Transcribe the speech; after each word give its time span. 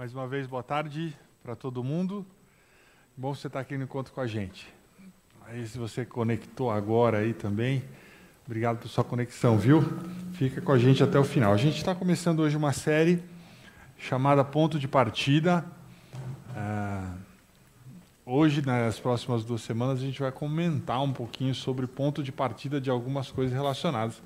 Mais 0.00 0.14
uma 0.14 0.26
vez, 0.26 0.46
boa 0.46 0.62
tarde 0.62 1.14
para 1.42 1.54
todo 1.54 1.84
mundo. 1.84 2.24
Bom 3.14 3.34
você 3.34 3.48
estar 3.48 3.60
aqui 3.60 3.76
no 3.76 3.84
encontro 3.84 4.14
com 4.14 4.22
a 4.22 4.26
gente. 4.26 4.66
Aí, 5.46 5.66
se 5.68 5.76
você 5.76 6.06
conectou 6.06 6.70
agora 6.70 7.18
aí 7.18 7.34
também, 7.34 7.84
obrigado 8.46 8.78
por 8.78 8.88
sua 8.88 9.04
conexão, 9.04 9.58
viu? 9.58 9.82
Fica 10.32 10.62
com 10.62 10.72
a 10.72 10.78
gente 10.78 11.02
até 11.02 11.18
o 11.18 11.22
final. 11.22 11.52
A 11.52 11.58
gente 11.58 11.76
está 11.76 11.94
começando 11.94 12.40
hoje 12.40 12.56
uma 12.56 12.72
série 12.72 13.22
chamada 13.98 14.42
Ponto 14.42 14.78
de 14.78 14.88
Partida. 14.88 15.66
Ah, 16.56 17.16
hoje, 18.24 18.64
nas 18.64 18.98
próximas 18.98 19.44
duas 19.44 19.60
semanas, 19.60 19.98
a 19.98 20.02
gente 20.02 20.18
vai 20.18 20.32
comentar 20.32 21.02
um 21.02 21.12
pouquinho 21.12 21.54
sobre 21.54 21.86
ponto 21.86 22.22
de 22.22 22.32
partida 22.32 22.80
de 22.80 22.88
algumas 22.88 23.30
coisas 23.30 23.52
relacionadas 23.54 24.22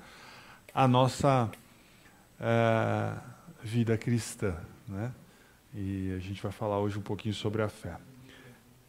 à 0.73 0.87
nossa 0.87 1.51
ah, 2.39 3.21
vida 3.61 3.97
cristã, 3.97 4.55
né? 4.87 5.11
E 5.77 6.13
a 6.15 6.19
gente 6.19 6.41
vai 6.41 6.53
falar 6.53 6.79
hoje 6.79 6.97
um 6.97 7.01
pouquinho 7.01 7.33
sobre 7.33 7.61
a 7.61 7.67
fé. 7.67 7.97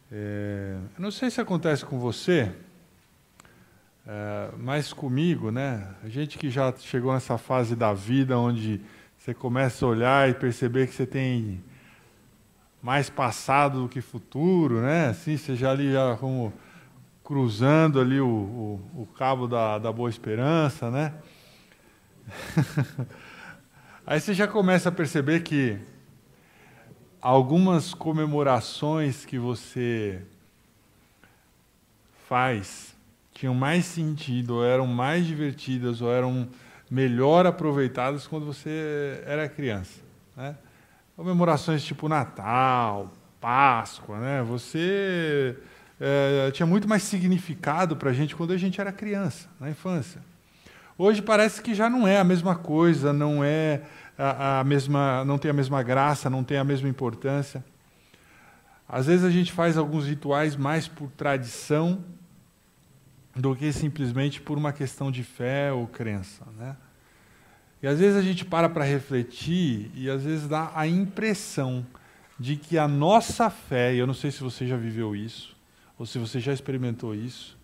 É, 0.09 0.77
eu 0.97 1.01
não 1.01 1.11
sei 1.11 1.29
se 1.29 1.41
acontece 1.41 1.83
com 1.83 1.99
você, 1.99 2.49
é, 4.07 4.51
mas 4.57 4.93
comigo, 4.93 5.51
né? 5.51 5.85
A 6.01 6.07
gente 6.07 6.37
que 6.37 6.49
já 6.49 6.73
chegou 6.77 7.13
nessa 7.13 7.37
fase 7.37 7.75
da 7.75 7.93
vida 7.93 8.39
onde 8.39 8.79
você 9.17 9.33
começa 9.33 9.85
a 9.85 9.89
olhar 9.89 10.29
e 10.29 10.33
perceber 10.33 10.87
que 10.87 10.93
você 10.93 11.05
tem 11.05 11.61
mais 12.81 13.09
passado 13.09 13.81
do 13.81 13.89
que 13.89 13.99
futuro, 13.99 14.79
né? 14.79 15.07
Assim, 15.07 15.35
você 15.35 15.57
já 15.57 15.71
ali 15.71 15.91
já 15.91 16.15
como 16.15 16.53
cruzando 17.21 17.99
ali 17.99 18.21
o, 18.21 18.25
o, 18.25 19.01
o 19.01 19.05
cabo 19.07 19.45
da, 19.45 19.77
da 19.77 19.91
boa 19.91 20.09
esperança, 20.09 20.89
né? 20.89 21.13
Aí 24.07 24.21
você 24.21 24.33
já 24.33 24.47
começa 24.47 24.87
a 24.87 24.91
perceber 24.91 25.41
que 25.41 25.77
algumas 27.21 27.93
comemorações 27.93 29.25
que 29.25 29.37
você 29.37 30.21
faz 32.27 32.95
tinham 33.33 33.53
mais 33.53 33.85
sentido, 33.85 34.55
ou 34.55 34.65
eram 34.65 34.87
mais 34.87 35.25
divertidas, 35.25 36.01
ou 36.01 36.11
eram 36.11 36.47
melhor 36.89 37.45
aproveitadas 37.45 38.25
quando 38.25 38.45
você 38.45 39.21
era 39.25 39.47
criança. 39.47 39.99
Né? 40.35 40.55
Comemorações 41.15 41.83
tipo 41.83 42.09
Natal, 42.09 43.11
Páscoa, 43.39 44.19
né? 44.19 44.41
você 44.41 45.55
é, 45.99 46.49
tinha 46.51 46.65
muito 46.65 46.87
mais 46.87 47.03
significado 47.03 47.95
para 47.95 48.09
a 48.09 48.13
gente 48.13 48.35
quando 48.35 48.53
a 48.53 48.57
gente 48.57 48.81
era 48.81 48.91
criança, 48.91 49.47
na 49.59 49.69
infância. 49.69 50.21
Hoje 50.97 51.21
parece 51.21 51.61
que 51.61 51.75
já 51.75 51.87
não 51.89 52.07
é 52.07 52.17
a 52.17 52.23
mesma 52.23 52.55
coisa, 52.55 53.13
não 53.13 53.43
é 53.43 53.81
a, 54.17 54.59
a 54.59 54.63
mesma, 54.63 55.23
não 55.25 55.37
tem 55.37 55.51
a 55.51 55.53
mesma 55.53 55.83
graça, 55.83 56.29
não 56.29 56.43
tem 56.43 56.57
a 56.57 56.63
mesma 56.63 56.89
importância. 56.89 57.63
Às 58.89 59.05
vezes 59.07 59.25
a 59.25 59.29
gente 59.29 59.51
faz 59.51 59.77
alguns 59.77 60.07
rituais 60.07 60.55
mais 60.55 60.87
por 60.87 61.11
tradição 61.11 62.03
do 63.35 63.55
que 63.55 63.71
simplesmente 63.71 64.41
por 64.41 64.57
uma 64.57 64.73
questão 64.73 65.11
de 65.11 65.23
fé 65.23 65.71
ou 65.71 65.87
crença, 65.87 66.45
né? 66.57 66.75
E 67.81 67.87
às 67.87 67.99
vezes 67.99 68.17
a 68.17 68.21
gente 68.21 68.43
para 68.43 68.67
para 68.67 68.83
refletir 68.83 69.91
e 69.93 70.09
às 70.09 70.23
vezes 70.23 70.47
dá 70.47 70.71
a 70.73 70.87
impressão 70.87 71.85
de 72.39 72.55
que 72.55 72.77
a 72.77 72.87
nossa 72.87 73.49
fé, 73.49 73.93
e 73.93 73.99
eu 73.99 74.07
não 74.07 74.13
sei 74.13 74.31
se 74.31 74.41
você 74.41 74.65
já 74.65 74.77
viveu 74.77 75.15
isso, 75.15 75.55
ou 75.97 76.05
se 76.05 76.17
você 76.17 76.39
já 76.39 76.53
experimentou 76.53 77.13
isso, 77.13 77.57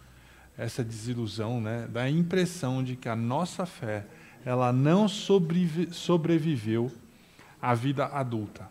essa 0.58 0.84
desilusão, 0.84 1.60
né? 1.60 1.88
Dá 1.92 2.02
a 2.04 2.10
impressão 2.10 2.84
de 2.84 2.96
que 2.96 3.10
a 3.10 3.16
nossa 3.16 3.66
fé 3.66 4.06
ela 4.46 4.74
não 4.74 5.08
sobreviveu 5.08 6.92
à 7.62 7.74
vida 7.74 8.06
adulta. 8.06 8.70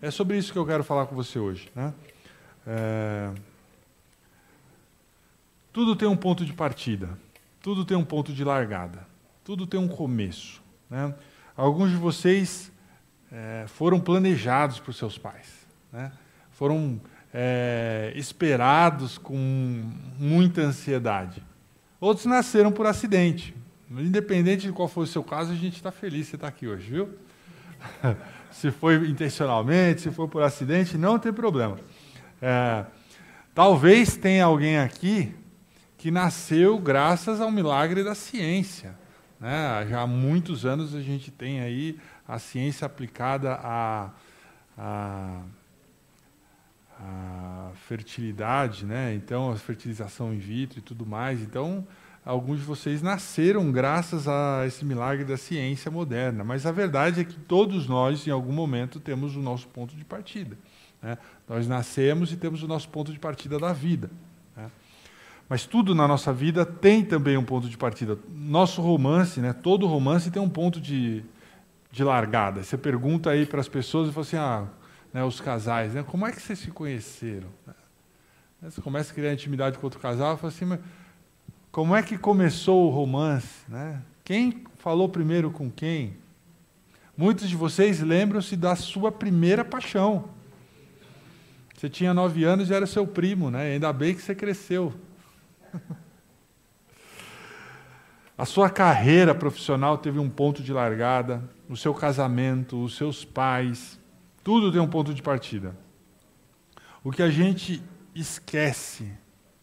É 0.00 0.10
sobre 0.10 0.38
isso 0.38 0.52
que 0.52 0.58
eu 0.58 0.66
quero 0.66 0.84
falar 0.84 1.06
com 1.06 1.14
você 1.14 1.38
hoje. 1.38 1.70
Né? 1.74 1.92
É... 2.66 3.32
Tudo 5.72 5.94
tem 5.94 6.08
um 6.08 6.16
ponto 6.16 6.44
de 6.44 6.52
partida, 6.54 7.18
tudo 7.60 7.84
tem 7.84 7.96
um 7.96 8.04
ponto 8.04 8.32
de 8.32 8.42
largada, 8.42 9.06
tudo 9.44 9.66
tem 9.66 9.78
um 9.78 9.88
começo. 9.88 10.62
Né? 10.88 11.14
Alguns 11.54 11.90
de 11.90 11.96
vocês 11.96 12.72
é, 13.30 13.66
foram 13.68 14.00
planejados 14.00 14.78
por 14.78 14.94
seus 14.94 15.18
pais, 15.18 15.66
né? 15.92 16.12
foram 16.52 16.98
é, 17.32 18.12
esperados 18.16 19.18
com 19.18 19.36
muita 20.18 20.62
ansiedade. 20.62 21.42
Outros 22.00 22.24
nasceram 22.24 22.72
por 22.72 22.86
acidente, 22.86 23.54
Independente 23.90 24.66
de 24.66 24.72
qual 24.72 24.88
for 24.88 25.02
o 25.02 25.06
seu 25.06 25.22
caso, 25.22 25.52
a 25.52 25.54
gente 25.54 25.76
está 25.76 25.92
feliz 25.92 26.26
você 26.26 26.36
estar 26.36 26.50
tá 26.50 26.54
aqui 26.54 26.66
hoje, 26.66 26.90
viu? 26.90 27.08
se 28.50 28.70
foi 28.70 28.96
intencionalmente, 29.08 30.00
se 30.00 30.10
foi 30.10 30.26
por 30.26 30.42
acidente, 30.42 30.98
não 30.98 31.18
tem 31.18 31.32
problema. 31.32 31.78
É, 32.42 32.84
talvez 33.54 34.16
tenha 34.16 34.44
alguém 34.44 34.78
aqui 34.78 35.34
que 35.96 36.10
nasceu 36.10 36.78
graças 36.78 37.40
ao 37.40 37.50
milagre 37.50 38.02
da 38.02 38.14
ciência. 38.14 38.94
Né? 39.38 39.86
Já 39.88 40.02
há 40.02 40.06
muitos 40.06 40.64
anos 40.66 40.94
a 40.94 41.00
gente 41.00 41.30
tem 41.30 41.60
aí 41.60 41.98
a 42.26 42.38
ciência 42.38 42.86
aplicada 42.86 43.54
à, 43.54 44.10
à, 44.76 45.40
à 46.98 47.70
fertilidade, 47.86 48.84
né? 48.84 49.14
então 49.14 49.50
a 49.52 49.56
fertilização 49.56 50.34
in 50.34 50.38
vitro 50.38 50.78
e 50.78 50.82
tudo 50.82 51.06
mais. 51.06 51.40
Então, 51.40 51.86
alguns 52.26 52.58
de 52.58 52.64
vocês 52.64 53.00
nasceram 53.02 53.70
graças 53.70 54.26
a 54.26 54.64
esse 54.66 54.84
milagre 54.84 55.24
da 55.24 55.36
ciência 55.36 55.92
moderna, 55.92 56.42
mas 56.42 56.66
a 56.66 56.72
verdade 56.72 57.20
é 57.20 57.24
que 57.24 57.38
todos 57.38 57.86
nós, 57.86 58.26
em 58.26 58.32
algum 58.32 58.52
momento, 58.52 58.98
temos 58.98 59.36
o 59.36 59.40
nosso 59.40 59.68
ponto 59.68 59.94
de 59.94 60.04
partida. 60.04 60.58
Né? 61.00 61.16
Nós 61.48 61.68
nascemos 61.68 62.32
e 62.32 62.36
temos 62.36 62.64
o 62.64 62.66
nosso 62.66 62.88
ponto 62.88 63.12
de 63.12 63.18
partida 63.20 63.60
da 63.60 63.72
vida. 63.72 64.10
Né? 64.56 64.68
Mas 65.48 65.66
tudo 65.66 65.94
na 65.94 66.08
nossa 66.08 66.32
vida 66.32 66.66
tem 66.66 67.04
também 67.04 67.36
um 67.36 67.44
ponto 67.44 67.68
de 67.68 67.78
partida. 67.78 68.18
Nosso 68.28 68.82
romance, 68.82 69.40
né? 69.40 69.52
todo 69.52 69.86
romance 69.86 70.28
tem 70.28 70.42
um 70.42 70.48
ponto 70.48 70.80
de, 70.80 71.22
de 71.92 72.02
largada. 72.02 72.64
Você 72.64 72.76
pergunta 72.76 73.30
aí 73.30 73.46
para 73.46 73.60
as 73.60 73.68
pessoas 73.68 74.08
e 74.08 74.12
fala 74.12 74.26
assim, 74.26 74.36
ah, 74.36 74.66
né, 75.14 75.22
os 75.22 75.40
casais, 75.40 75.94
né? 75.94 76.02
como 76.02 76.26
é 76.26 76.32
que 76.32 76.42
vocês 76.42 76.58
se 76.58 76.72
conheceram? 76.72 77.48
Você 78.60 78.80
começa 78.80 79.12
a 79.12 79.14
criar 79.14 79.32
intimidade 79.32 79.78
com 79.78 79.86
outro 79.86 80.00
casal 80.00 80.34
e 80.34 80.38
fala 80.38 80.52
assim, 80.52 80.64
mas 80.64 80.80
como 81.76 81.94
é 81.94 82.02
que 82.02 82.16
começou 82.16 82.86
o 82.86 82.88
romance? 82.88 83.60
Né? 83.68 84.00
Quem 84.24 84.64
falou 84.78 85.10
primeiro 85.10 85.50
com 85.50 85.70
quem? 85.70 86.16
Muitos 87.14 87.50
de 87.50 87.54
vocês 87.54 88.00
lembram-se 88.00 88.56
da 88.56 88.74
sua 88.74 89.12
primeira 89.12 89.62
paixão. 89.62 90.30
Você 91.74 91.90
tinha 91.90 92.14
nove 92.14 92.44
anos 92.44 92.70
e 92.70 92.72
era 92.72 92.86
seu 92.86 93.06
primo, 93.06 93.50
né? 93.50 93.72
Ainda 93.72 93.92
bem 93.92 94.14
que 94.14 94.22
você 94.22 94.34
cresceu. 94.34 94.94
A 98.38 98.46
sua 98.46 98.70
carreira 98.70 99.34
profissional 99.34 99.98
teve 99.98 100.18
um 100.18 100.30
ponto 100.30 100.62
de 100.62 100.72
largada, 100.72 101.44
o 101.68 101.76
seu 101.76 101.92
casamento, 101.92 102.82
os 102.82 102.96
seus 102.96 103.22
pais, 103.22 104.00
tudo 104.42 104.72
tem 104.72 104.80
um 104.80 104.88
ponto 104.88 105.12
de 105.12 105.20
partida. 105.20 105.76
O 107.04 107.12
que 107.12 107.22
a 107.22 107.28
gente 107.28 107.82
esquece 108.14 109.12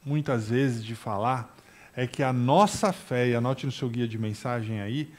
muitas 0.06 0.50
vezes 0.50 0.86
de 0.86 0.94
falar 0.94 1.54
é 1.96 2.08
que 2.08 2.24
a 2.24 2.34
nossa 2.34 2.92
fé, 2.92 3.30
e 3.30 3.36
anote 3.36 3.66
no 3.66 3.72
seu 3.72 3.90
guia 3.90 4.08
de 4.08 4.18
mensagem 4.18 4.82
aí, 4.82 5.14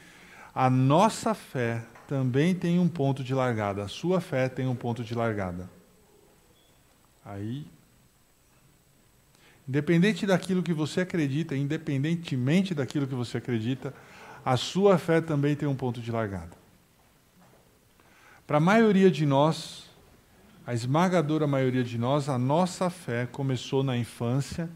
a 0.53 0.69
nossa 0.69 1.33
fé 1.33 1.83
também 2.07 2.53
tem 2.53 2.79
um 2.79 2.87
ponto 2.87 3.23
de 3.23 3.33
largada. 3.33 3.83
A 3.83 3.87
sua 3.87 4.21
fé 4.21 4.47
tem 4.47 4.67
um 4.67 4.75
ponto 4.75 5.03
de 5.03 5.15
largada. 5.15 5.69
Aí, 7.23 7.65
independente 9.67 10.25
daquilo 10.25 10.61
que 10.61 10.73
você 10.73 11.01
acredita, 11.01 11.55
independentemente 11.55 12.73
daquilo 12.73 13.07
que 13.07 13.15
você 13.15 13.37
acredita, 13.37 13.93
a 14.43 14.55
sua 14.57 14.97
fé 14.97 15.21
também 15.21 15.55
tem 15.55 15.67
um 15.67 15.75
ponto 15.75 15.99
de 15.99 16.11
largada. 16.11 16.55
Para 18.45 18.57
a 18.57 18.61
maioria 18.61 19.09
de 19.09 19.25
nós, 19.25 19.89
a 20.67 20.73
esmagadora 20.73 21.47
maioria 21.47 21.83
de 21.83 21.97
nós, 21.97 22.29
a 22.29 22.37
nossa 22.37 22.91
fé 22.91 23.25
começou 23.25 23.83
na 23.83 23.97
infância 23.97 24.69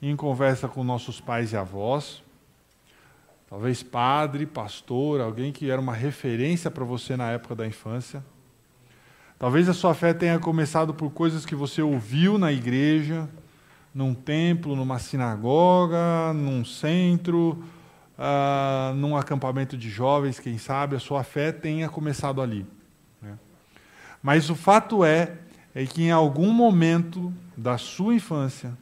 em 0.00 0.14
conversa 0.14 0.68
com 0.68 0.84
nossos 0.84 1.20
pais 1.20 1.52
e 1.52 1.56
avós, 1.56 2.22
talvez 3.48 3.82
padre, 3.82 4.46
pastor, 4.46 5.20
alguém 5.20 5.52
que 5.52 5.70
era 5.70 5.80
uma 5.80 5.94
referência 5.94 6.70
para 6.70 6.84
você 6.84 7.16
na 7.16 7.30
época 7.30 7.54
da 7.54 7.66
infância. 7.66 8.22
Talvez 9.38 9.68
a 9.68 9.74
sua 9.74 9.94
fé 9.94 10.14
tenha 10.14 10.38
começado 10.38 10.94
por 10.94 11.10
coisas 11.10 11.44
que 11.44 11.54
você 11.54 11.82
ouviu 11.82 12.38
na 12.38 12.52
igreja, 12.52 13.28
num 13.94 14.14
templo, 14.14 14.76
numa 14.76 14.98
sinagoga, 14.98 16.32
num 16.34 16.64
centro, 16.64 17.62
uh, 18.18 18.94
num 18.94 19.16
acampamento 19.16 19.76
de 19.76 19.88
jovens, 19.88 20.38
quem 20.38 20.58
sabe, 20.58 20.96
a 20.96 21.00
sua 21.00 21.22
fé 21.22 21.52
tenha 21.52 21.88
começado 21.88 22.40
ali. 22.40 22.66
Né? 23.20 23.38
Mas 24.22 24.50
o 24.50 24.54
fato 24.54 25.04
é, 25.04 25.34
é 25.74 25.84
que 25.84 26.02
em 26.02 26.10
algum 26.10 26.52
momento 26.52 27.32
da 27.56 27.78
sua 27.78 28.14
infância, 28.14 28.76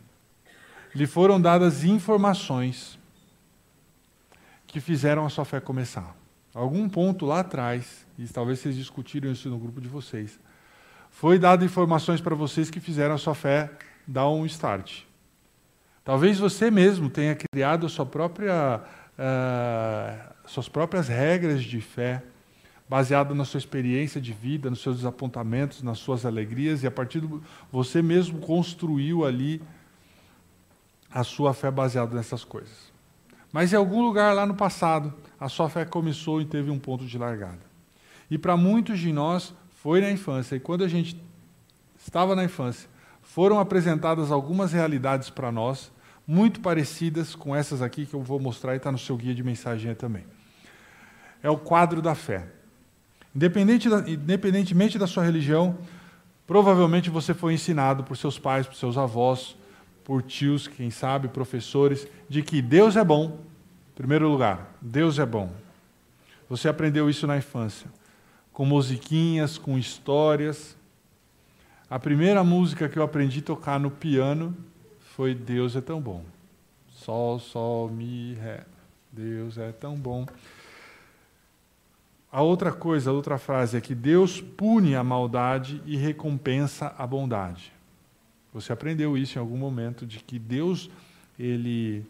lhe 0.94 1.06
foram 1.06 1.40
dadas 1.40 1.84
informações 1.84 2.98
que 4.66 4.80
fizeram 4.80 5.24
a 5.24 5.28
sua 5.28 5.44
fé 5.44 5.60
começar. 5.60 6.16
algum 6.54 6.88
ponto 6.88 7.26
lá 7.26 7.40
atrás, 7.40 8.06
e 8.16 8.26
talvez 8.26 8.60
vocês 8.60 8.76
discutiram 8.76 9.30
isso 9.30 9.48
no 9.48 9.58
grupo 9.58 9.80
de 9.80 9.88
vocês, 9.88 10.38
foi 11.10 11.38
dado 11.38 11.64
informações 11.64 12.20
para 12.20 12.34
vocês 12.34 12.70
que 12.70 12.78
fizeram 12.80 13.14
a 13.14 13.18
sua 13.18 13.34
fé 13.34 13.70
dar 14.06 14.28
um 14.28 14.46
start. 14.46 15.02
Talvez 16.04 16.38
você 16.38 16.70
mesmo 16.70 17.08
tenha 17.08 17.36
criado 17.36 17.88
sua 17.88 18.04
própria, 18.04 18.80
uh, 19.18 20.34
suas 20.46 20.68
próprias 20.68 21.08
regras 21.08 21.64
de 21.64 21.80
fé, 21.80 22.22
baseado 22.88 23.34
na 23.34 23.44
sua 23.44 23.58
experiência 23.58 24.20
de 24.20 24.32
vida, 24.32 24.68
nos 24.68 24.82
seus 24.82 24.96
desapontamentos, 24.96 25.82
nas 25.82 25.98
suas 25.98 26.26
alegrias, 26.26 26.82
e 26.82 26.86
a 26.86 26.90
partir 26.90 27.20
do 27.20 27.42
você 27.72 28.02
mesmo 28.02 28.40
construiu 28.40 29.24
ali 29.24 29.62
a 31.14 31.22
sua 31.22 31.54
fé 31.54 31.70
baseada 31.70 32.16
nessas 32.16 32.42
coisas. 32.42 32.92
Mas 33.52 33.72
em 33.72 33.76
algum 33.76 34.02
lugar 34.02 34.34
lá 34.34 34.44
no 34.44 34.56
passado, 34.56 35.14
a 35.38 35.48
sua 35.48 35.70
fé 35.70 35.84
começou 35.84 36.42
e 36.42 36.44
teve 36.44 36.72
um 36.72 36.78
ponto 36.78 37.06
de 37.06 37.16
largada. 37.16 37.60
E 38.28 38.36
para 38.36 38.56
muitos 38.56 38.98
de 38.98 39.12
nós 39.12 39.54
foi 39.80 40.00
na 40.00 40.10
infância. 40.10 40.56
E 40.56 40.60
quando 40.60 40.82
a 40.82 40.88
gente 40.88 41.16
estava 41.96 42.34
na 42.34 42.42
infância, 42.42 42.88
foram 43.22 43.60
apresentadas 43.60 44.32
algumas 44.32 44.72
realidades 44.72 45.30
para 45.30 45.52
nós, 45.52 45.92
muito 46.26 46.60
parecidas 46.60 47.36
com 47.36 47.54
essas 47.54 47.80
aqui 47.80 48.06
que 48.06 48.14
eu 48.14 48.22
vou 48.22 48.40
mostrar 48.40 48.74
e 48.74 48.78
está 48.78 48.90
no 48.90 48.98
seu 48.98 49.16
guia 49.16 49.34
de 49.34 49.44
mensagem 49.44 49.94
também. 49.94 50.24
É 51.40 51.48
o 51.48 51.56
quadro 51.56 52.02
da 52.02 52.16
fé. 52.16 52.44
Independente 53.34 53.88
da, 53.88 54.00
independentemente 54.08 54.98
da 54.98 55.06
sua 55.06 55.22
religião, 55.22 55.78
provavelmente 56.44 57.08
você 57.08 57.32
foi 57.32 57.54
ensinado 57.54 58.02
por 58.02 58.16
seus 58.16 58.36
pais, 58.36 58.66
por 58.66 58.74
seus 58.74 58.98
avós, 58.98 59.56
por 60.04 60.22
tios, 60.22 60.68
quem 60.68 60.90
sabe, 60.90 61.28
professores, 61.28 62.06
de 62.28 62.42
que 62.42 62.60
Deus 62.60 62.94
é 62.94 63.02
bom. 63.02 63.40
Em 63.92 63.96
primeiro 63.96 64.28
lugar, 64.28 64.76
Deus 64.80 65.18
é 65.18 65.24
bom. 65.24 65.50
Você 66.48 66.68
aprendeu 66.68 67.08
isso 67.08 67.26
na 67.26 67.38
infância, 67.38 67.88
com 68.52 68.66
musiquinhas, 68.66 69.56
com 69.56 69.78
histórias. 69.78 70.76
A 71.88 71.98
primeira 71.98 72.44
música 72.44 72.88
que 72.88 72.98
eu 72.98 73.02
aprendi 73.02 73.40
a 73.40 73.42
tocar 73.42 73.80
no 73.80 73.90
piano 73.90 74.54
foi 75.16 75.34
Deus 75.34 75.74
é 75.74 75.80
tão 75.80 76.00
bom. 76.00 76.22
Sol, 76.92 77.38
sol, 77.38 77.88
mi, 77.88 78.34
ré. 78.34 78.64
Deus 79.10 79.58
é 79.58 79.72
tão 79.72 79.94
bom. 79.94 80.26
A 82.30 82.42
outra 82.42 82.72
coisa, 82.72 83.10
a 83.10 83.12
outra 83.12 83.38
frase 83.38 83.76
é 83.76 83.80
que 83.80 83.94
Deus 83.94 84.40
pune 84.40 84.96
a 84.96 85.04
maldade 85.04 85.80
e 85.86 85.96
recompensa 85.96 86.92
a 86.98 87.06
bondade. 87.06 87.73
Você 88.54 88.72
aprendeu 88.72 89.18
isso 89.18 89.36
em 89.36 89.40
algum 89.40 89.56
momento 89.56 90.06
de 90.06 90.20
que 90.20 90.38
Deus 90.38 90.88
ele 91.36 92.06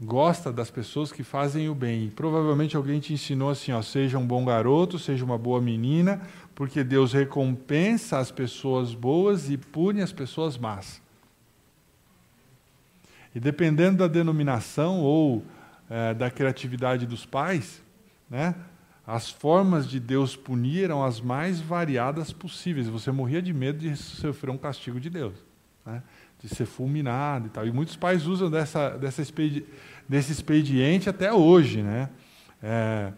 gosta 0.00 0.52
das 0.52 0.70
pessoas 0.70 1.10
que 1.10 1.24
fazem 1.24 1.68
o 1.68 1.74
bem. 1.74 2.10
Provavelmente 2.10 2.76
alguém 2.76 3.00
te 3.00 3.12
ensinou 3.12 3.50
assim, 3.50 3.72
ó, 3.72 3.82
seja 3.82 4.16
um 4.16 4.24
bom 4.24 4.44
garoto, 4.44 5.00
seja 5.00 5.24
uma 5.24 5.36
boa 5.36 5.60
menina, 5.60 6.22
porque 6.54 6.84
Deus 6.84 7.12
recompensa 7.12 8.18
as 8.18 8.30
pessoas 8.30 8.94
boas 8.94 9.50
e 9.50 9.56
pune 9.56 10.00
as 10.00 10.12
pessoas 10.12 10.56
más. 10.56 11.02
E 13.34 13.40
dependendo 13.40 13.98
da 13.98 14.06
denominação 14.06 15.00
ou 15.00 15.44
é, 15.90 16.14
da 16.14 16.30
criatividade 16.30 17.04
dos 17.04 17.26
pais, 17.26 17.82
né, 18.30 18.54
as 19.04 19.28
formas 19.28 19.88
de 19.88 19.98
Deus 19.98 20.36
punir 20.36 20.84
eram 20.84 21.04
as 21.04 21.20
mais 21.20 21.60
variadas 21.60 22.32
possíveis. 22.32 22.86
Você 22.86 23.10
morria 23.10 23.42
de 23.42 23.52
medo 23.52 23.80
de 23.80 23.96
sofrer 23.96 24.50
um 24.50 24.56
castigo 24.56 25.00
de 25.00 25.10
Deus 25.10 25.53
né, 25.84 26.02
de 26.42 26.48
ser 26.48 26.66
fulminado 26.66 27.46
e 27.46 27.50
tal. 27.50 27.66
E 27.66 27.72
muitos 27.72 27.96
pais 27.96 28.26
usam 28.26 28.50
dessa, 28.50 28.90
dessa 28.90 29.22
expedi 29.22 29.64
desse 30.08 30.32
expediente 30.32 31.08
até 31.08 31.32
hoje. 31.32 31.82
Né? 31.82 32.10
É, 32.62 33.12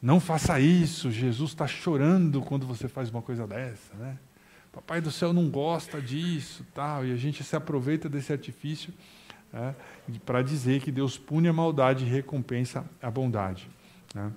não 0.00 0.20
faça 0.20 0.58
isso, 0.60 1.10
Jesus 1.10 1.50
está 1.50 1.66
chorando 1.66 2.40
quando 2.42 2.66
você 2.66 2.88
faz 2.88 3.10
uma 3.10 3.22
coisa 3.22 3.46
dessa. 3.46 3.94
Né? 3.94 4.18
Papai 4.72 5.00
do 5.00 5.10
céu 5.10 5.32
não 5.32 5.48
gosta 5.50 6.00
disso, 6.00 6.64
tal, 6.74 7.04
e 7.04 7.12
a 7.12 7.16
gente 7.16 7.44
se 7.44 7.54
aproveita 7.54 8.08
desse 8.08 8.32
artifício 8.32 8.92
né, 9.52 9.74
para 10.24 10.42
dizer 10.42 10.80
que 10.80 10.90
Deus 10.90 11.18
pune 11.18 11.48
a 11.48 11.52
maldade 11.52 12.04
e 12.04 12.08
recompensa 12.08 12.84
a 13.00 13.10
bondade. 13.10 13.68
Né? 14.14 14.32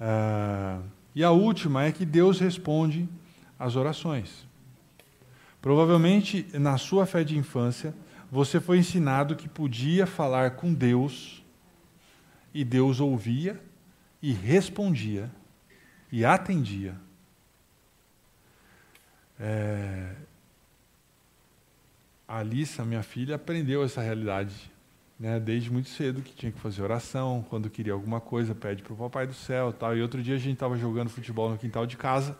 É, 0.00 0.78
e 1.14 1.24
a 1.24 1.30
última 1.30 1.84
é 1.84 1.92
que 1.92 2.06
Deus 2.06 2.38
responde 2.38 3.08
às 3.58 3.74
orações. 3.74 4.45
Provavelmente, 5.66 6.46
na 6.52 6.78
sua 6.78 7.04
fé 7.06 7.24
de 7.24 7.36
infância, 7.36 7.92
você 8.30 8.60
foi 8.60 8.78
ensinado 8.78 9.34
que 9.34 9.48
podia 9.48 10.06
falar 10.06 10.52
com 10.52 10.72
Deus, 10.72 11.44
e 12.54 12.64
Deus 12.64 13.00
ouvia, 13.00 13.60
e 14.22 14.30
respondia, 14.30 15.28
e 16.12 16.24
atendia. 16.24 16.94
É... 19.40 20.14
A 22.28 22.38
Alissa, 22.38 22.84
minha 22.84 23.02
filha, 23.02 23.34
aprendeu 23.34 23.82
essa 23.82 24.00
realidade 24.00 24.70
né, 25.18 25.40
desde 25.40 25.68
muito 25.68 25.88
cedo, 25.88 26.22
que 26.22 26.32
tinha 26.32 26.52
que 26.52 26.60
fazer 26.60 26.80
oração, 26.80 27.44
quando 27.50 27.68
queria 27.68 27.92
alguma 27.92 28.20
coisa, 28.20 28.54
pede 28.54 28.84
para 28.84 28.92
o 28.92 28.96
Papai 28.96 29.26
do 29.26 29.34
Céu. 29.34 29.72
Tal. 29.72 29.96
E 29.96 30.00
outro 30.00 30.22
dia 30.22 30.36
a 30.36 30.38
gente 30.38 30.54
estava 30.54 30.76
jogando 30.76 31.08
futebol 31.08 31.50
no 31.50 31.58
quintal 31.58 31.84
de 31.88 31.96
casa, 31.96 32.38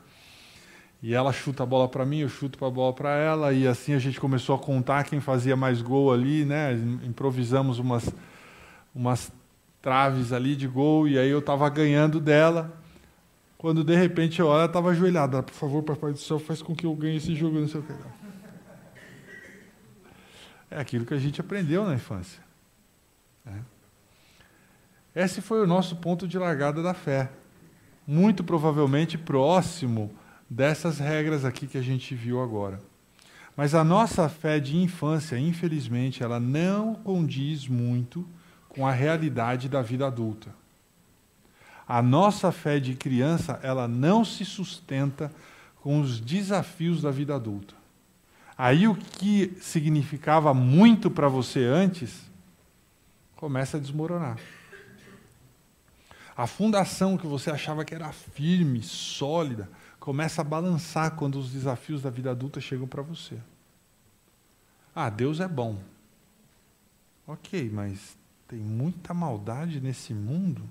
e 1.03 1.15
ela 1.15 1.33
chuta 1.33 1.63
a 1.63 1.67
bola 1.67 1.89
para 1.89 2.07
mim, 2.07 2.19
eu 2.19 2.29
chuto 2.29 2.65
a 2.65 2.71
bola 2.71 2.93
para 2.93 3.17
ela, 3.17 3.53
e 3.53 3.67
assim 3.67 3.93
a 3.93 3.99
gente 3.99 4.19
começou 4.19 4.57
a 4.57 4.59
contar 4.59 5.05
quem 5.05 5.21
fazia 5.21 5.55
mais 5.55 5.83
gol 5.83 6.13
ali, 6.13 6.45
né? 6.45 6.73
Improvisamos 7.05 7.79
umas, 7.79 8.13
umas 8.95 9.31
traves 9.83 10.33
ali 10.33 10.57
de 10.57 10.67
gol, 10.67 11.07
e 11.07 11.19
aí 11.19 11.29
eu 11.29 11.41
estava 11.41 11.69
ganhando 11.69 12.19
dela. 12.19 12.77
Quando 13.59 13.85
de 13.85 13.95
repente 13.95 14.41
eu 14.41 14.47
olho, 14.47 14.59
ela 14.59 14.67
estava 14.67 14.91
ajoelhada. 14.91 15.43
Por 15.43 15.55
favor, 15.55 15.83
Papai 15.83 16.13
do 16.13 16.19
Céu, 16.19 16.39
faz 16.39 16.63
com 16.63 16.75
que 16.75 16.87
eu 16.87 16.95
ganhe 16.95 17.17
esse 17.17 17.35
jogo, 17.35 17.59
não 17.59 17.69
sei 17.69 17.81
o 17.81 17.83
que. 17.85 17.93
É 20.71 20.81
aquilo 20.81 21.07
que 21.07 21.15
a 21.15 21.19
gente 21.19 21.41
aprendeu 21.41 21.85
na 21.85 21.95
infância. 21.95 22.43
Né? 23.45 23.63
Esse 25.15 25.41
foi 25.41 25.63
o 25.63 25.67
nosso 25.67 25.97
ponto 25.97 26.27
de 26.27 26.39
largada 26.39 26.83
da 26.83 26.93
fé. 26.93 27.31
Muito 28.07 28.43
provavelmente 28.45 29.17
próximo 29.17 30.13
dessas 30.49 30.99
regras 30.99 31.45
aqui 31.45 31.67
que 31.67 31.79
a 31.79 31.83
gente 31.83 32.15
viu 32.15 32.43
agora. 32.43 32.81
Mas 33.57 33.75
a 33.75 33.83
nossa 33.83 34.29
fé 34.29 34.61
de 34.61 34.77
infância, 34.77 35.39
infelizmente, 35.39 36.23
ela 36.23 36.39
não 36.39 36.95
condiz 36.95 37.67
muito 37.67 38.27
com 38.69 38.87
a 38.87 38.93
realidade 38.93 39.69
da 39.69 39.81
vida 39.81 40.07
adulta. 40.07 40.55
A 41.89 42.03
nossa 42.03 42.53
fé 42.53 42.79
de 42.79 42.95
criança, 42.95 43.59
ela 43.63 43.89
não 43.89 44.25
se 44.25 44.45
sustenta 44.45 45.33
com 45.81 46.01
os 46.01 46.21
desafios 46.21 47.01
da 47.01 47.11
vida 47.11 47.35
adulta. 47.35 47.75
Aí 48.59 48.88
o 48.88 48.95
que 48.95 49.57
significava 49.61 50.53
muito 50.53 51.11
para 51.11 51.29
você 51.29 51.65
antes 51.65 52.23
começa 53.37 53.76
a 53.76 53.81
desmoronar. 53.81 54.38
A 56.37 56.47
fundação 56.47 57.17
que 57.17 57.26
você 57.26 57.50
achava 57.50 57.85
que 57.85 57.95
era 57.95 58.12
firme, 58.12 58.83
sólida, 58.83 59.69
começa 60.07 60.41
a 60.41 60.45
balançar 60.45 61.17
quando 61.17 61.37
os 61.37 61.51
desafios 61.51 62.01
da 62.01 62.11
vida 62.11 62.31
adulta 62.31 62.61
chegam 62.61 62.87
para 62.87 63.03
você. 63.03 63.41
Ah, 64.95 65.11
Deus 65.11 65.41
é 65.41 65.49
bom. 65.49 65.83
Ok, 67.27 67.69
mas 67.71 68.17
tem 68.47 68.61
muita 68.61 69.13
maldade 69.13 69.81
nesse 69.81 70.15
mundo 70.15 70.63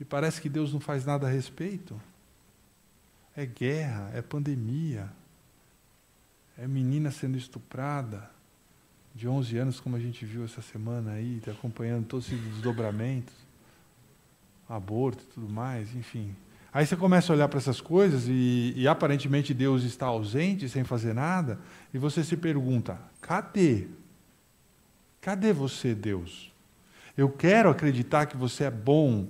e 0.00 0.04
parece 0.04 0.40
que 0.40 0.48
Deus 0.48 0.72
não 0.72 0.80
faz 0.80 1.04
nada 1.04 1.28
a 1.28 1.30
respeito. 1.30 2.00
É 3.36 3.46
guerra, 3.46 4.10
é 4.14 4.20
pandemia, 4.20 5.08
é 6.58 6.66
menina 6.66 7.12
sendo 7.12 7.38
estuprada 7.38 8.28
de 9.14 9.28
11 9.28 9.58
anos, 9.58 9.78
como 9.78 9.94
a 9.94 10.00
gente 10.00 10.26
viu 10.26 10.44
essa 10.44 10.60
semana 10.60 11.12
aí, 11.12 11.40
tá 11.44 11.52
acompanhando 11.52 12.04
todos 12.08 12.26
esses 12.26 12.40
desdobramentos, 12.46 13.32
aborto 14.68 15.22
e 15.22 15.26
tudo 15.28 15.48
mais, 15.48 15.94
enfim. 15.94 16.34
Aí 16.72 16.86
você 16.86 16.96
começa 16.96 17.32
a 17.32 17.36
olhar 17.36 17.48
para 17.48 17.58
essas 17.58 17.80
coisas 17.80 18.28
e, 18.28 18.72
e, 18.76 18.86
aparentemente 18.86 19.52
Deus 19.52 19.82
está 19.82 20.06
ausente, 20.06 20.68
sem 20.68 20.84
fazer 20.84 21.12
nada, 21.12 21.58
e 21.92 21.98
você 21.98 22.22
se 22.22 22.36
pergunta: 22.36 22.96
cadê? 23.20 23.88
Cadê 25.20 25.52
você, 25.52 25.94
Deus? 25.94 26.52
Eu 27.16 27.28
quero 27.28 27.68
acreditar 27.68 28.26
que 28.26 28.36
você 28.36 28.64
é 28.64 28.70
bom, 28.70 29.28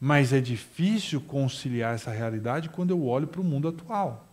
mas 0.00 0.32
é 0.32 0.40
difícil 0.40 1.20
conciliar 1.20 1.94
essa 1.94 2.10
realidade 2.10 2.70
quando 2.70 2.90
eu 2.90 3.06
olho 3.06 3.26
para 3.26 3.40
o 3.40 3.44
mundo 3.44 3.68
atual. 3.68 4.26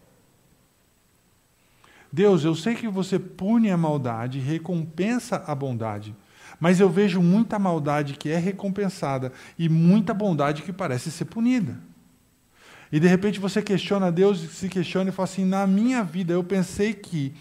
Deus, 2.12 2.46
eu 2.46 2.56
sei 2.56 2.74
que 2.74 2.88
você 2.88 3.20
pune 3.20 3.70
a 3.70 3.76
maldade 3.76 4.40
e 4.40 4.42
recompensa 4.42 5.44
a 5.46 5.54
bondade, 5.54 6.16
mas 6.58 6.80
eu 6.80 6.90
vejo 6.90 7.22
muita 7.22 7.60
maldade 7.60 8.14
que 8.14 8.30
é 8.30 8.38
recompensada 8.38 9.34
e 9.60 9.68
muita 9.68 10.14
bondade 10.14 10.64
que 10.64 10.72
parece 10.72 11.12
ser 11.12 11.26
punida. 11.26 11.78
E 12.92 13.00
de 13.00 13.08
repente 13.08 13.40
você 13.40 13.62
questiona 13.62 14.12
Deus, 14.12 14.40
se 14.40 14.70
questiona 14.70 15.10
e 15.10 15.14
fala 15.14 15.26
assim: 15.26 15.46
na 15.46 15.68
minha 15.68 16.04
vida 16.04 16.34
eu 16.34 16.44
pensei 16.44 16.94
que 16.94 17.34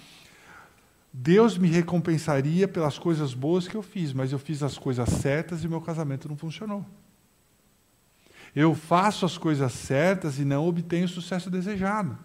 Deus 1.13 1.57
me 1.57 1.69
recompensaria 1.69 2.69
pelas 2.69 2.99
coisas 2.99 3.33
boas 3.33 3.67
que 3.67 3.75
eu 3.75 3.83
fiz, 3.83 4.13
mas 4.13 4.33
eu 4.33 4.39
fiz 4.39 4.63
as 4.63 4.77
coisas 4.77 5.09
certas 5.09 5.65
e 5.65 5.69
meu 5.69 5.81
casamento 5.81 6.29
não 6.29 6.37
funcionou. 6.37 6.85
Eu 8.55 8.75
faço 8.75 9.25
as 9.25 9.39
coisas 9.39 9.73
certas 9.73 10.39
e 10.39 10.45
não 10.45 10.67
obtenho 10.67 11.05
o 11.05 11.09
sucesso 11.09 11.51
desejado. 11.51 12.19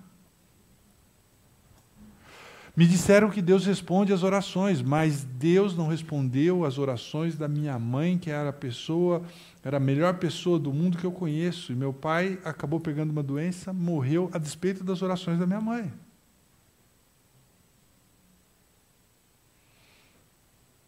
Me 2.75 2.88
disseram 2.88 3.30
que 3.30 3.42
Deus 3.42 3.66
responde 3.66 4.13
às 4.13 4.24
orações, 4.24 4.82
mas 4.82 5.25
Deus 5.25 5.75
não 5.75 5.88
respondeu 5.88 6.63
às 6.63 6.78
orações 6.78 7.38
da 7.38 7.48
minha 7.48 7.78
mãe, 7.78 8.18
que 8.18 8.32
era 8.32 8.50
a 8.50 8.54
pessoa, 8.54 9.24
era 9.62 9.75
a 9.75 9.80
melhor 9.80 10.18
pessoa 10.18 10.58
do 10.58 10.72
mundo 10.72 10.98
que 10.98 11.04
eu 11.04 11.12
conheço. 11.12 11.74
E 11.74 11.75
meu 11.75 11.92
pai 11.92 12.40
acabou 12.46 12.80
pegando 12.80 13.12
uma 13.12 13.22
doença, 13.22 13.74
morreu 13.74 14.30
a 14.34 14.38
despeito 14.38 14.84
das 14.86 15.01
orações 15.01 15.38
da 15.38 15.46
minha 15.46 15.60
mãe. 15.60 15.92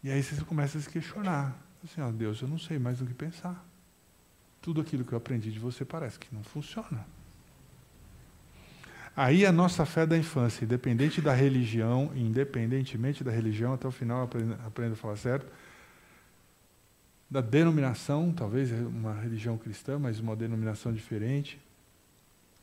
E 0.02 0.10
aí 0.10 0.24
você 0.24 0.42
começa 0.44 0.78
a 0.78 0.82
se 0.82 0.90
questionar. 0.90 1.58
Assim, 1.84 2.02
ó, 2.02 2.10
Deus, 2.12 2.42
eu 2.42 2.48
não 2.48 2.58
sei 2.58 2.80
mais 2.80 3.02
o 3.02 3.06
que 3.06 3.14
pensar. 3.14 3.66
Tudo 4.62 4.80
aquilo 4.80 5.04
que 5.04 5.12
eu 5.12 5.18
aprendi 5.18 5.52
de 5.52 5.60
você 5.60 5.84
parece 5.84 6.18
que 6.18 6.34
não 6.34 6.44
funciona. 6.44 7.06
Aí 9.16 9.46
a 9.46 9.52
nossa 9.52 9.86
fé 9.86 10.08
da 10.08 10.18
infância, 10.18 10.66
independente 10.66 11.22
da 11.22 11.34
religião, 11.34 12.12
independentemente 12.16 13.24
da 13.24 13.30
religião, 13.30 13.74
até 13.74 13.88
o 13.88 13.92
final 13.92 14.28
aprenda 14.66 14.94
a 14.94 14.96
falar 14.96 15.18
certo, 15.18 15.46
da 17.30 17.40
denominação, 17.40 18.32
talvez 18.32 18.72
é 18.72 18.76
uma 18.76 19.14
religião 19.14 19.56
cristã, 19.58 20.00
mas 20.00 20.20
uma 20.20 20.36
denominação 20.36 20.92
diferente. 20.92 21.62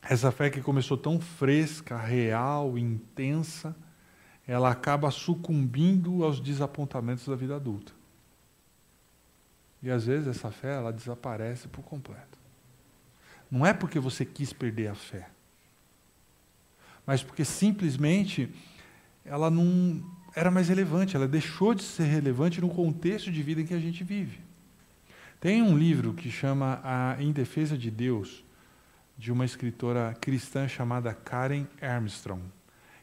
Essa 0.02 0.32
fé 0.32 0.50
que 0.50 0.60
começou 0.60 0.96
tão 0.96 1.20
fresca, 1.20 1.96
real, 1.96 2.76
intensa, 2.76 3.74
ela 4.46 4.70
acaba 4.70 5.10
sucumbindo 5.12 6.24
aos 6.24 6.40
desapontamentos 6.40 7.26
da 7.28 7.36
vida 7.36 7.54
adulta. 7.54 7.92
E 9.80 9.90
às 9.90 10.04
vezes 10.06 10.26
essa 10.26 10.50
fé 10.50 10.74
ela 10.74 10.92
desaparece 10.92 11.68
por 11.68 11.82
completo. 11.82 12.38
Não 13.48 13.64
é 13.64 13.72
porque 13.72 14.00
você 14.00 14.24
quis 14.24 14.52
perder 14.52 14.88
a 14.88 14.94
fé 14.94 15.28
mas 17.10 17.24
porque 17.24 17.44
simplesmente 17.44 18.48
ela 19.24 19.50
não 19.50 20.00
era 20.32 20.48
mais 20.48 20.68
relevante, 20.68 21.16
ela 21.16 21.26
deixou 21.26 21.74
de 21.74 21.82
ser 21.82 22.04
relevante 22.04 22.60
no 22.60 22.68
contexto 22.68 23.32
de 23.32 23.42
vida 23.42 23.60
em 23.60 23.66
que 23.66 23.74
a 23.74 23.80
gente 23.80 24.04
vive. 24.04 24.38
Tem 25.40 25.60
um 25.60 25.76
livro 25.76 26.14
que 26.14 26.30
chama 26.30 26.80
A 26.84 27.16
Em 27.20 27.32
Defesa 27.32 27.76
de 27.76 27.90
Deus, 27.90 28.44
de 29.18 29.32
uma 29.32 29.44
escritora 29.44 30.16
cristã 30.20 30.68
chamada 30.68 31.12
Karen 31.12 31.66
Armstrong. 31.82 32.44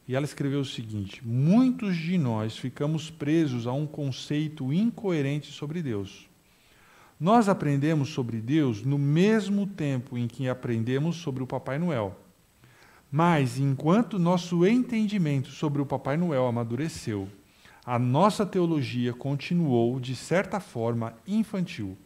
E 0.08 0.16
ela 0.16 0.24
escreveu 0.24 0.62
o 0.62 0.66
seguinte: 0.66 1.22
Muitos 1.28 1.98
de 1.98 2.18
nós 2.18 2.58
ficamos 2.58 3.10
presos 3.10 3.68
a 3.68 3.74
um 3.74 3.86
conceito 3.86 4.72
incoerente 4.72 5.52
sobre 5.52 5.84
Deus. 5.84 6.30
Nós 7.20 7.50
aprendemos 7.50 8.08
sobre 8.08 8.40
Deus 8.40 8.84
no 8.84 8.98
mesmo 8.98 9.68
tempo 9.68 10.18
em 10.18 10.30
que 10.30 10.48
aprendemos 10.48 11.18
sobre 11.18 11.44
o 11.44 11.48
Papai 11.48 11.78
Noel. 11.78 12.18
Mas, 13.12 13.58
enquanto 13.58 14.20
nosso 14.20 14.66
entendimento 14.66 15.50
sobre 15.50 15.82
o 15.82 15.86
Papai 15.86 16.18
Noel 16.18 16.46
amadureceu, 16.46 17.28
a 17.86 17.98
nossa 17.98 18.46
teologia 18.46 19.14
continuou, 19.14 19.98
de 19.98 20.14
certa 20.14 20.60
forma, 20.60 21.14
infantil. 21.26 21.98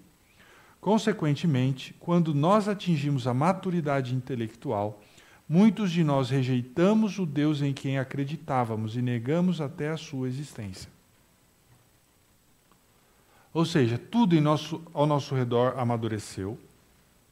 Consequentemente, 0.80 1.96
quando 2.00 2.36
nós 2.36 2.68
atingimos 2.68 3.26
a 3.26 3.34
maturidade 3.34 4.14
intelectual, 4.14 5.02
muitos 5.50 5.92
de 5.92 6.04
nós 6.04 6.30
rejeitamos 6.30 7.18
o 7.18 7.26
Deus 7.26 7.64
em 7.64 7.74
quem 7.74 7.98
acreditávamos 7.98 8.96
e 8.96 9.02
negamos 9.02 9.60
até 9.60 9.90
a 9.90 9.98
sua 9.98 10.28
existência. 10.28 10.90
Ou 13.54 13.66
seja, 13.66 13.98
tudo 13.98 14.40
nosso, 14.40 14.82
ao 14.94 15.06
nosso 15.06 15.36
redor 15.36 15.74
amadureceu, 15.78 16.58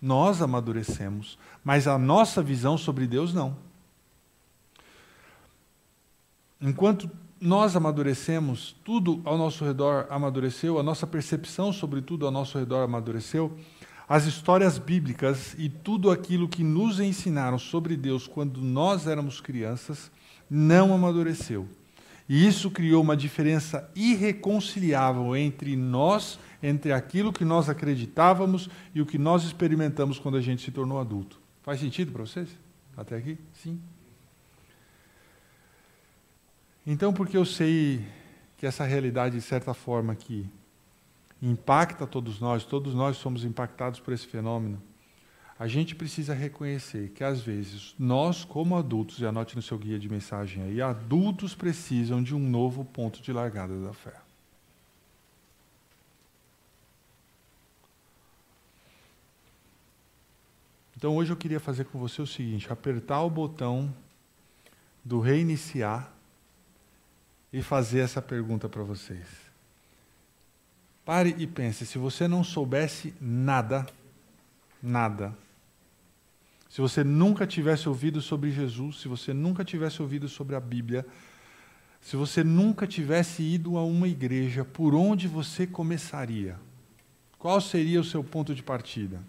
nós 0.01 0.41
amadurecemos, 0.41 1.37
mas 1.63 1.87
a 1.87 1.97
nossa 1.97 2.41
visão 2.41 2.77
sobre 2.77 3.05
Deus 3.05 3.33
não. 3.33 3.55
Enquanto 6.61 7.09
nós 7.39 7.75
amadurecemos, 7.75 8.75
tudo 8.83 9.21
ao 9.23 9.37
nosso 9.37 9.63
redor 9.63 10.07
amadureceu, 10.09 10.77
a 10.77 10.83
nossa 10.83 11.07
percepção 11.07 11.71
sobre 11.71 12.01
tudo 12.01 12.25
ao 12.25 12.31
nosso 12.31 12.57
redor 12.57 12.83
amadureceu, 12.83 13.57
as 14.07 14.25
histórias 14.25 14.77
bíblicas 14.77 15.55
e 15.57 15.69
tudo 15.69 16.09
aquilo 16.09 16.49
que 16.49 16.63
nos 16.63 16.99
ensinaram 16.99 17.59
sobre 17.59 17.95
Deus 17.95 18.27
quando 18.27 18.61
nós 18.61 19.07
éramos 19.07 19.39
crianças 19.39 20.11
não 20.49 20.93
amadureceu. 20.93 21.67
E 22.29 22.47
isso 22.47 22.69
criou 22.69 23.01
uma 23.01 23.17
diferença 23.17 23.91
irreconciliável 23.95 25.35
entre 25.35 25.75
nós 25.75 26.39
entre 26.61 26.91
aquilo 26.91 27.31
que 27.31 27.45
nós 27.45 27.69
acreditávamos 27.69 28.69
e 28.93 29.01
o 29.01 29.05
que 29.05 29.17
nós 29.17 29.43
experimentamos 29.43 30.19
quando 30.19 30.37
a 30.37 30.41
gente 30.41 30.63
se 30.63 30.71
tornou 30.71 30.99
adulto. 30.99 31.39
Faz 31.63 31.79
sentido 31.79 32.11
para 32.11 32.25
vocês? 32.25 32.49
Até 32.95 33.15
aqui? 33.15 33.37
Sim. 33.53 33.79
Então, 36.85 37.13
porque 37.13 37.37
eu 37.37 37.45
sei 37.45 38.05
que 38.57 38.65
essa 38.65 38.83
realidade, 38.83 39.35
de 39.35 39.41
certa 39.41 39.73
forma, 39.73 40.15
que 40.15 40.49
impacta 41.41 42.05
todos 42.05 42.39
nós, 42.39 42.65
todos 42.65 42.93
nós 42.93 43.17
somos 43.17 43.45
impactados 43.45 43.99
por 43.99 44.13
esse 44.13 44.27
fenômeno, 44.27 44.81
a 45.59 45.67
gente 45.67 45.93
precisa 45.93 46.33
reconhecer 46.33 47.09
que, 47.09 47.21
às 47.21 47.41
vezes, 47.41 47.93
nós, 47.99 48.45
como 48.45 48.77
adultos, 48.77 49.19
e 49.19 49.25
anote 49.25 49.57
no 49.57 49.61
seu 49.61 49.77
guia 49.77 49.99
de 49.99 50.07
mensagem 50.07 50.63
aí, 50.63 50.81
adultos 50.81 51.53
precisam 51.53 52.23
de 52.23 52.33
um 52.33 52.39
novo 52.39 52.85
ponto 52.85 53.21
de 53.21 53.33
largada 53.33 53.77
da 53.81 53.91
fé. 53.91 54.15
Então 60.95 61.15
hoje 61.15 61.31
eu 61.31 61.37
queria 61.37 61.59
fazer 61.59 61.85
com 61.85 61.99
você 61.99 62.21
o 62.21 62.27
seguinte: 62.27 62.71
apertar 62.71 63.21
o 63.21 63.29
botão 63.29 63.93
do 65.03 65.19
reiniciar 65.19 66.11
e 67.51 67.61
fazer 67.61 67.99
essa 67.99 68.21
pergunta 68.21 68.67
para 68.69 68.83
vocês. 68.83 69.27
Pare 71.05 71.35
e 71.37 71.45
pense: 71.45 71.85
se 71.85 71.97
você 71.97 72.27
não 72.27 72.43
soubesse 72.43 73.13
nada, 73.21 73.85
nada, 74.83 75.33
se 76.69 76.79
você 76.79 77.03
nunca 77.03 77.47
tivesse 77.47 77.89
ouvido 77.89 78.21
sobre 78.21 78.51
Jesus, 78.51 79.01
se 79.01 79.07
você 79.07 79.33
nunca 79.33 79.65
tivesse 79.65 80.01
ouvido 80.01 80.29
sobre 80.29 80.55
a 80.55 80.59
Bíblia, 80.59 81.05
se 81.99 82.15
você 82.15 82.43
nunca 82.43 82.85
tivesse 82.85 83.41
ido 83.41 83.75
a 83.75 83.83
uma 83.83 84.07
igreja, 84.07 84.63
por 84.63 84.93
onde 84.93 85.27
você 85.27 85.65
começaria? 85.65 86.57
Qual 87.39 87.59
seria 87.59 87.99
o 87.99 88.03
seu 88.03 88.23
ponto 88.23 88.53
de 88.53 88.61
partida? 88.61 89.19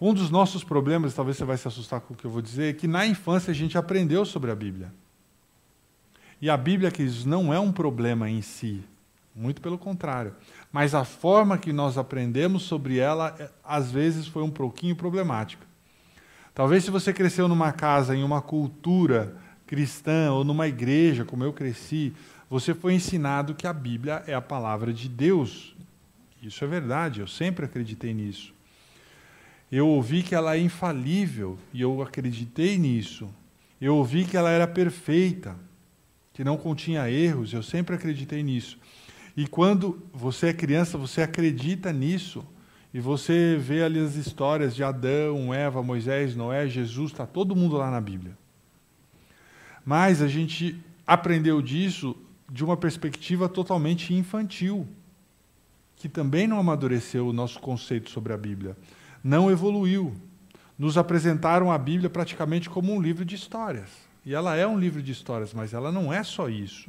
Um 0.00 0.12
dos 0.12 0.28
nossos 0.28 0.64
problemas, 0.64 1.14
talvez 1.14 1.36
você 1.36 1.44
vai 1.44 1.56
se 1.56 1.68
assustar 1.68 2.00
com 2.00 2.14
o 2.14 2.16
que 2.16 2.24
eu 2.24 2.30
vou 2.30 2.42
dizer, 2.42 2.70
é 2.70 2.72
que 2.72 2.88
na 2.88 3.06
infância 3.06 3.50
a 3.50 3.54
gente 3.54 3.78
aprendeu 3.78 4.24
sobre 4.24 4.50
a 4.50 4.54
Bíblia. 4.56 4.92
E 6.40 6.50
a 6.50 6.56
Bíblia, 6.56 6.90
queridos, 6.90 7.24
não 7.24 7.52
é 7.52 7.58
um 7.58 7.72
problema 7.72 8.28
em 8.28 8.42
si, 8.42 8.84
muito 9.34 9.60
pelo 9.60 9.78
contrário. 9.78 10.34
Mas 10.72 10.94
a 10.94 11.04
forma 11.04 11.58
que 11.58 11.72
nós 11.72 11.96
aprendemos 11.96 12.62
sobre 12.62 12.98
ela, 12.98 13.34
é, 13.38 13.50
às 13.64 13.90
vezes, 13.90 14.26
foi 14.26 14.42
um 14.42 14.50
pouquinho 14.50 14.94
problemática. 14.94 15.66
Talvez 16.54 16.84
se 16.84 16.90
você 16.90 17.12
cresceu 17.12 17.48
numa 17.48 17.72
casa, 17.72 18.14
em 18.14 18.22
uma 18.22 18.42
cultura 18.42 19.36
cristã, 19.66 20.32
ou 20.32 20.44
numa 20.44 20.66
igreja, 20.66 21.24
como 21.24 21.44
eu 21.44 21.52
cresci, 21.52 22.12
você 22.50 22.74
foi 22.74 22.94
ensinado 22.94 23.54
que 23.54 23.66
a 23.66 23.72
Bíblia 23.72 24.22
é 24.26 24.34
a 24.34 24.40
palavra 24.40 24.92
de 24.92 25.08
Deus. 25.08 25.74
Isso 26.42 26.64
é 26.64 26.66
verdade, 26.66 27.20
eu 27.20 27.26
sempre 27.26 27.64
acreditei 27.64 28.14
nisso. 28.14 28.52
Eu 29.70 29.86
ouvi 29.86 30.22
que 30.22 30.34
ela 30.34 30.56
é 30.56 30.58
infalível 30.58 31.58
e 31.74 31.82
eu 31.82 32.00
acreditei 32.00 32.78
nisso. 32.78 33.28
Eu 33.80 33.96
ouvi 33.96 34.24
que 34.24 34.36
ela 34.36 34.50
era 34.50 34.66
perfeita, 34.66 35.54
que 36.32 36.42
não 36.42 36.56
continha 36.56 37.10
erros, 37.10 37.52
eu 37.52 37.62
sempre 37.62 37.94
acreditei 37.94 38.42
nisso. 38.42 38.78
E 39.38 39.46
quando 39.46 40.02
você 40.12 40.48
é 40.48 40.52
criança, 40.52 40.98
você 40.98 41.22
acredita 41.22 41.92
nisso, 41.92 42.44
e 42.92 42.98
você 42.98 43.56
vê 43.56 43.84
ali 43.84 44.00
as 44.00 44.16
histórias 44.16 44.74
de 44.74 44.82
Adão, 44.82 45.54
Eva, 45.54 45.82
Moisés, 45.82 46.34
Noé, 46.34 46.66
Jesus, 46.66 47.12
está 47.12 47.24
todo 47.24 47.54
mundo 47.54 47.76
lá 47.76 47.88
na 47.88 48.00
Bíblia. 48.00 48.36
Mas 49.84 50.20
a 50.20 50.26
gente 50.26 50.82
aprendeu 51.06 51.62
disso 51.62 52.16
de 52.50 52.64
uma 52.64 52.76
perspectiva 52.76 53.48
totalmente 53.48 54.12
infantil, 54.12 54.88
que 55.94 56.08
também 56.08 56.48
não 56.48 56.58
amadureceu 56.58 57.28
o 57.28 57.32
nosso 57.32 57.60
conceito 57.60 58.10
sobre 58.10 58.32
a 58.32 58.36
Bíblia 58.36 58.76
não 59.22 59.50
evoluiu. 59.50 60.14
Nos 60.78 60.96
apresentaram 60.96 61.72
a 61.72 61.78
Bíblia 61.78 62.08
praticamente 62.08 62.70
como 62.70 62.92
um 62.92 63.00
livro 63.00 63.24
de 63.24 63.34
histórias. 63.34 63.90
E 64.24 64.34
ela 64.34 64.56
é 64.56 64.66
um 64.66 64.78
livro 64.78 65.02
de 65.02 65.10
histórias, 65.12 65.52
mas 65.52 65.72
ela 65.72 65.90
não 65.90 66.12
é 66.12 66.22
só 66.22 66.48
isso. 66.48 66.88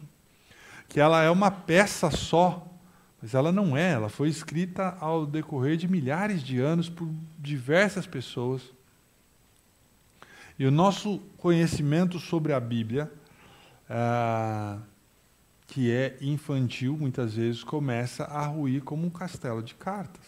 Que 0.89 1.00
ela 1.00 1.24
é 1.24 1.29
uma 1.29 1.50
peça 1.50 2.12
só, 2.12 2.67
mas 3.22 3.34
ela 3.34 3.51
não 3.51 3.77
é. 3.77 3.91
Ela 3.91 4.10
foi 4.10 4.27
escrita 4.27 4.98
ao 5.00 5.25
decorrer 5.25 5.77
de 5.77 5.88
milhares 5.88 6.43
de 6.43 6.60
anos 6.60 6.89
por 6.89 7.08
diversas 7.38 8.05
pessoas. 8.05 8.62
E 10.58 10.65
o 10.65 10.72
nosso 10.72 11.19
conhecimento 11.38 12.19
sobre 12.19 12.51
a 12.51 12.60
Bíblia, 12.60 13.10
ah, 13.89 14.79
que 15.67 15.89
é 15.89 16.17
infantil, 16.19 16.98
muitas 16.98 17.36
vezes 17.36 17.63
começa 17.63 18.25
a 18.25 18.46
ruir 18.46 18.84
como 18.84 19.08
um 19.08 19.10
castelo 19.10 19.63
de 19.63 19.75
cartas. 19.75 20.25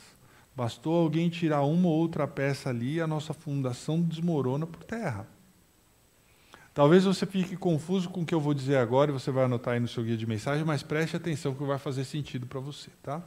Bastou 0.55 0.95
alguém 1.01 1.29
tirar 1.29 1.63
uma 1.63 1.87
ou 1.87 1.93
outra 1.95 2.27
peça 2.27 2.69
ali 2.69 2.95
e 2.95 3.01
a 3.01 3.07
nossa 3.07 3.33
fundação 3.33 4.01
desmorona 4.01 4.67
por 4.67 4.83
terra. 4.83 5.27
Talvez 6.73 7.03
você 7.03 7.25
fique 7.25 7.57
confuso 7.57 8.09
com 8.09 8.21
o 8.21 8.25
que 8.25 8.33
eu 8.33 8.39
vou 8.39 8.53
dizer 8.53 8.77
agora 8.77 9.11
e 9.11 9.13
você 9.13 9.29
vai 9.29 9.43
anotar 9.43 9.73
aí 9.73 9.79
no 9.79 9.87
seu 9.87 10.03
guia 10.03 10.15
de 10.15 10.25
mensagem, 10.25 10.63
mas 10.63 10.81
preste 10.81 11.17
atenção 11.17 11.53
que 11.53 11.63
vai 11.63 11.77
fazer 11.77 12.05
sentido 12.05 12.47
para 12.47 12.61
você, 12.61 12.89
tá? 13.03 13.21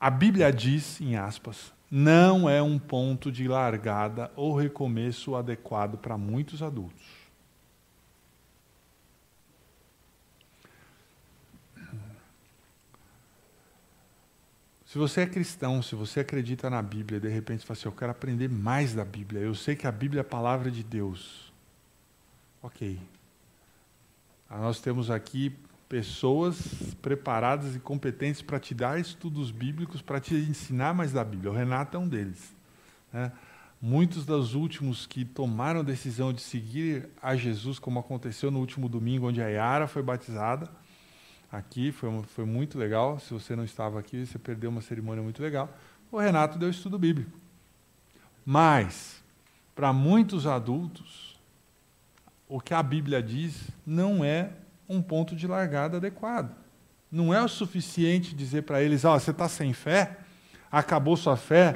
A 0.00 0.10
Bíblia 0.10 0.50
diz, 0.52 1.00
em 1.00 1.16
aspas, 1.16 1.72
não 1.90 2.48
é 2.48 2.62
um 2.62 2.78
ponto 2.78 3.30
de 3.32 3.46
largada 3.48 4.30
ou 4.36 4.56
recomeço 4.56 5.34
adequado 5.34 5.98
para 5.98 6.16
muitos 6.16 6.62
adultos. 6.62 7.17
Se 14.88 14.96
você 14.96 15.20
é 15.20 15.26
cristão, 15.26 15.82
se 15.82 15.94
você 15.94 16.20
acredita 16.20 16.70
na 16.70 16.80
Bíblia, 16.80 17.20
de 17.20 17.28
repente 17.28 17.60
você 17.60 17.66
fala 17.66 17.78
assim, 17.78 17.88
eu 17.88 17.92
quero 17.92 18.10
aprender 18.10 18.48
mais 18.48 18.94
da 18.94 19.04
Bíblia, 19.04 19.42
eu 19.42 19.54
sei 19.54 19.76
que 19.76 19.86
a 19.86 19.92
Bíblia 19.92 20.20
é 20.20 20.22
a 20.22 20.24
palavra 20.24 20.70
de 20.70 20.82
Deus. 20.82 21.52
Ok. 22.62 22.98
Ah, 24.48 24.56
nós 24.56 24.80
temos 24.80 25.10
aqui 25.10 25.54
pessoas 25.90 26.56
preparadas 27.02 27.76
e 27.76 27.78
competentes 27.78 28.40
para 28.40 28.58
te 28.58 28.74
dar 28.74 28.98
estudos 28.98 29.50
bíblicos, 29.50 30.00
para 30.00 30.20
te 30.20 30.34
ensinar 30.34 30.94
mais 30.94 31.12
da 31.12 31.22
Bíblia. 31.22 31.50
O 31.50 31.54
Renato 31.54 31.94
é 31.94 32.00
um 32.00 32.08
deles. 32.08 32.56
Né? 33.12 33.30
Muitos 33.82 34.24
dos 34.24 34.54
últimos 34.54 35.06
que 35.06 35.22
tomaram 35.22 35.80
a 35.80 35.82
decisão 35.82 36.32
de 36.32 36.40
seguir 36.40 37.10
a 37.22 37.36
Jesus, 37.36 37.78
como 37.78 37.98
aconteceu 38.00 38.50
no 38.50 38.58
último 38.58 38.88
domingo, 38.88 39.28
onde 39.28 39.42
a 39.42 39.48
Yara 39.48 39.86
foi 39.86 40.02
batizada, 40.02 40.70
aqui, 41.50 41.90
foi, 41.92 42.22
foi 42.24 42.44
muito 42.44 42.78
legal. 42.78 43.18
Se 43.18 43.32
você 43.32 43.56
não 43.56 43.64
estava 43.64 43.98
aqui, 43.98 44.26
você 44.26 44.38
perdeu 44.38 44.70
uma 44.70 44.80
cerimônia 44.80 45.22
muito 45.22 45.42
legal. 45.42 45.68
O 46.10 46.18
Renato 46.18 46.58
deu 46.58 46.70
estudo 46.70 46.98
bíblico. 46.98 47.38
Mas, 48.44 49.22
para 49.74 49.92
muitos 49.92 50.46
adultos, 50.46 51.38
o 52.48 52.60
que 52.60 52.72
a 52.72 52.82
Bíblia 52.82 53.22
diz 53.22 53.68
não 53.86 54.24
é 54.24 54.50
um 54.88 55.02
ponto 55.02 55.36
de 55.36 55.46
largada 55.46 55.98
adequado. 55.98 56.54
Não 57.10 57.32
é 57.32 57.42
o 57.42 57.48
suficiente 57.48 58.34
dizer 58.34 58.62
para 58.62 58.82
eles: 58.82 59.04
oh, 59.04 59.18
você 59.18 59.30
está 59.30 59.48
sem 59.48 59.72
fé, 59.72 60.18
acabou 60.70 61.16
sua 61.16 61.36
fé, 61.36 61.74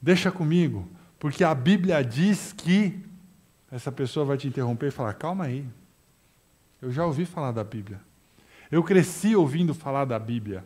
deixa 0.00 0.30
comigo, 0.30 0.88
porque 1.18 1.44
a 1.44 1.54
Bíblia 1.54 2.02
diz 2.02 2.52
que. 2.52 3.06
Essa 3.72 3.92
pessoa 3.92 4.26
vai 4.26 4.36
te 4.36 4.48
interromper 4.48 4.88
e 4.88 4.90
falar: 4.90 5.14
calma 5.14 5.44
aí, 5.44 5.64
eu 6.82 6.90
já 6.90 7.04
ouvi 7.06 7.24
falar 7.24 7.52
da 7.52 7.62
Bíblia. 7.62 8.00
Eu 8.70 8.82
cresci 8.84 9.34
ouvindo 9.34 9.74
falar 9.74 10.04
da 10.04 10.18
Bíblia. 10.18 10.64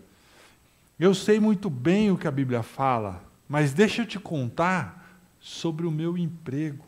Eu 0.98 1.14
sei 1.14 1.40
muito 1.40 1.70
bem 1.70 2.10
o 2.10 2.18
que 2.18 2.28
a 2.28 2.30
Bíblia 2.30 2.62
fala, 2.62 3.22
mas 3.48 3.72
deixa 3.72 4.02
eu 4.02 4.06
te 4.06 4.18
contar 4.18 5.18
sobre 5.40 5.86
o 5.86 5.90
meu 5.90 6.16
emprego. 6.16 6.84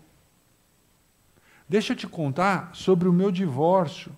Deixa 1.69 1.93
eu 1.93 1.97
te 1.97 2.07
contar 2.07 2.71
sobre 2.73 3.09
o 3.09 3.13
meu 3.13 3.33
divórcio. 3.33 4.13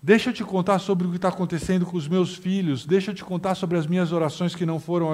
Deixa 0.00 0.30
eu 0.30 0.34
te 0.34 0.44
contar 0.44 0.78
sobre 0.78 1.06
o 1.06 1.10
que 1.10 1.16
está 1.16 1.28
acontecendo 1.28 1.84
com 1.84 1.96
os 1.96 2.06
meus 2.06 2.36
filhos. 2.36 2.86
Deixa 2.86 3.10
eu 3.10 3.14
te 3.14 3.24
contar 3.24 3.54
sobre 3.54 3.78
as 3.78 3.86
minhas 3.86 4.12
orações 4.12 4.54
que 4.54 4.66
não 4.66 4.78
foram 4.78 5.08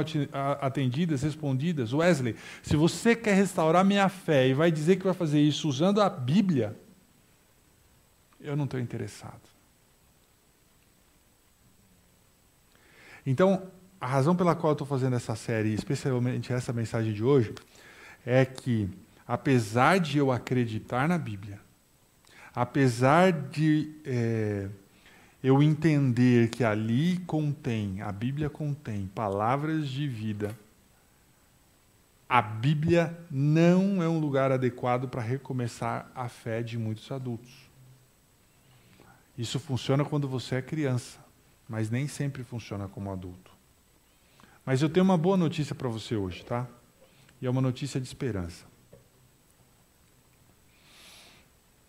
atendidas, 0.60 1.22
respondidas. 1.22 1.94
Wesley, 1.94 2.36
se 2.62 2.76
você 2.76 3.16
quer 3.16 3.34
restaurar 3.34 3.84
minha 3.84 4.08
fé 4.08 4.48
e 4.48 4.54
vai 4.54 4.70
dizer 4.70 4.96
que 4.96 5.04
vai 5.04 5.14
fazer 5.14 5.40
isso 5.40 5.68
usando 5.68 6.02
a 6.02 6.10
Bíblia, 6.10 6.76
eu 8.40 8.54
não 8.56 8.64
estou 8.64 8.78
interessado. 8.78 9.53
Então, 13.26 13.62
a 14.00 14.06
razão 14.06 14.36
pela 14.36 14.54
qual 14.54 14.72
eu 14.72 14.74
estou 14.74 14.86
fazendo 14.86 15.16
essa 15.16 15.34
série, 15.34 15.72
especialmente 15.72 16.52
essa 16.52 16.72
mensagem 16.72 17.12
de 17.12 17.24
hoje, 17.24 17.54
é 18.24 18.44
que, 18.44 18.88
apesar 19.26 19.98
de 19.98 20.18
eu 20.18 20.30
acreditar 20.30 21.08
na 21.08 21.16
Bíblia, 21.16 21.58
apesar 22.54 23.32
de 23.32 23.94
é, 24.04 24.68
eu 25.42 25.62
entender 25.62 26.50
que 26.50 26.62
ali 26.62 27.18
contém, 27.20 28.02
a 28.02 28.12
Bíblia 28.12 28.50
contém 28.50 29.10
palavras 29.14 29.88
de 29.88 30.06
vida, 30.06 30.54
a 32.28 32.42
Bíblia 32.42 33.18
não 33.30 34.02
é 34.02 34.08
um 34.08 34.18
lugar 34.18 34.52
adequado 34.52 35.08
para 35.08 35.22
recomeçar 35.22 36.10
a 36.14 36.28
fé 36.28 36.62
de 36.62 36.76
muitos 36.76 37.10
adultos. 37.10 37.52
Isso 39.36 39.58
funciona 39.58 40.04
quando 40.04 40.28
você 40.28 40.56
é 40.56 40.62
criança 40.62 41.23
mas 41.68 41.90
nem 41.90 42.06
sempre 42.06 42.42
funciona 42.42 42.88
como 42.88 43.10
adulto. 43.10 43.50
Mas 44.64 44.80
eu 44.82 44.88
tenho 44.88 45.04
uma 45.04 45.18
boa 45.18 45.36
notícia 45.36 45.74
para 45.74 45.88
você 45.88 46.16
hoje, 46.16 46.44
tá? 46.44 46.66
E 47.40 47.46
é 47.46 47.50
uma 47.50 47.60
notícia 47.60 48.00
de 48.00 48.06
esperança. 48.06 48.64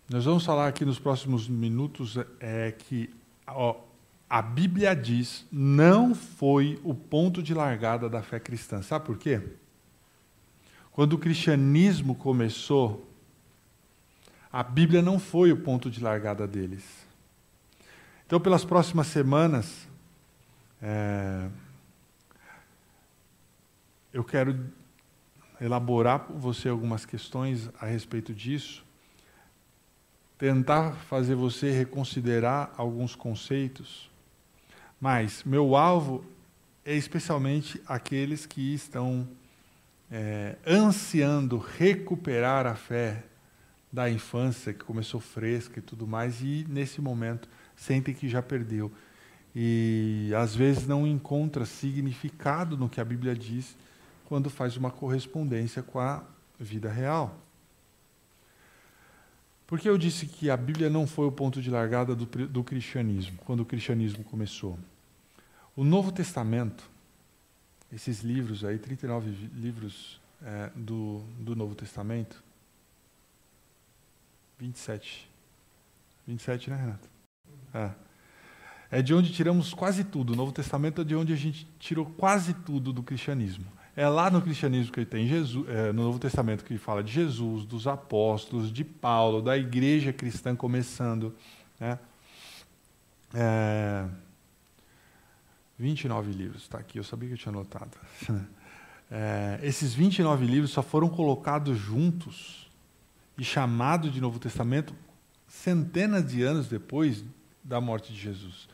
Nós 0.08 0.24
vamos 0.24 0.44
falar 0.44 0.68
aqui 0.68 0.84
nos 0.84 0.98
próximos 0.98 1.48
minutos 1.48 2.16
é, 2.38 2.70
que 2.70 3.10
ó, 3.46 3.80
a 4.28 4.42
Bíblia 4.42 4.94
diz 4.94 5.44
não 5.50 6.14
foi 6.14 6.80
o 6.84 6.94
ponto 6.94 7.42
de 7.42 7.54
largada 7.54 8.08
da 8.08 8.22
fé 8.22 8.38
cristã. 8.38 8.82
Sabe 8.82 9.04
por 9.04 9.18
quê? 9.18 9.42
Quando 10.92 11.14
o 11.14 11.18
cristianismo 11.18 12.14
começou, 12.14 13.10
a 14.52 14.62
Bíblia 14.62 15.02
não 15.02 15.18
foi 15.18 15.52
o 15.52 15.56
ponto 15.56 15.90
de 15.90 16.00
largada 16.02 16.46
deles. 16.46 17.05
Então, 18.26 18.40
pelas 18.40 18.64
próximas 18.64 19.06
semanas, 19.06 19.86
é, 20.82 21.48
eu 24.12 24.24
quero 24.24 24.66
elaborar 25.60 26.18
com 26.18 26.36
você 26.36 26.68
algumas 26.68 27.06
questões 27.06 27.70
a 27.80 27.86
respeito 27.86 28.34
disso, 28.34 28.84
tentar 30.36 30.96
fazer 31.08 31.36
você 31.36 31.70
reconsiderar 31.70 32.72
alguns 32.76 33.14
conceitos, 33.14 34.10
mas 35.00 35.44
meu 35.44 35.76
alvo 35.76 36.24
é 36.84 36.96
especialmente 36.96 37.80
aqueles 37.86 38.44
que 38.44 38.74
estão 38.74 39.28
é, 40.10 40.56
ansiando 40.66 41.58
recuperar 41.58 42.66
a 42.66 42.74
fé 42.74 43.22
da 43.92 44.10
infância, 44.10 44.72
que 44.72 44.84
começou 44.84 45.20
fresca 45.20 45.78
e 45.78 45.82
tudo 45.82 46.08
mais, 46.08 46.40
e 46.42 46.66
nesse 46.68 47.00
momento 47.00 47.48
sentem 47.76 48.14
que 48.14 48.28
já 48.28 48.42
perdeu. 48.42 48.90
E 49.54 50.32
às 50.36 50.54
vezes 50.54 50.86
não 50.86 51.06
encontra 51.06 51.64
significado 51.64 52.76
no 52.76 52.88
que 52.88 53.00
a 53.00 53.04
Bíblia 53.04 53.34
diz 53.34 53.76
quando 54.26 54.50
faz 54.50 54.76
uma 54.76 54.90
correspondência 54.90 55.82
com 55.82 56.00
a 56.00 56.24
vida 56.58 56.90
real. 56.90 57.38
Por 59.66 59.80
que 59.80 59.88
eu 59.88 59.98
disse 59.98 60.26
que 60.26 60.48
a 60.50 60.56
Bíblia 60.56 60.88
não 60.88 61.06
foi 61.06 61.26
o 61.26 61.32
ponto 61.32 61.60
de 61.60 61.70
largada 61.70 62.14
do, 62.14 62.24
do 62.24 62.62
cristianismo, 62.62 63.38
quando 63.44 63.60
o 63.60 63.64
cristianismo 63.64 64.22
começou? 64.24 64.78
O 65.74 65.84
Novo 65.84 66.12
Testamento, 66.12 66.88
esses 67.92 68.20
livros 68.20 68.64
aí, 68.64 68.78
39 68.78 69.30
livros 69.54 70.20
é, 70.42 70.70
do, 70.74 71.22
do 71.38 71.56
Novo 71.56 71.74
Testamento, 71.74 72.42
27. 74.58 75.28
27, 76.26 76.70
né, 76.70 76.76
Renato? 76.76 77.15
É. 77.74 77.90
é 78.90 79.02
de 79.02 79.14
onde 79.14 79.32
tiramos 79.32 79.74
quase 79.74 80.04
tudo. 80.04 80.32
O 80.32 80.36
Novo 80.36 80.52
Testamento 80.52 81.00
é 81.00 81.04
de 81.04 81.14
onde 81.14 81.32
a 81.32 81.36
gente 81.36 81.66
tirou 81.78 82.06
quase 82.06 82.54
tudo 82.54 82.92
do 82.92 83.02
cristianismo. 83.02 83.66
É 83.96 84.06
lá 84.08 84.30
no 84.30 84.42
cristianismo 84.42 84.92
que 84.92 85.04
tem 85.06 85.26
Jesus, 85.26 85.66
é, 85.68 85.92
no 85.92 86.02
Novo 86.02 86.18
Testamento 86.18 86.64
que 86.64 86.76
fala 86.76 87.02
de 87.02 87.10
Jesus, 87.10 87.64
dos 87.64 87.86
apóstolos, 87.86 88.70
de 88.70 88.84
Paulo, 88.84 89.40
da 89.40 89.56
igreja 89.56 90.12
cristã 90.12 90.54
começando. 90.54 91.34
Né? 91.80 91.98
É, 93.34 94.06
29 95.78 96.32
livros, 96.32 96.62
está 96.62 96.78
aqui, 96.78 96.98
eu 96.98 97.04
sabia 97.04 97.28
que 97.28 97.34
eu 97.34 97.38
tinha 97.38 97.52
anotado. 97.52 97.96
É, 99.08 99.60
esses 99.62 99.94
29 99.94 100.44
livros 100.44 100.72
só 100.72 100.82
foram 100.82 101.08
colocados 101.08 101.78
juntos 101.78 102.68
e 103.38 103.44
chamados 103.44 104.12
de 104.12 104.20
Novo 104.20 104.40
Testamento 104.40 104.92
centenas 105.46 106.28
de 106.28 106.42
anos 106.42 106.66
depois 106.66 107.24
da 107.66 107.80
morte 107.80 108.12
de 108.12 108.18
Jesus. 108.18 108.68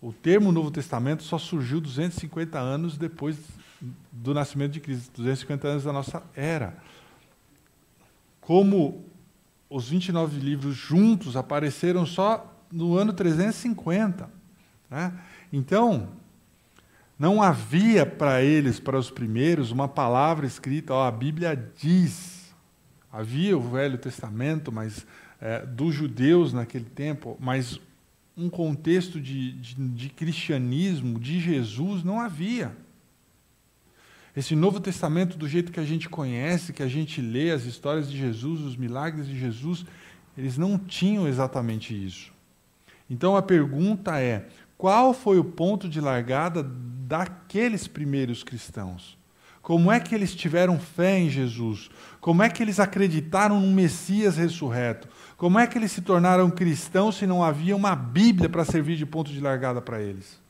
O 0.00 0.12
termo 0.12 0.50
Novo 0.50 0.70
Testamento 0.70 1.22
só 1.22 1.38
surgiu 1.38 1.80
250 1.80 2.58
anos 2.58 2.96
depois 2.96 3.38
do 4.10 4.32
nascimento 4.32 4.72
de 4.72 4.80
Cristo, 4.80 5.12
250 5.16 5.68
anos 5.68 5.84
da 5.84 5.92
nossa 5.92 6.22
era. 6.34 6.76
Como 8.40 9.04
os 9.68 9.88
29 9.88 10.40
livros 10.40 10.74
juntos 10.74 11.36
apareceram 11.36 12.04
só 12.04 12.52
no 12.70 12.96
ano 12.96 13.12
350. 13.12 14.28
Né? 14.90 15.12
Então, 15.52 16.08
não 17.18 17.42
havia 17.42 18.04
para 18.04 18.42
eles, 18.42 18.80
para 18.80 18.98
os 18.98 19.10
primeiros, 19.10 19.70
uma 19.70 19.86
palavra 19.86 20.46
escrita, 20.46 20.94
ó, 20.94 21.06
a 21.06 21.10
Bíblia 21.10 21.54
diz. 21.76 22.52
Havia 23.12 23.56
o 23.56 23.60
Velho 23.60 23.98
Testamento, 23.98 24.72
mas 24.72 25.06
é, 25.42 25.66
dos 25.66 25.92
judeus 25.92 26.52
naquele 26.52 26.84
tempo, 26.84 27.36
mas 27.40 27.80
um 28.36 28.48
contexto 28.48 29.20
de, 29.20 29.52
de, 29.52 29.74
de 29.74 30.08
cristianismo, 30.08 31.18
de 31.18 31.40
Jesus, 31.40 32.04
não 32.04 32.20
havia. 32.20 32.74
Esse 34.36 34.54
Novo 34.54 34.80
Testamento, 34.80 35.36
do 35.36 35.48
jeito 35.48 35.72
que 35.72 35.80
a 35.80 35.84
gente 35.84 36.08
conhece, 36.08 36.72
que 36.72 36.82
a 36.82 36.88
gente 36.88 37.20
lê 37.20 37.50
as 37.50 37.64
histórias 37.64 38.08
de 38.08 38.16
Jesus, 38.16 38.60
os 38.60 38.76
milagres 38.76 39.26
de 39.26 39.38
Jesus, 39.38 39.84
eles 40.38 40.56
não 40.56 40.78
tinham 40.78 41.26
exatamente 41.26 41.92
isso. 41.92 42.32
Então 43.10 43.36
a 43.36 43.42
pergunta 43.42 44.18
é: 44.20 44.48
qual 44.78 45.12
foi 45.12 45.38
o 45.38 45.44
ponto 45.44 45.88
de 45.88 46.00
largada 46.00 46.62
daqueles 46.62 47.88
primeiros 47.88 48.44
cristãos? 48.44 49.18
Como 49.62 49.92
é 49.92 50.00
que 50.00 50.12
eles 50.12 50.34
tiveram 50.34 50.76
fé 50.78 51.20
em 51.20 51.30
Jesus? 51.30 51.88
Como 52.20 52.42
é 52.42 52.50
que 52.50 52.62
eles 52.62 52.80
acreditaram 52.80 53.60
no 53.60 53.72
Messias 53.72 54.36
ressurreto? 54.36 55.08
Como 55.36 55.56
é 55.56 55.68
que 55.68 55.78
eles 55.78 55.92
se 55.92 56.02
tornaram 56.02 56.50
cristãos 56.50 57.16
se 57.16 57.28
não 57.28 57.44
havia 57.44 57.76
uma 57.76 57.94
Bíblia 57.94 58.48
para 58.48 58.64
servir 58.64 58.96
de 58.96 59.06
ponto 59.06 59.30
de 59.30 59.40
largada 59.40 59.80
para 59.80 60.02
eles? 60.02 60.40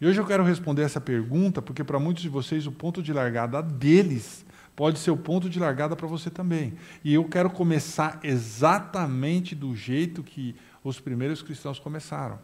E 0.00 0.06
hoje 0.06 0.18
eu 0.18 0.26
quero 0.26 0.42
responder 0.42 0.82
essa 0.82 1.00
pergunta, 1.00 1.60
porque 1.60 1.84
para 1.84 1.98
muitos 1.98 2.22
de 2.22 2.28
vocês 2.30 2.66
o 2.66 2.72
ponto 2.72 3.02
de 3.02 3.12
largada 3.12 3.62
deles 3.62 4.44
pode 4.74 4.98
ser 4.98 5.10
o 5.10 5.16
ponto 5.16 5.50
de 5.50 5.60
largada 5.60 5.94
para 5.94 6.08
você 6.08 6.30
também. 6.30 6.74
E 7.04 7.12
eu 7.12 7.24
quero 7.24 7.50
começar 7.50 8.18
exatamente 8.22 9.54
do 9.54 9.76
jeito 9.76 10.22
que 10.22 10.56
os 10.82 10.98
primeiros 10.98 11.42
cristãos 11.42 11.78
começaram. 11.78 12.38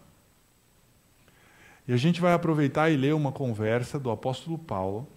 E 1.88 1.92
a 1.94 1.96
gente 1.96 2.20
vai 2.20 2.34
aproveitar 2.34 2.90
e 2.90 2.96
ler 2.98 3.14
uma 3.14 3.32
conversa 3.32 3.98
do 3.98 4.10
apóstolo 4.10 4.58
Paulo 4.58 5.08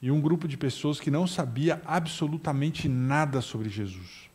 e 0.00 0.10
um 0.10 0.22
grupo 0.22 0.48
de 0.48 0.56
pessoas 0.56 0.98
que 0.98 1.10
não 1.10 1.26
sabia 1.26 1.82
absolutamente 1.84 2.88
nada 2.88 3.42
sobre 3.42 3.68
Jesus. 3.68 4.30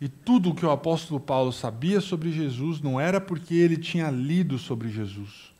E 0.00 0.08
tudo 0.08 0.50
o 0.50 0.54
que 0.54 0.64
o 0.64 0.70
apóstolo 0.70 1.18
Paulo 1.18 1.52
sabia 1.52 2.00
sobre 2.00 2.30
Jesus 2.30 2.80
não 2.80 3.00
era 3.00 3.20
porque 3.20 3.54
ele 3.54 3.76
tinha 3.76 4.08
lido 4.08 4.56
sobre 4.56 4.88
Jesus. 4.88 5.52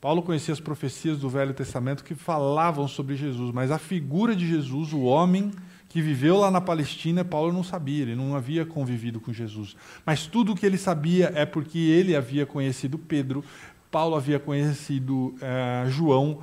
Paulo 0.00 0.22
conhecia 0.22 0.52
as 0.52 0.60
profecias 0.60 1.18
do 1.18 1.28
Velho 1.28 1.54
Testamento 1.54 2.02
que 2.02 2.16
falavam 2.16 2.88
sobre 2.88 3.14
Jesus, 3.14 3.52
mas 3.52 3.70
a 3.70 3.78
figura 3.78 4.34
de 4.34 4.46
Jesus, 4.46 4.92
o 4.92 5.02
homem 5.02 5.52
que 5.88 6.02
viveu 6.02 6.36
lá 6.36 6.50
na 6.50 6.60
Palestina, 6.60 7.24
Paulo 7.24 7.52
não 7.52 7.64
sabia, 7.64 8.02
ele 8.02 8.14
não 8.14 8.36
havia 8.36 8.66
convivido 8.66 9.18
com 9.20 9.32
Jesus. 9.32 9.74
Mas 10.04 10.26
tudo 10.26 10.52
o 10.52 10.56
que 10.56 10.66
ele 10.66 10.76
sabia 10.76 11.32
é 11.34 11.46
porque 11.46 11.78
ele 11.78 12.14
havia 12.14 12.44
conhecido 12.44 12.98
Pedro, 12.98 13.42
Paulo 13.90 14.14
havia 14.14 14.38
conhecido 14.38 15.34
eh, 15.40 15.86
João, 15.88 16.42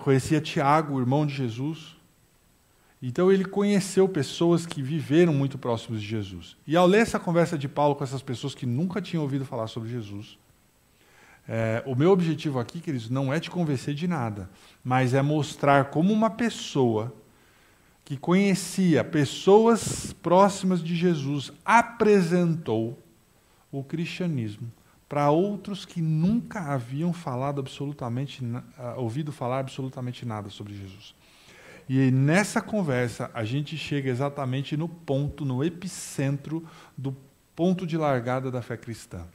conhecia 0.00 0.40
Tiago, 0.40 1.00
irmão 1.00 1.26
de 1.26 1.34
Jesus. 1.34 1.96
Então 3.02 3.32
ele 3.32 3.44
conheceu 3.44 4.08
pessoas 4.08 4.64
que 4.64 4.80
viveram 4.80 5.34
muito 5.34 5.58
próximos 5.58 6.00
de 6.00 6.06
Jesus. 6.06 6.56
E 6.66 6.76
ao 6.76 6.86
ler 6.86 7.00
essa 7.00 7.18
conversa 7.18 7.58
de 7.58 7.68
Paulo 7.68 7.96
com 7.96 8.04
essas 8.04 8.22
pessoas 8.22 8.54
que 8.54 8.64
nunca 8.64 9.02
tinham 9.02 9.22
ouvido 9.22 9.44
falar 9.44 9.66
sobre 9.66 9.90
Jesus, 9.90 10.38
é, 11.48 11.82
o 11.84 11.94
meu 11.94 12.12
objetivo 12.12 12.58
aqui, 12.58 12.80
queridos, 12.80 13.10
não 13.10 13.32
é 13.32 13.40
te 13.40 13.50
convencer 13.50 13.92
de 13.92 14.06
nada, 14.06 14.48
mas 14.82 15.12
é 15.12 15.20
mostrar 15.20 15.86
como 15.86 16.12
uma 16.12 16.30
pessoa 16.30 17.12
que 18.04 18.16
conhecia 18.16 19.02
pessoas 19.02 20.12
próximas 20.12 20.82
de 20.82 20.94
Jesus 20.94 21.52
apresentou 21.64 22.98
o 23.72 23.82
cristianismo 23.82 24.70
para 25.08 25.30
outros 25.30 25.84
que 25.84 26.02
nunca 26.02 26.60
haviam 26.60 27.12
falado 27.12 27.60
absolutamente, 27.60 28.42
ouvido 28.96 29.32
falar 29.32 29.60
absolutamente 29.60 30.26
nada 30.26 30.50
sobre 30.50 30.74
Jesus. 30.74 31.14
E 31.88 32.10
nessa 32.10 32.60
conversa, 32.60 33.30
a 33.34 33.44
gente 33.44 33.76
chega 33.76 34.10
exatamente 34.10 34.76
no 34.76 34.88
ponto, 34.88 35.44
no 35.44 35.62
epicentro 35.62 36.66
do 36.96 37.14
ponto 37.54 37.86
de 37.86 37.96
largada 37.96 38.50
da 38.50 38.62
fé 38.62 38.76
cristã. 38.76 39.26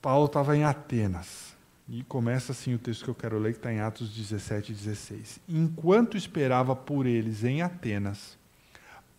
Paulo 0.00 0.26
estava 0.26 0.56
em 0.56 0.64
Atenas. 0.64 1.53
E 1.88 2.02
começa 2.04 2.52
assim 2.52 2.74
o 2.74 2.78
texto 2.78 3.04
que 3.04 3.10
eu 3.10 3.14
quero 3.14 3.38
ler, 3.38 3.52
que 3.52 3.58
está 3.58 3.72
em 3.72 3.80
Atos 3.80 4.10
17 4.10 4.72
e 4.72 4.74
16. 4.74 5.40
Enquanto 5.48 6.16
esperava 6.16 6.74
por 6.74 7.06
eles 7.06 7.44
em 7.44 7.60
Atenas, 7.60 8.38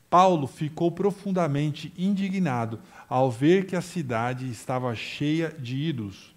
Paulo 0.10 0.48
ficou 0.48 0.92
profundamente 0.92 1.94
indignado 1.98 2.80
ao 3.08 3.30
ver 3.30 3.66
que 3.66 3.76
a 3.76 3.82
cidade 3.82 4.50
estava 4.50 4.94
cheia 4.96 5.50
de 5.50 5.76
ídolos. 5.76 6.34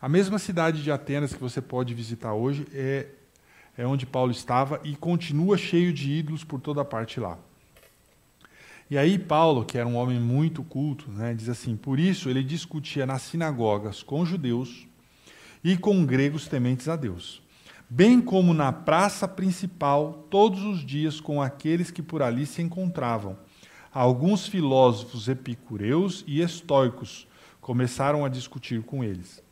A 0.00 0.08
mesma 0.08 0.38
cidade 0.38 0.82
de 0.82 0.90
Atenas 0.90 1.32
que 1.32 1.40
você 1.40 1.60
pode 1.60 1.94
visitar 1.94 2.32
hoje 2.34 2.66
é 2.72 3.08
é 3.76 3.86
onde 3.86 4.06
Paulo 4.06 4.30
estava 4.30 4.80
e 4.82 4.96
continua 4.96 5.58
cheio 5.58 5.92
de 5.92 6.10
ídolos 6.10 6.42
por 6.42 6.60
toda 6.60 6.84
parte 6.84 7.20
lá. 7.20 7.38
E 8.88 8.96
aí 8.96 9.18
Paulo, 9.18 9.64
que 9.64 9.76
era 9.76 9.86
um 9.86 9.96
homem 9.96 10.18
muito 10.18 10.62
culto, 10.62 11.10
né, 11.10 11.34
diz 11.34 11.48
assim: 11.48 11.76
por 11.76 11.98
isso 11.98 12.30
ele 12.30 12.42
discutia 12.42 13.04
nas 13.04 13.22
sinagogas 13.22 14.02
com 14.02 14.24
judeus 14.24 14.85
e 15.66 15.76
com 15.76 16.06
gregos 16.06 16.46
tementes 16.46 16.88
a 16.88 16.94
Deus, 16.94 17.42
bem 17.90 18.20
como 18.20 18.54
na 18.54 18.70
praça 18.70 19.26
principal 19.26 20.24
todos 20.30 20.62
os 20.62 20.86
dias 20.86 21.20
com 21.20 21.42
aqueles 21.42 21.90
que 21.90 22.00
por 22.00 22.22
ali 22.22 22.46
se 22.46 22.62
encontravam. 22.62 23.36
Alguns 23.92 24.46
filósofos 24.46 25.26
epicureus 25.26 26.22
e 26.24 26.40
estoicos 26.40 27.26
começaram 27.60 28.24
a 28.24 28.28
discutir 28.28 28.80
com 28.84 29.02
eles. 29.02 29.42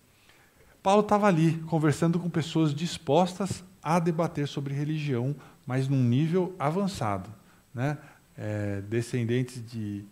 Paulo 0.80 1.00
estava 1.00 1.26
ali 1.26 1.54
conversando 1.66 2.20
com 2.20 2.30
pessoas 2.30 2.72
dispostas 2.72 3.64
a 3.82 3.98
debater 3.98 4.46
sobre 4.46 4.72
religião, 4.72 5.34
mas 5.66 5.88
num 5.88 6.04
nível 6.04 6.54
avançado. 6.60 7.28
Né? 7.74 7.98
É, 8.38 8.82
descendentes 8.82 9.60
de 9.66 10.04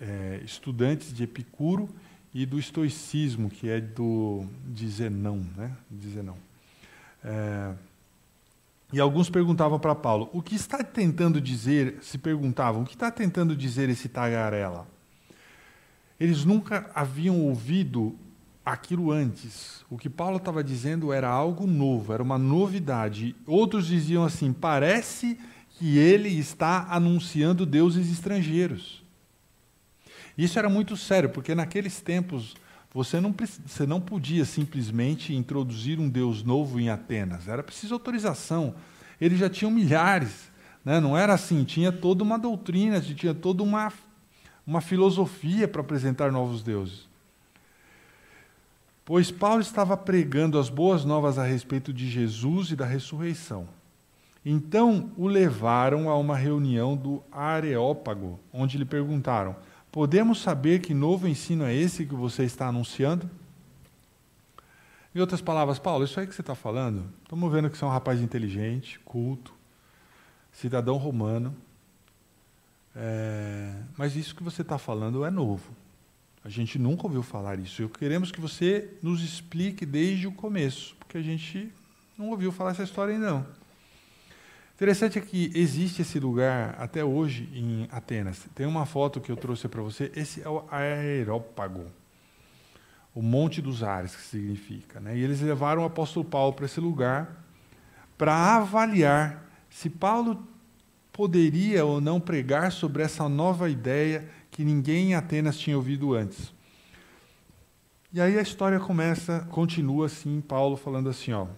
é, 0.00 0.40
estudantes 0.44 1.14
de 1.14 1.22
Epicuro 1.22 1.88
e 2.32 2.46
do 2.46 2.58
estoicismo, 2.58 3.50
que 3.50 3.68
é 3.68 3.80
do, 3.80 4.44
de 4.66 4.88
Zenão. 4.88 5.44
Né? 5.56 5.72
De 5.90 6.08
Zenão. 6.10 6.36
É, 7.24 7.74
e 8.92 8.98
alguns 8.98 9.30
perguntavam 9.30 9.78
para 9.78 9.94
Paulo: 9.94 10.28
o 10.32 10.42
que 10.42 10.54
está 10.54 10.82
tentando 10.82 11.40
dizer? 11.40 11.98
Se 12.02 12.18
perguntavam: 12.18 12.82
o 12.82 12.86
que 12.86 12.94
está 12.94 13.10
tentando 13.10 13.56
dizer 13.56 13.88
esse 13.88 14.08
tagarela? 14.08 14.86
Eles 16.18 16.44
nunca 16.44 16.90
haviam 16.94 17.40
ouvido 17.40 18.14
aquilo 18.64 19.10
antes. 19.10 19.84
O 19.88 19.96
que 19.96 20.10
Paulo 20.10 20.36
estava 20.36 20.62
dizendo 20.62 21.12
era 21.12 21.28
algo 21.28 21.66
novo, 21.66 22.12
era 22.12 22.22
uma 22.22 22.38
novidade. 22.38 23.34
Outros 23.46 23.86
diziam 23.86 24.24
assim: 24.24 24.52
parece 24.52 25.38
que 25.78 25.96
ele 25.96 26.28
está 26.28 26.86
anunciando 26.90 27.64
deuses 27.64 28.10
estrangeiros. 28.10 28.99
Isso 30.40 30.58
era 30.58 30.70
muito 30.70 30.96
sério, 30.96 31.28
porque 31.28 31.54
naqueles 31.54 32.00
tempos 32.00 32.56
você 32.94 33.20
não, 33.20 33.34
você 33.66 33.86
não 33.86 34.00
podia 34.00 34.46
simplesmente 34.46 35.34
introduzir 35.34 36.00
um 36.00 36.08
deus 36.08 36.42
novo 36.42 36.80
em 36.80 36.88
Atenas, 36.88 37.46
era 37.46 37.62
preciso 37.62 37.92
autorização. 37.92 38.74
Eles 39.20 39.38
já 39.38 39.50
tinham 39.50 39.70
milhares, 39.70 40.50
né? 40.82 40.98
não 40.98 41.14
era 41.14 41.34
assim, 41.34 41.62
tinha 41.62 41.92
toda 41.92 42.24
uma 42.24 42.38
doutrina, 42.38 43.02
tinha 43.02 43.34
toda 43.34 43.62
uma, 43.62 43.92
uma 44.66 44.80
filosofia 44.80 45.68
para 45.68 45.82
apresentar 45.82 46.32
novos 46.32 46.62
deuses. 46.62 47.06
Pois 49.04 49.30
Paulo 49.30 49.60
estava 49.60 49.94
pregando 49.94 50.58
as 50.58 50.70
boas 50.70 51.04
novas 51.04 51.38
a 51.38 51.44
respeito 51.44 51.92
de 51.92 52.08
Jesus 52.08 52.70
e 52.70 52.76
da 52.76 52.86
ressurreição. 52.86 53.68
Então 54.42 55.10
o 55.18 55.26
levaram 55.26 56.08
a 56.08 56.16
uma 56.16 56.34
reunião 56.34 56.96
do 56.96 57.22
Areópago, 57.30 58.40
onde 58.50 58.78
lhe 58.78 58.86
perguntaram: 58.86 59.54
Podemos 59.92 60.40
saber 60.40 60.80
que 60.80 60.94
novo 60.94 61.26
ensino 61.26 61.64
é 61.64 61.74
esse 61.74 62.06
que 62.06 62.14
você 62.14 62.44
está 62.44 62.68
anunciando? 62.68 63.28
Em 65.12 65.18
outras 65.18 65.40
palavras, 65.40 65.80
Paulo, 65.80 66.04
isso 66.04 66.20
aí 66.20 66.26
que 66.26 66.34
você 66.34 66.40
está 66.40 66.54
falando, 66.54 67.04
estamos 67.24 67.52
vendo 67.52 67.68
que 67.68 67.76
você 67.76 67.82
é 67.82 67.86
um 67.88 67.90
rapaz 67.90 68.20
inteligente, 68.20 69.00
culto, 69.00 69.52
cidadão 70.52 70.96
romano, 70.96 71.56
é, 72.94 73.74
mas 73.96 74.14
isso 74.14 74.36
que 74.36 74.42
você 74.42 74.62
está 74.62 74.78
falando 74.78 75.24
é 75.24 75.30
novo. 75.30 75.72
A 76.44 76.48
gente 76.48 76.78
nunca 76.78 77.06
ouviu 77.06 77.22
falar 77.22 77.58
isso. 77.58 77.88
Queremos 77.88 78.30
que 78.30 78.40
você 78.40 78.96
nos 79.02 79.22
explique 79.22 79.84
desde 79.84 80.28
o 80.28 80.32
começo, 80.32 80.94
porque 80.98 81.18
a 81.18 81.22
gente 81.22 81.72
não 82.16 82.30
ouviu 82.30 82.52
falar 82.52 82.70
essa 82.70 82.84
história 82.84 83.14
ainda 83.14 83.30
não. 83.30 83.59
Interessante 84.80 85.18
é 85.18 85.20
que 85.20 85.52
existe 85.54 86.00
esse 86.00 86.18
lugar 86.18 86.74
até 86.78 87.04
hoje 87.04 87.46
em 87.52 87.86
Atenas. 87.92 88.46
Tem 88.54 88.64
uma 88.64 88.86
foto 88.86 89.20
que 89.20 89.30
eu 89.30 89.36
trouxe 89.36 89.68
para 89.68 89.82
você. 89.82 90.10
Esse 90.16 90.40
é 90.40 90.48
o 90.48 90.64
Aerópago, 90.70 91.84
o 93.14 93.20
Monte 93.20 93.60
dos 93.60 93.82
Ares, 93.82 94.16
que 94.16 94.22
significa. 94.22 94.98
Né? 94.98 95.18
E 95.18 95.22
eles 95.22 95.42
levaram 95.42 95.82
o 95.82 95.84
apóstolo 95.84 96.24
Paulo 96.24 96.54
para 96.54 96.64
esse 96.64 96.80
lugar 96.80 97.44
para 98.16 98.56
avaliar 98.56 99.44
se 99.68 99.90
Paulo 99.90 100.48
poderia 101.12 101.84
ou 101.84 102.00
não 102.00 102.18
pregar 102.18 102.72
sobre 102.72 103.02
essa 103.02 103.28
nova 103.28 103.68
ideia 103.68 104.30
que 104.50 104.64
ninguém 104.64 105.10
em 105.10 105.14
Atenas 105.14 105.58
tinha 105.58 105.76
ouvido 105.76 106.14
antes. 106.14 106.54
E 108.14 108.18
aí 108.18 108.38
a 108.38 108.42
história 108.42 108.80
começa, 108.80 109.46
continua 109.50 110.06
assim, 110.06 110.40
Paulo 110.40 110.74
falando 110.74 111.10
assim, 111.10 111.34
ó, 111.34 111.48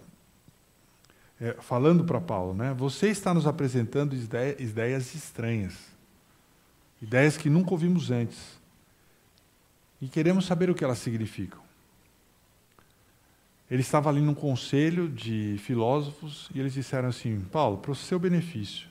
é, 1.39 1.53
falando 1.59 2.03
para 2.03 2.21
Paulo, 2.21 2.53
né? 2.53 2.73
Você 2.73 3.07
está 3.09 3.33
nos 3.33 3.47
apresentando 3.47 4.15
ideias 4.15 5.15
estranhas. 5.15 5.75
ideias 7.01 7.37
que 7.37 7.49
nunca 7.49 7.71
ouvimos 7.71 8.11
antes. 8.11 8.57
E 10.01 10.07
queremos 10.07 10.45
saber 10.45 10.69
o 10.69 10.75
que 10.75 10.83
elas 10.83 10.99
significam. 10.99 11.61
Ele 13.69 13.81
estava 13.81 14.09
ali 14.09 14.21
num 14.21 14.33
conselho 14.35 15.09
de 15.09 15.57
filósofos 15.59 16.49
e 16.53 16.59
eles 16.59 16.73
disseram 16.73 17.09
assim: 17.09 17.41
Paulo, 17.51 17.77
para 17.77 17.91
o 17.91 17.95
seu 17.95 18.19
benefício, 18.19 18.87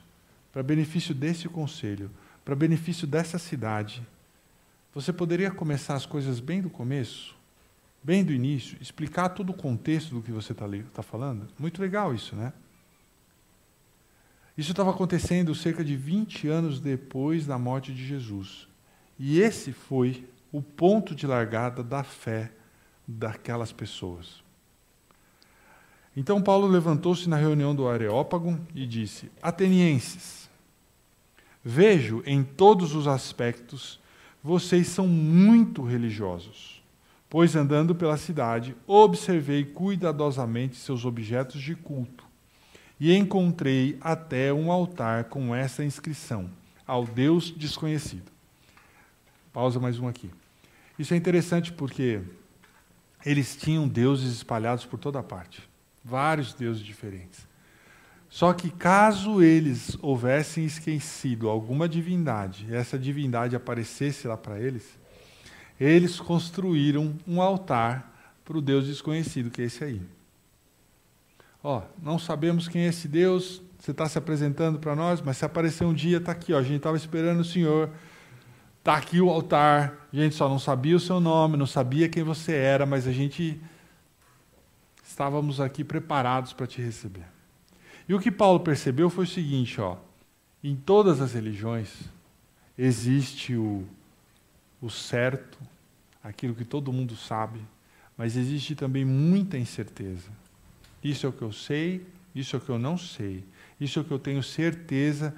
para 0.53 0.63
benefício 0.63 1.15
desse 1.15 1.49
conselho, 1.49 2.11
para 2.45 2.55
benefício 2.57 3.07
dessa 3.07 3.39
cidade, 3.39 4.07
você 4.95 5.13
poderia 5.13 5.51
começar 5.51 5.95
as 5.95 6.05
coisas 6.05 6.41
bem 6.41 6.61
do 6.61 6.69
começo, 6.69 7.35
bem 8.03 8.25
do 8.25 8.33
início, 8.33 8.77
explicar 8.81 9.31
todo 9.31 9.51
o 9.51 9.55
contexto 9.55 10.15
do 10.15 10.23
que 10.23 10.33
você 10.33 10.53
está 10.53 10.67
tá 10.93 11.03
falando? 11.03 11.49
Muito 11.59 11.81
legal 11.81 12.15
isso, 12.15 12.35
né? 12.35 12.53
Isso 14.57 14.73
estava 14.73 14.91
acontecendo 14.91 15.55
cerca 15.55 15.85
de 15.85 15.97
20 15.97 16.49
anos 16.49 16.79
depois 16.81 17.47
da 17.47 17.59
morte 17.59 17.93
de 17.93 18.07
Jesus. 18.07 18.69
E 19.19 19.41
esse 19.41 19.73
foi 19.73 20.27
o 20.53 20.61
ponto 20.61 21.15
de 21.15 21.27
largada 21.27 21.83
da 21.83 22.03
fé 22.05 22.53
daquelas 23.09 23.73
pessoas. 23.73 24.43
Então 26.15 26.43
Paulo 26.43 26.67
levantou-se 26.67 27.29
na 27.29 27.37
reunião 27.37 27.75
do 27.75 27.89
Areópago 27.89 28.61
e 28.75 28.87
disse: 28.87 29.31
Atenienses, 29.41 30.51
vejo 31.65 32.23
em 32.27 32.45
todos 32.45 32.95
os 32.95 33.07
aspectos 33.07 33.99
vocês 34.45 34.89
são 34.89 35.07
muito 35.07 35.83
religiosos, 35.83 36.72
pois 37.33 37.57
andando 37.57 37.95
pela 37.95 38.19
cidade 38.19 38.77
observei 38.87 39.65
cuidadosamente 39.65 40.77
seus 40.77 41.07
objetos 41.07 41.63
de 41.63 41.75
culto 41.75 42.27
e 43.01 43.17
encontrei 43.17 43.97
até 44.03 44.53
um 44.53 44.71
altar 44.71 45.25
com 45.25 45.55
essa 45.55 45.83
inscrição: 45.83 46.51
Ao 46.87 47.07
Deus 47.07 47.51
desconhecido. 47.51 48.31
Pausa 49.51 49.81
mais 49.81 49.99
um 49.99 50.07
aqui. 50.07 50.31
Isso 50.99 51.15
é 51.15 51.17
interessante 51.17 51.73
porque 51.73 52.21
eles 53.25 53.57
tinham 53.57 53.89
deuses 53.89 54.31
espalhados 54.35 54.85
por 54.85 54.99
toda 54.99 55.23
parte 55.23 55.67
vários 56.05 56.53
deuses 56.53 56.85
diferentes. 56.85 57.49
Só 58.29 58.53
que 58.53 58.71
caso 58.71 59.43
eles 59.43 59.97
houvessem 60.03 60.67
esquecido 60.67 61.49
alguma 61.49 61.89
divindade, 61.89 62.67
essa 62.75 62.99
divindade 62.99 63.57
aparecesse 63.57 64.29
lá 64.29 64.37
para 64.37 64.61
eles, 64.61 65.01
eles 65.79 66.21
construíram 66.21 67.15
um 67.27 67.41
altar 67.41 68.13
para 68.45 68.57
o 68.57 68.61
Deus 68.61 68.87
desconhecido, 68.87 69.51
que 69.51 69.63
é 69.63 69.65
esse 69.65 69.85
aí. 69.85 70.01
Ó, 71.63 71.83
não 72.03 72.19
sabemos 72.19 72.69
quem 72.69 72.83
é 72.83 72.89
esse 72.89 73.07
Deus, 73.07 73.63
você 73.79 73.93
está 73.93 74.09
se 74.09 74.19
apresentando 74.19 74.79
para 74.79 74.97
nós, 74.97 75.21
mas 75.21 75.37
se 75.37 75.45
aparecer 75.45 75.85
um 75.85 75.95
dia, 75.95 76.19
está 76.19 76.33
aqui, 76.33 76.53
ó, 76.53 76.59
a 76.59 76.63
gente 76.63 76.77
estava 76.77 76.97
esperando 76.97 77.41
o 77.41 77.45
Senhor, 77.45 77.91
está 78.79 78.97
aqui 78.97 79.21
o 79.21 79.31
altar, 79.31 80.09
a 80.13 80.17
gente 80.17 80.35
só 80.35 80.49
não 80.49 80.59
sabia 80.59 80.97
o 80.97 81.01
seu 81.01 81.21
nome, 81.21 81.57
não 81.57 81.67
sabia 81.67 82.09
quem 82.09 82.23
você 82.23 82.53
era, 82.53 82.85
mas 82.85 83.07
a 83.07 83.13
gente 83.13 83.61
estávamos 85.05 85.61
aqui 85.61 85.85
preparados 85.85 86.53
para 86.53 86.67
te 86.67 86.81
receber. 86.81 87.27
E 88.09 88.15
o 88.15 88.19
que 88.19 88.31
Paulo 88.31 88.61
percebeu 88.61 89.09
foi 89.09 89.25
o 89.25 89.29
seguinte, 89.29 89.81
ó, 89.81 89.97
em 90.63 90.75
todas 90.75 91.21
as 91.21 91.35
religiões 91.35 91.93
existe 92.77 93.55
o, 93.55 93.87
o 94.83 94.91
certo, 94.91 95.59
aquilo 96.23 96.55
que 96.55 96.65
todo 96.65 96.93
mundo 96.93 97.17
sabe, 97.17 97.61
mas 98.19 98.37
existe 98.37 98.75
também 98.75 99.05
muita 99.05 99.57
incerteza. 99.57 100.29
Isso 101.03 101.25
é 101.25 101.29
o 101.29 101.33
que 101.33 101.43
eu 101.43 101.53
sei, 101.53 102.05
isso 102.35 102.57
é 102.57 102.59
o 102.59 102.61
que 102.61 102.69
eu 102.69 102.79
não 102.79 102.99
sei, 102.99 103.45
isso 103.81 103.99
é 103.99 104.03
o 104.03 104.05
que 104.05 104.11
eu 104.11 104.19
tenho 104.19 104.43
certeza, 104.43 105.35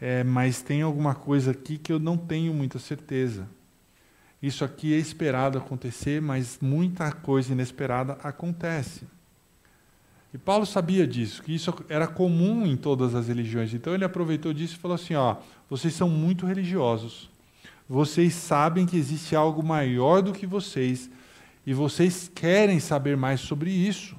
é, 0.00 0.24
mas 0.24 0.60
tem 0.60 0.82
alguma 0.82 1.14
coisa 1.14 1.52
aqui 1.52 1.78
que 1.78 1.92
eu 1.92 1.98
não 1.98 2.16
tenho 2.16 2.52
muita 2.52 2.78
certeza. 2.78 3.48
Isso 4.42 4.64
aqui 4.64 4.94
é 4.94 4.98
esperado 4.98 5.58
acontecer, 5.58 6.20
mas 6.20 6.58
muita 6.60 7.10
coisa 7.10 7.52
inesperada 7.52 8.14
acontece. 8.22 9.06
E 10.32 10.38
Paulo 10.38 10.66
sabia 10.66 11.06
disso, 11.06 11.42
que 11.42 11.54
isso 11.54 11.74
era 11.88 12.06
comum 12.06 12.66
em 12.66 12.76
todas 12.76 13.14
as 13.14 13.28
religiões. 13.28 13.72
Então 13.72 13.94
ele 13.94 14.04
aproveitou 14.04 14.52
disso 14.52 14.76
e 14.76 14.78
falou 14.78 14.94
assim: 14.94 15.14
ó, 15.14 15.36
vocês 15.68 15.94
são 15.94 16.08
muito 16.08 16.46
religiosos. 16.46 17.30
Vocês 17.88 18.34
sabem 18.34 18.84
que 18.84 18.96
existe 18.96 19.34
algo 19.34 19.62
maior 19.62 20.20
do 20.20 20.32
que 20.32 20.46
vocês 20.46 21.10
e 21.66 21.72
vocês 21.72 22.30
querem 22.34 22.78
saber 22.80 23.16
mais 23.16 23.40
sobre 23.40 23.70
isso. 23.70 24.16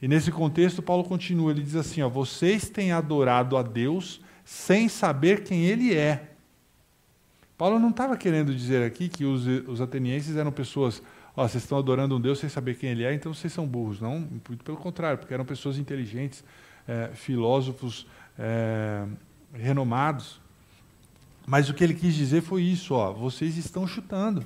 E 0.00 0.08
nesse 0.08 0.30
contexto, 0.30 0.82
Paulo 0.82 1.04
continua, 1.04 1.52
ele 1.52 1.62
diz 1.62 1.76
assim: 1.76 2.02
ó, 2.02 2.08
vocês 2.08 2.68
têm 2.68 2.92
adorado 2.92 3.56
a 3.56 3.62
Deus 3.62 4.20
sem 4.44 4.88
saber 4.88 5.44
quem 5.44 5.64
ele 5.64 5.94
é. 5.94 6.30
Paulo 7.56 7.78
não 7.78 7.90
estava 7.90 8.16
querendo 8.16 8.54
dizer 8.54 8.84
aqui 8.84 9.08
que 9.08 9.24
os, 9.24 9.46
os 9.68 9.80
atenienses 9.80 10.36
eram 10.36 10.50
pessoas 10.50 11.02
ó, 11.36 11.46
vocês 11.46 11.62
estão 11.62 11.78
adorando 11.78 12.16
um 12.16 12.20
Deus 12.20 12.38
sem 12.38 12.48
saber 12.48 12.76
quem 12.76 12.90
ele 12.90 13.04
é, 13.04 13.14
então 13.14 13.32
vocês 13.32 13.52
são 13.52 13.66
burros. 13.66 14.00
Não, 14.00 14.20
muito 14.20 14.64
pelo 14.64 14.76
contrário, 14.76 15.18
porque 15.18 15.32
eram 15.32 15.44
pessoas 15.44 15.78
inteligentes, 15.78 16.44
é, 16.86 17.10
filósofos 17.14 18.06
é, 18.38 19.06
renomados. 19.54 20.41
Mas 21.46 21.68
o 21.68 21.74
que 21.74 21.82
ele 21.82 21.94
quis 21.94 22.14
dizer 22.14 22.42
foi 22.42 22.62
isso: 22.62 22.94
ó, 22.94 23.12
vocês 23.12 23.56
estão 23.56 23.86
chutando. 23.86 24.44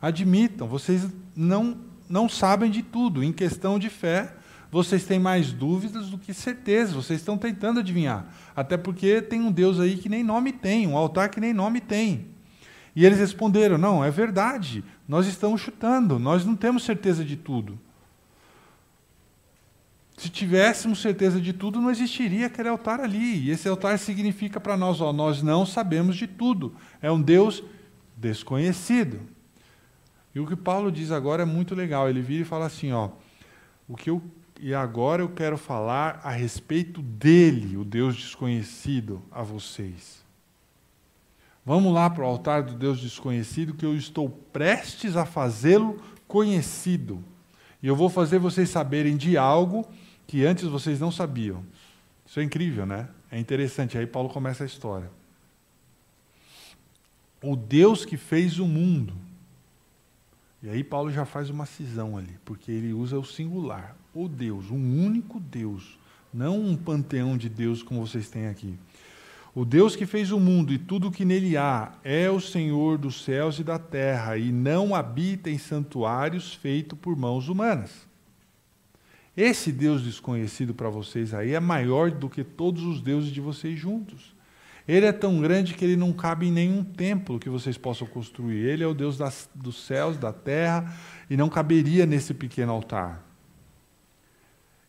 Admitam, 0.00 0.68
vocês 0.68 1.06
não, 1.34 1.78
não 2.08 2.28
sabem 2.28 2.70
de 2.70 2.82
tudo. 2.82 3.22
Em 3.22 3.32
questão 3.32 3.78
de 3.78 3.88
fé, 3.88 4.34
vocês 4.70 5.04
têm 5.04 5.18
mais 5.18 5.52
dúvidas 5.52 6.08
do 6.08 6.18
que 6.18 6.34
certeza. 6.34 6.94
Vocês 6.94 7.20
estão 7.20 7.38
tentando 7.38 7.80
adivinhar. 7.80 8.26
Até 8.54 8.76
porque 8.76 9.22
tem 9.22 9.40
um 9.40 9.52
Deus 9.52 9.80
aí 9.80 9.96
que 9.96 10.08
nem 10.08 10.22
nome 10.22 10.52
tem, 10.52 10.86
um 10.86 10.96
altar 10.96 11.28
que 11.30 11.40
nem 11.40 11.52
nome 11.52 11.80
tem. 11.80 12.26
E 12.94 13.04
eles 13.04 13.18
responderam: 13.18 13.78
Não, 13.78 14.04
é 14.04 14.10
verdade, 14.10 14.84
nós 15.06 15.26
estamos 15.26 15.60
chutando, 15.60 16.18
nós 16.18 16.44
não 16.44 16.56
temos 16.56 16.84
certeza 16.84 17.24
de 17.24 17.36
tudo. 17.36 17.78
Se 20.16 20.30
tivéssemos 20.30 21.02
certeza 21.02 21.38
de 21.40 21.52
tudo, 21.52 21.80
não 21.80 21.90
existiria 21.90 22.46
aquele 22.46 22.70
altar 22.70 23.00
ali. 23.00 23.44
E 23.44 23.50
esse 23.50 23.68
altar 23.68 23.98
significa 23.98 24.58
para 24.58 24.76
nós: 24.76 25.00
ó, 25.00 25.12
nós 25.12 25.42
não 25.42 25.66
sabemos 25.66 26.16
de 26.16 26.26
tudo. 26.26 26.74
É 27.02 27.10
um 27.10 27.20
Deus 27.20 27.62
desconhecido. 28.16 29.20
E 30.34 30.40
o 30.40 30.46
que 30.46 30.56
Paulo 30.56 30.90
diz 30.90 31.10
agora 31.10 31.42
é 31.42 31.46
muito 31.46 31.74
legal. 31.74 32.08
Ele 32.08 32.22
vira 32.22 32.42
e 32.42 32.46
fala 32.46 32.64
assim: 32.64 32.92
ó, 32.92 33.10
o 33.86 33.94
que 33.94 34.08
eu, 34.08 34.22
e 34.58 34.72
agora 34.72 35.20
eu 35.20 35.28
quero 35.28 35.58
falar 35.58 36.20
a 36.24 36.30
respeito 36.30 37.02
dele, 37.02 37.76
o 37.76 37.84
Deus 37.84 38.16
desconhecido, 38.16 39.22
a 39.30 39.42
vocês. 39.42 40.24
Vamos 41.64 41.92
lá 41.92 42.08
para 42.08 42.24
o 42.24 42.26
altar 42.26 42.62
do 42.62 42.74
Deus 42.74 43.00
desconhecido, 43.00 43.74
que 43.74 43.84
eu 43.84 43.94
estou 43.94 44.30
prestes 44.30 45.14
a 45.14 45.26
fazê-lo 45.26 46.00
conhecido. 46.26 47.22
E 47.82 47.86
eu 47.86 47.94
vou 47.94 48.08
fazer 48.08 48.38
vocês 48.38 48.70
saberem 48.70 49.16
de 49.16 49.36
algo 49.36 49.86
que 50.26 50.44
antes 50.44 50.64
vocês 50.64 50.98
não 51.00 51.10
sabiam. 51.10 51.64
Isso 52.26 52.40
é 52.40 52.42
incrível, 52.42 52.84
né? 52.84 53.08
É 53.30 53.38
interessante. 53.38 53.96
Aí 53.96 54.06
Paulo 54.06 54.28
começa 54.28 54.64
a 54.64 54.66
história. 54.66 55.10
O 57.42 57.54
Deus 57.54 58.04
que 58.04 58.16
fez 58.16 58.58
o 58.58 58.66
mundo. 58.66 59.14
E 60.62 60.68
aí 60.68 60.82
Paulo 60.82 61.12
já 61.12 61.24
faz 61.24 61.48
uma 61.50 61.66
cisão 61.66 62.16
ali, 62.16 62.36
porque 62.44 62.72
ele 62.72 62.92
usa 62.92 63.18
o 63.18 63.24
singular. 63.24 63.96
O 64.12 64.26
Deus, 64.26 64.70
um 64.70 65.04
único 65.04 65.38
Deus. 65.38 65.98
Não 66.32 66.60
um 66.60 66.76
panteão 66.76 67.36
de 67.36 67.48
Deus 67.48 67.82
como 67.82 68.04
vocês 68.04 68.28
têm 68.28 68.48
aqui. 68.48 68.76
O 69.54 69.64
Deus 69.64 69.96
que 69.96 70.04
fez 70.04 70.32
o 70.32 70.40
mundo 70.40 70.72
e 70.72 70.78
tudo 70.78 71.08
o 71.08 71.10
que 71.10 71.24
nele 71.24 71.56
há 71.56 71.92
é 72.04 72.30
o 72.30 72.40
Senhor 72.40 72.98
dos 72.98 73.24
céus 73.24 73.58
e 73.58 73.64
da 73.64 73.78
terra 73.78 74.36
e 74.36 74.52
não 74.52 74.94
habita 74.94 75.48
em 75.48 75.56
santuários 75.56 76.52
feitos 76.52 76.98
por 76.98 77.16
mãos 77.16 77.48
humanas. 77.48 78.05
Esse 79.36 79.70
Deus 79.70 80.02
desconhecido 80.02 80.72
para 80.74 80.88
vocês 80.88 81.34
aí 81.34 81.52
é 81.52 81.60
maior 81.60 82.10
do 82.10 82.30
que 82.30 82.42
todos 82.42 82.82
os 82.84 83.02
deuses 83.02 83.30
de 83.30 83.40
vocês 83.40 83.78
juntos. 83.78 84.34
Ele 84.88 85.04
é 85.04 85.12
tão 85.12 85.40
grande 85.40 85.74
que 85.74 85.84
ele 85.84 85.96
não 85.96 86.12
cabe 86.12 86.46
em 86.46 86.52
nenhum 86.52 86.82
templo 86.82 87.38
que 87.38 87.50
vocês 87.50 87.76
possam 87.76 88.06
construir. 88.06 88.64
Ele 88.64 88.84
é 88.84 88.86
o 88.86 88.94
Deus 88.94 89.18
das, 89.18 89.50
dos 89.54 89.84
céus, 89.84 90.16
da 90.16 90.32
terra, 90.32 90.96
e 91.28 91.36
não 91.36 91.48
caberia 91.48 92.06
nesse 92.06 92.32
pequeno 92.32 92.72
altar. 92.72 93.22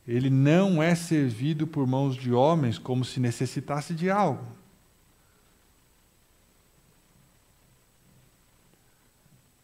Ele 0.07 0.29
não 0.29 0.81
é 0.81 0.95
servido 0.95 1.67
por 1.67 1.85
mãos 1.85 2.15
de 2.15 2.31
homens 2.31 2.77
como 2.77 3.03
se 3.03 3.19
necessitasse 3.19 3.93
de 3.93 4.09
algo. 4.09 4.45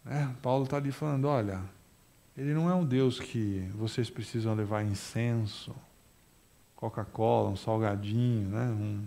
É, 0.05 0.27
Paulo 0.41 0.65
está 0.65 0.77
ali 0.77 0.91
falando: 0.91 1.25
olha, 1.25 1.61
ele 2.37 2.53
não 2.53 2.69
é 2.69 2.73
um 2.73 2.83
Deus 2.83 3.19
que 3.19 3.67
vocês 3.75 4.09
precisam 4.09 4.55
levar 4.55 4.83
incenso, 4.83 5.73
Coca-Cola, 6.75 7.49
um 7.49 7.55
salgadinho, 7.55 8.49
né? 8.49 8.67
um, 8.69 9.03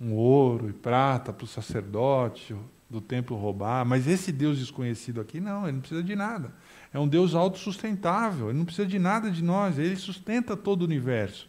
um 0.00 0.14
ouro 0.14 0.68
e 0.68 0.72
prata 0.72 1.32
para 1.32 1.44
o 1.44 1.48
sacerdote 1.48 2.56
do 2.88 3.00
templo 3.00 3.36
roubar. 3.36 3.84
Mas 3.84 4.06
esse 4.06 4.32
Deus 4.32 4.58
desconhecido 4.58 5.20
aqui, 5.20 5.38
não, 5.38 5.64
ele 5.64 5.72
não 5.72 5.80
precisa 5.80 6.02
de 6.02 6.16
nada. 6.16 6.52
É 6.92 6.98
um 6.98 7.06
Deus 7.06 7.34
autossustentável, 7.34 8.48
ele 8.48 8.58
não 8.58 8.64
precisa 8.64 8.88
de 8.88 8.98
nada 8.98 9.30
de 9.30 9.44
nós, 9.44 9.78
ele 9.78 9.96
sustenta 9.96 10.56
todo 10.56 10.82
o 10.82 10.84
universo. 10.86 11.48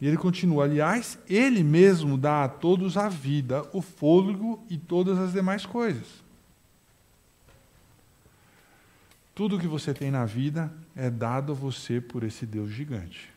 E 0.00 0.06
ele 0.08 0.16
continua: 0.16 0.64
aliás, 0.64 1.16
ele 1.28 1.62
mesmo 1.62 2.18
dá 2.18 2.42
a 2.42 2.48
todos 2.48 2.96
a 2.96 3.08
vida, 3.08 3.64
o 3.72 3.80
fôlego 3.80 4.64
e 4.68 4.76
todas 4.76 5.16
as 5.16 5.32
demais 5.32 5.64
coisas. 5.64 6.22
Tudo 9.34 9.58
que 9.58 9.66
você 9.66 9.94
tem 9.94 10.10
na 10.10 10.24
vida 10.24 10.72
é 10.94 11.08
dado 11.08 11.52
a 11.52 11.54
você 11.54 12.00
por 12.00 12.22
esse 12.22 12.44
Deus 12.44 12.70
gigante. 12.70 13.32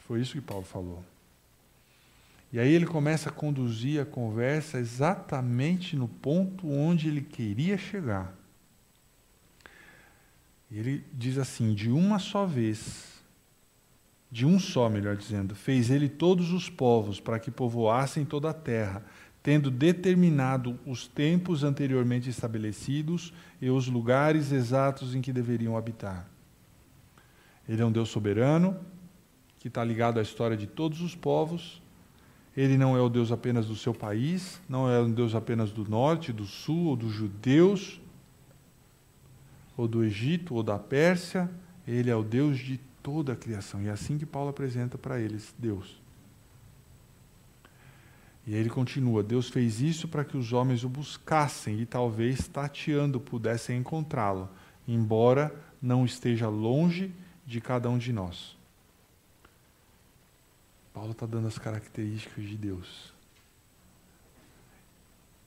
Foi 0.00 0.20
isso 0.20 0.32
que 0.32 0.40
Paulo 0.40 0.64
falou. 0.64 1.04
E 2.52 2.58
aí 2.58 2.72
ele 2.72 2.84
começa 2.84 3.28
a 3.28 3.32
conduzir 3.32 4.00
a 4.00 4.04
conversa 4.04 4.78
exatamente 4.78 5.96
no 5.96 6.08
ponto 6.08 6.68
onde 6.68 7.08
ele 7.08 7.20
queria 7.20 7.78
chegar. 7.78 8.34
Ele 10.70 11.04
diz 11.12 11.38
assim: 11.38 11.72
de 11.74 11.90
uma 11.90 12.18
só 12.18 12.44
vez, 12.44 13.22
de 14.30 14.44
um 14.44 14.58
só, 14.58 14.88
melhor 14.88 15.16
dizendo, 15.16 15.54
fez 15.54 15.90
ele 15.90 16.08
todos 16.08 16.52
os 16.52 16.68
povos 16.68 17.20
para 17.20 17.38
que 17.38 17.50
povoassem 17.50 18.24
toda 18.24 18.50
a 18.50 18.54
terra, 18.54 19.04
tendo 19.42 19.70
determinado 19.70 20.78
os 20.86 21.06
tempos 21.06 21.64
anteriormente 21.64 22.28
estabelecidos 22.28 23.32
e 23.60 23.70
os 23.70 23.86
lugares 23.86 24.52
exatos 24.52 25.14
em 25.14 25.20
que 25.20 25.32
deveriam 25.32 25.76
habitar. 25.76 26.28
Ele 27.68 27.80
é 27.80 27.84
um 27.84 27.92
Deus 27.92 28.08
soberano, 28.08 28.76
que 29.58 29.68
está 29.68 29.84
ligado 29.84 30.18
à 30.18 30.22
história 30.22 30.56
de 30.56 30.66
todos 30.66 31.00
os 31.00 31.14
povos 31.14 31.80
ele 32.56 32.76
não 32.76 32.96
é 32.96 33.00
o 33.00 33.08
Deus 33.08 33.30
apenas 33.30 33.66
do 33.66 33.76
seu 33.76 33.94
país, 33.94 34.60
não 34.68 34.90
é 34.90 34.98
o 35.00 35.08
Deus 35.08 35.34
apenas 35.34 35.70
do 35.70 35.88
norte, 35.88 36.32
do 36.32 36.44
sul, 36.44 36.88
ou 36.88 36.96
dos 36.96 37.12
judeus, 37.12 38.00
ou 39.76 39.86
do 39.86 40.04
Egito, 40.04 40.54
ou 40.54 40.62
da 40.62 40.78
Pérsia. 40.78 41.50
Ele 41.86 42.10
é 42.10 42.16
o 42.16 42.24
Deus 42.24 42.58
de 42.58 42.78
toda 43.02 43.32
a 43.32 43.36
criação. 43.36 43.82
E 43.82 43.86
é 43.86 43.90
assim 43.90 44.18
que 44.18 44.26
Paulo 44.26 44.50
apresenta 44.50 44.98
para 44.98 45.20
eles 45.20 45.54
Deus. 45.58 45.99
E 48.50 48.54
aí 48.54 48.58
ele 48.58 48.68
continua: 48.68 49.22
Deus 49.22 49.48
fez 49.48 49.80
isso 49.80 50.08
para 50.08 50.24
que 50.24 50.36
os 50.36 50.52
homens 50.52 50.82
o 50.82 50.88
buscassem 50.88 51.78
e 51.78 51.86
talvez 51.86 52.48
tateando 52.48 53.20
pudessem 53.20 53.78
encontrá-lo, 53.78 54.50
embora 54.88 55.54
não 55.80 56.04
esteja 56.04 56.48
longe 56.48 57.12
de 57.46 57.60
cada 57.60 57.88
um 57.88 57.96
de 57.96 58.12
nós. 58.12 58.56
Paulo 60.92 61.12
está 61.12 61.26
dando 61.26 61.46
as 61.46 61.58
características 61.58 62.44
de 62.44 62.56
Deus. 62.56 63.14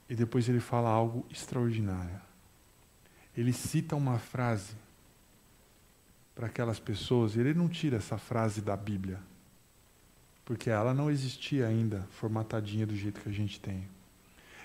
E 0.07 0.15
depois 0.15 0.47
ele 0.47 0.61
fala 0.61 0.87
algo 0.87 1.25
extraordinário. 1.29 2.21
Ele 3.35 3.51
cita 3.51 3.97
uma 3.97 4.17
frase 4.17 4.75
para 6.33 6.47
aquelas 6.47 6.79
pessoas, 6.79 7.35
ele 7.35 7.53
não 7.53 7.67
tira 7.67 7.97
essa 7.97 8.17
frase 8.17 8.61
da 8.61 8.77
Bíblia, 8.77 9.19
porque 10.45 10.69
ela 10.69 10.93
não 10.93 11.09
existia 11.09 11.67
ainda 11.67 12.07
formatadinha 12.11 12.85
do 12.85 12.95
jeito 12.95 13.21
que 13.21 13.29
a 13.29 13.33
gente 13.33 13.59
tem. 13.59 13.87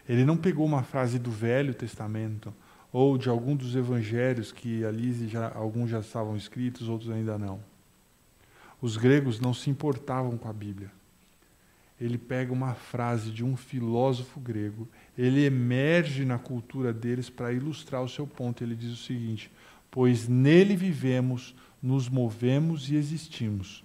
Ele 0.08 0.24
não 0.24 0.36
pegou 0.36 0.64
uma 0.64 0.82
frase 0.82 1.18
do 1.18 1.30
Velho 1.30 1.74
Testamento 1.74 2.52
ou 2.92 3.18
de 3.18 3.28
algum 3.28 3.54
dos 3.54 3.76
evangelhos 3.76 4.50
que 4.50 4.84
ali 4.84 5.28
já, 5.28 5.52
alguns 5.54 5.90
já 5.90 6.00
estavam 6.00 6.36
escritos, 6.36 6.88
outros 6.88 7.10
ainda 7.10 7.38
não. 7.38 7.60
Os 8.80 8.96
gregos 8.96 9.38
não 9.40 9.52
se 9.52 9.68
importavam 9.68 10.38
com 10.38 10.48
a 10.48 10.52
Bíblia. 10.52 10.90
Ele 12.00 12.16
pega 12.16 12.52
uma 12.52 12.74
frase 12.74 13.30
de 13.30 13.44
um 13.44 13.56
filósofo 13.56 14.38
grego, 14.38 14.88
ele 15.16 15.44
emerge 15.44 16.24
na 16.24 16.38
cultura 16.38 16.92
deles 16.92 17.28
para 17.28 17.52
ilustrar 17.52 18.02
o 18.02 18.08
seu 18.08 18.24
ponto. 18.24 18.62
Ele 18.62 18.76
diz 18.76 18.92
o 18.92 19.04
seguinte: 19.04 19.50
Pois 19.90 20.28
nele 20.28 20.76
vivemos, 20.76 21.56
nos 21.82 22.08
movemos 22.08 22.88
e 22.88 22.94
existimos. 22.94 23.84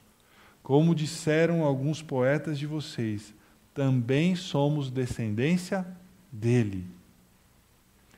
Como 0.63 0.95
disseram 0.95 1.63
alguns 1.63 2.01
poetas 2.01 2.57
de 2.57 2.65
vocês, 2.65 3.33
também 3.73 4.35
somos 4.35 4.89
descendência 4.89 5.85
dele. 6.31 6.87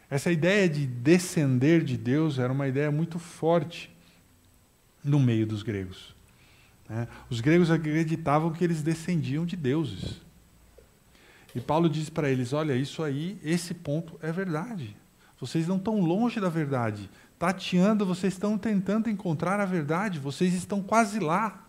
Essa 0.09 0.31
ideia 0.31 0.69
de 0.69 0.85
descender 0.85 1.83
de 1.83 1.97
Deus 1.97 2.37
era 2.37 2.53
uma 2.53 2.67
ideia 2.67 2.91
muito 2.91 3.17
forte 3.17 3.91
no 5.03 5.19
meio 5.19 5.47
dos 5.47 5.63
gregos. 5.63 6.15
Né? 6.87 7.07
Os 7.29 7.41
gregos 7.41 7.71
acreditavam 7.71 8.53
que 8.53 8.63
eles 8.63 8.83
descendiam 8.83 9.45
de 9.45 9.55
deuses. 9.55 10.21
E 11.55 11.59
Paulo 11.59 11.89
diz 11.89 12.09
para 12.09 12.29
eles: 12.29 12.53
olha, 12.53 12.75
isso 12.75 13.01
aí, 13.01 13.39
esse 13.43 13.73
ponto 13.73 14.19
é 14.21 14.31
verdade. 14.31 14.95
Vocês 15.39 15.67
não 15.67 15.77
estão 15.77 15.99
longe 15.99 16.39
da 16.39 16.49
verdade. 16.49 17.09
Tateando, 17.39 18.05
vocês 18.05 18.33
estão 18.33 18.57
tentando 18.57 19.09
encontrar 19.09 19.59
a 19.59 19.65
verdade, 19.65 20.19
vocês 20.19 20.53
estão 20.53 20.81
quase 20.81 21.19
lá. 21.19 21.64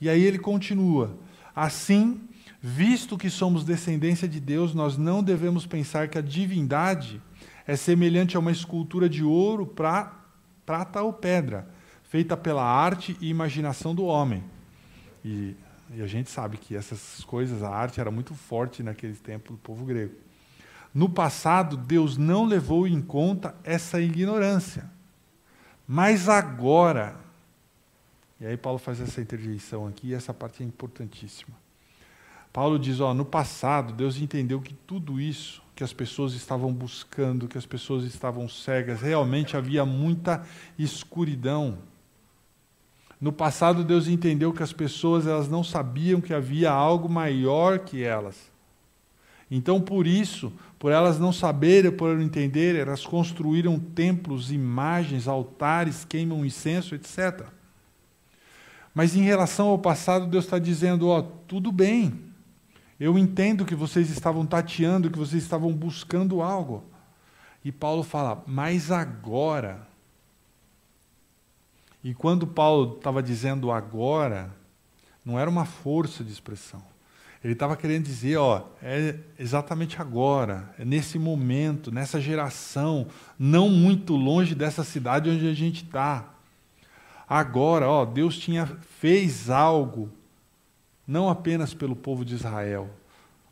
E 0.00 0.08
aí 0.08 0.22
ele 0.22 0.38
continua: 0.38 1.18
assim, 1.54 2.20
visto 2.60 3.16
que 3.16 3.30
somos 3.30 3.64
descendência 3.64 4.28
de 4.28 4.40
Deus, 4.40 4.74
nós 4.74 4.96
não 4.96 5.22
devemos 5.22 5.66
pensar 5.66 6.08
que 6.08 6.18
a 6.18 6.22
divindade 6.22 7.20
é 7.66 7.76
semelhante 7.76 8.36
a 8.36 8.40
uma 8.40 8.52
escultura 8.52 9.08
de 9.08 9.24
ouro, 9.24 9.66
pra, 9.66 10.12
prata 10.64 11.02
ou 11.02 11.12
pedra 11.12 11.74
feita 12.08 12.36
pela 12.36 12.64
arte 12.64 13.16
e 13.20 13.28
imaginação 13.28 13.94
do 13.94 14.04
homem. 14.04 14.42
E, 15.24 15.56
e, 15.94 16.02
a 16.02 16.06
gente 16.06 16.30
sabe 16.30 16.56
que 16.56 16.76
essas 16.76 17.22
coisas, 17.24 17.62
a 17.62 17.68
arte 17.68 18.00
era 18.00 18.10
muito 18.10 18.34
forte 18.34 18.82
naquele 18.82 19.14
tempo 19.14 19.52
do 19.52 19.58
povo 19.58 19.84
grego. 19.84 20.14
No 20.94 21.08
passado, 21.08 21.76
Deus 21.76 22.16
não 22.16 22.44
levou 22.44 22.86
em 22.86 23.02
conta 23.02 23.54
essa 23.62 24.00
ignorância. 24.00 24.90
Mas 25.86 26.28
agora, 26.28 27.16
e 28.40 28.46
aí 28.46 28.56
Paulo 28.56 28.78
faz 28.78 29.00
essa 29.00 29.20
interjeição 29.20 29.86
aqui, 29.86 30.08
e 30.08 30.14
essa 30.14 30.34
parte 30.34 30.62
é 30.62 30.66
importantíssima. 30.66 31.56
Paulo 32.52 32.78
diz: 32.78 33.00
ó, 33.00 33.12
no 33.12 33.24
passado, 33.24 33.92
Deus 33.92 34.18
entendeu 34.18 34.60
que 34.60 34.72
tudo 34.72 35.20
isso 35.20 35.62
que 35.74 35.84
as 35.84 35.92
pessoas 35.92 36.32
estavam 36.32 36.72
buscando, 36.72 37.46
que 37.46 37.58
as 37.58 37.66
pessoas 37.66 38.04
estavam 38.04 38.48
cegas, 38.48 39.02
realmente 39.02 39.58
havia 39.58 39.84
muita 39.84 40.42
escuridão. 40.78 41.78
No 43.20 43.30
passado, 43.30 43.84
Deus 43.84 44.08
entendeu 44.08 44.54
que 44.54 44.62
as 44.62 44.72
pessoas 44.72 45.26
elas 45.26 45.48
não 45.48 45.62
sabiam 45.62 46.20
que 46.20 46.32
havia 46.32 46.70
algo 46.70 47.10
maior 47.10 47.80
que 47.80 48.02
elas. 48.02 48.50
Então, 49.50 49.80
por 49.80 50.06
isso, 50.06 50.52
por 50.78 50.92
elas 50.92 51.18
não 51.18 51.32
saberem, 51.32 51.92
por 51.92 52.14
não 52.14 52.22
entenderem, 52.22 52.80
elas 52.80 53.04
construíram 53.06 53.78
templos, 53.78 54.50
imagens, 54.50 55.28
altares, 55.28 56.04
queimam 56.04 56.44
incenso, 56.44 56.94
etc. 56.94 57.46
Mas 58.96 59.14
em 59.14 59.20
relação 59.20 59.68
ao 59.68 59.78
passado, 59.78 60.26
Deus 60.26 60.46
está 60.46 60.58
dizendo: 60.58 61.08
ó, 61.08 61.20
tudo 61.20 61.70
bem, 61.70 62.18
eu 62.98 63.18
entendo 63.18 63.66
que 63.66 63.74
vocês 63.74 64.08
estavam 64.10 64.46
tateando, 64.46 65.10
que 65.10 65.18
vocês 65.18 65.42
estavam 65.42 65.70
buscando 65.72 66.40
algo. 66.40 66.82
E 67.62 67.70
Paulo 67.70 68.02
fala: 68.02 68.42
mas 68.46 68.90
agora 68.90 69.86
e 72.06 72.14
quando 72.14 72.46
Paulo 72.46 72.98
estava 72.98 73.20
dizendo 73.20 73.72
agora, 73.72 74.54
não 75.24 75.36
era 75.36 75.50
uma 75.50 75.64
força 75.64 76.22
de 76.22 76.30
expressão. 76.30 76.80
Ele 77.42 77.52
estava 77.52 77.76
querendo 77.76 78.04
dizer, 78.04 78.36
ó, 78.36 78.62
é 78.80 79.18
exatamente 79.36 80.00
agora, 80.00 80.72
é 80.78 80.84
nesse 80.84 81.18
momento, 81.18 81.90
nessa 81.90 82.20
geração, 82.20 83.08
não 83.36 83.68
muito 83.68 84.14
longe 84.14 84.54
dessa 84.54 84.84
cidade 84.84 85.28
onde 85.28 85.48
a 85.48 85.52
gente 85.52 85.82
está. 85.82 86.35
Agora, 87.28 87.88
ó, 87.88 88.04
Deus 88.04 88.38
tinha 88.38 88.66
fez 88.66 89.50
algo, 89.50 90.10
não 91.06 91.28
apenas 91.28 91.74
pelo 91.74 91.96
povo 91.96 92.24
de 92.24 92.34
Israel 92.34 92.88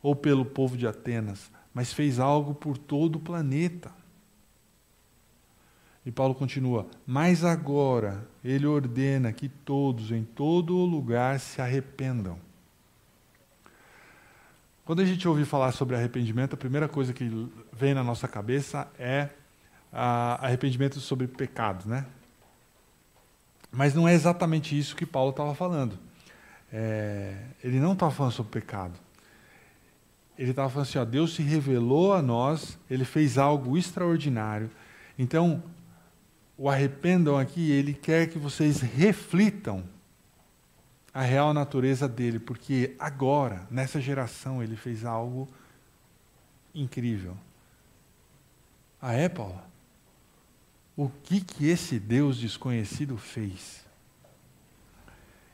ou 0.03 0.15
pelo 0.15 0.45
povo 0.45 0.77
de 0.77 0.87
Atenas, 0.87 1.51
mas 1.73 1.93
fez 1.93 2.21
algo 2.21 2.55
por 2.55 2.79
todo 2.79 3.17
o 3.17 3.21
planeta. 3.21 3.91
E 6.07 6.13
Paulo 6.13 6.35
continua: 6.35 6.87
Mas 7.07 7.45
agora 7.45 8.29
ele 8.45 8.67
ordena 8.67 9.33
que 9.33 9.49
todos, 9.49 10.11
em 10.13 10.23
todo 10.23 10.75
lugar, 10.75 11.41
se 11.41 11.61
arrependam. 11.61 12.39
Quando 14.85 15.01
a 15.01 15.05
gente 15.07 15.27
ouve 15.27 15.47
falar 15.47 15.73
sobre 15.73 15.97
arrependimento, 15.97 16.53
a 16.53 16.59
primeira 16.59 16.87
coisa 16.87 17.15
que 17.15 17.49
vem 17.73 17.95
na 17.95 18.05
nossa 18.05 18.29
cabeça 18.29 18.87
é 18.99 19.31
arrependimento 19.91 21.01
sobre 21.01 21.27
pecados, 21.27 21.87
né? 21.87 22.05
Mas 23.75 23.93
não 23.93 24.07
é 24.07 24.15
exatamente 24.15 24.79
isso 24.79 24.95
que 24.95 25.05
Paulo 25.05 25.31
estava 25.31 25.55
falando. 25.55 25.99
É, 26.73 27.37
ele 27.63 27.81
não 27.81 27.93
estava 27.93 28.13
falando 28.13 28.33
sobre 28.33 28.53
pecado. 28.61 28.95
Ele 30.39 30.51
estava 30.51 30.69
falando 30.71 30.89
assim: 30.89 30.99
ó, 30.99 31.05
Deus 31.05 31.35
se 31.35 31.43
revelou 31.43 32.15
a 32.15 32.23
nós, 32.23 32.79
ele 32.89 33.05
fez 33.05 33.37
algo 33.37 33.77
extraordinário. 33.77 34.71
Então, 35.19 35.63
o 36.57 36.71
arrependam 36.71 37.37
aqui, 37.37 37.71
ele 37.71 37.93
quer 37.95 38.29
que 38.29 38.39
vocês 38.39 38.81
reflitam 38.81 39.85
a 41.13 41.23
real 41.23 41.53
natureza 41.53 42.09
dele, 42.09 42.39
porque 42.39 42.95
agora, 42.99 43.67
nessa 43.71 44.01
geração, 44.01 44.63
ele 44.63 44.77
fez 44.77 45.05
algo 45.05 45.49
incrível. 46.75 47.37
Ah, 49.01 49.15
é, 49.15 49.29
Paulo? 49.29 49.61
O 50.97 51.09
que, 51.09 51.41
que 51.41 51.67
esse 51.67 51.99
Deus 51.99 52.39
desconhecido 52.39 53.17
fez? 53.17 53.85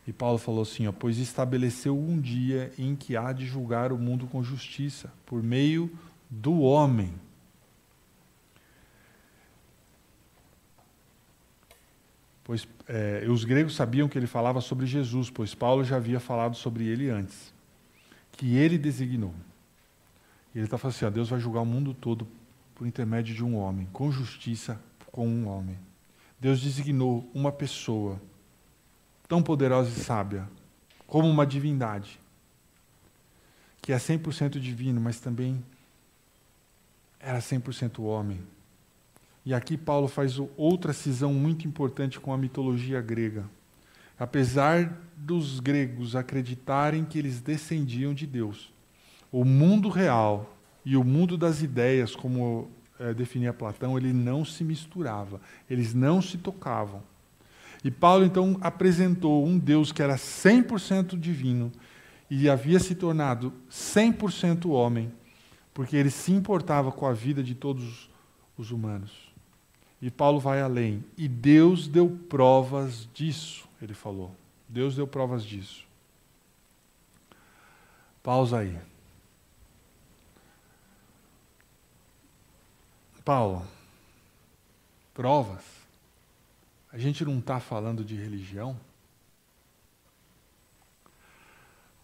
E 0.07 0.13
Paulo 0.13 0.39
falou 0.39 0.63
assim: 0.63 0.87
ó, 0.87 0.93
Pois 0.93 1.19
estabeleceu 1.19 1.99
um 1.99 2.21
dia 2.21 2.73
em 2.77 2.95
que 2.95 3.17
há 3.17 3.33
de 3.33 3.47
julgar 3.47 3.93
o 3.93 3.99
mundo 3.99 4.27
com 4.27 4.43
justiça, 4.43 5.13
por 5.25 5.43
meio 5.43 5.91
do 6.29 6.61
homem. 6.61 7.15
Pois 12.45 12.67
é, 12.89 13.25
os 13.29 13.45
gregos 13.45 13.77
sabiam 13.77 14.09
que 14.09 14.19
ele 14.19 14.27
falava 14.27 14.61
sobre 14.61 14.85
Jesus, 14.85 15.31
pois 15.31 15.55
Paulo 15.55 15.85
já 15.85 15.97
havia 15.97 16.19
falado 16.19 16.57
sobre 16.57 16.87
ele 16.87 17.09
antes, 17.09 17.55
que 18.33 18.57
ele 18.57 18.77
designou. 18.77 19.33
E 20.55 20.59
ele 20.59 20.67
está 20.67 20.77
falando 20.77 20.97
assim: 20.97 21.05
ó, 21.07 21.11
Deus 21.11 21.31
vai 21.31 21.41
julgar 21.41 21.63
o 21.63 21.67
mundo 21.67 21.95
todo 21.95 22.27
por 22.75 22.87
intermédio 22.87 23.35
de 23.35 23.45
um 23.45 23.57
homem, 23.57 23.89
com 23.93 24.11
justiça 24.11 24.79
com 25.11 25.27
um 25.27 25.49
homem. 25.49 25.79
Deus 26.39 26.61
designou 26.61 27.29
uma 27.35 27.53
pessoa 27.53 28.21
tão 29.29 29.43
poderosa 29.43 29.91
e 29.91 30.03
sábia, 30.03 30.49
como 31.07 31.29
uma 31.29 31.47
divindade, 31.47 32.19
que 33.83 33.93
é 33.93 33.97
100% 33.97 34.59
divino, 34.59 35.01
mas 35.01 35.21
também 35.21 35.63
era 37.19 37.39
100% 37.39 38.03
homem. 38.03 38.41
E 39.45 39.55
aqui 39.55 39.77
Paulo 39.77 40.09
faz 40.09 40.39
outra 40.57 40.93
cisão 40.93 41.33
muito 41.33 41.67
importante 41.67 42.21
com 42.21 42.33
a 42.33 42.39
mitologia 42.39 43.01
grega. 43.01 43.45
Apesar 44.19 44.99
dos 45.17 45.61
gregos 45.61 46.15
acreditarem 46.15 47.05
que 47.05 47.19
eles 47.19 47.41
descendiam 47.41 48.13
de 48.13 48.27
Deus, 48.27 48.73
o 49.33 49.45
mundo 49.45 49.89
real 49.89 50.57
e 50.85 50.97
o 50.97 51.05
mundo 51.05 51.39
das 51.39 51.63
ideias, 51.63 52.15
como 52.15 52.71
é, 53.01 53.15
definia 53.15 53.53
Platão, 53.53 53.97
ele 53.97 54.13
não 54.13 54.45
se 54.45 54.63
misturava, 54.63 55.41
eles 55.69 55.95
não 55.95 56.21
se 56.21 56.37
tocavam. 56.37 57.03
E 57.83 57.91
Paulo 57.91 58.25
então 58.25 58.59
apresentou 58.61 59.47
um 59.47 59.59
Deus 59.59 59.91
que 59.91 60.03
era 60.03 60.17
100% 60.17 61.19
divino 61.19 61.73
e 62.31 62.49
havia 62.49 62.79
se 62.79 62.95
tornado 62.95 63.53
100% 63.71 64.69
homem, 64.71 65.11
porque 65.73 65.97
ele 65.97 66.11
se 66.11 66.31
importava 66.31 66.93
com 66.93 67.07
a 67.07 67.13
vida 67.15 67.43
de 67.43 67.55
todos 67.55 68.11
os 68.57 68.71
humanos. 68.71 69.31
E 70.03 70.11
Paulo 70.11 70.39
vai 70.39 70.61
além. 70.61 71.05
E 71.17 71.27
Deus 71.27 71.89
deu 71.89 72.09
provas 72.29 73.09
disso, 73.15 73.67
ele 73.81 73.95
falou. 73.95 74.35
Deus 74.69 74.95
deu 74.97 75.07
provas 75.07 75.43
disso. 75.43 75.85
Pausa 78.23 78.59
aí. 78.59 78.79
Paulo, 83.25 83.67
provas. 85.15 85.65
A 86.93 86.99
gente 86.99 87.25
não 87.25 87.39
está 87.39 87.61
falando 87.61 88.05
de 88.05 88.15
religião? 88.15 88.77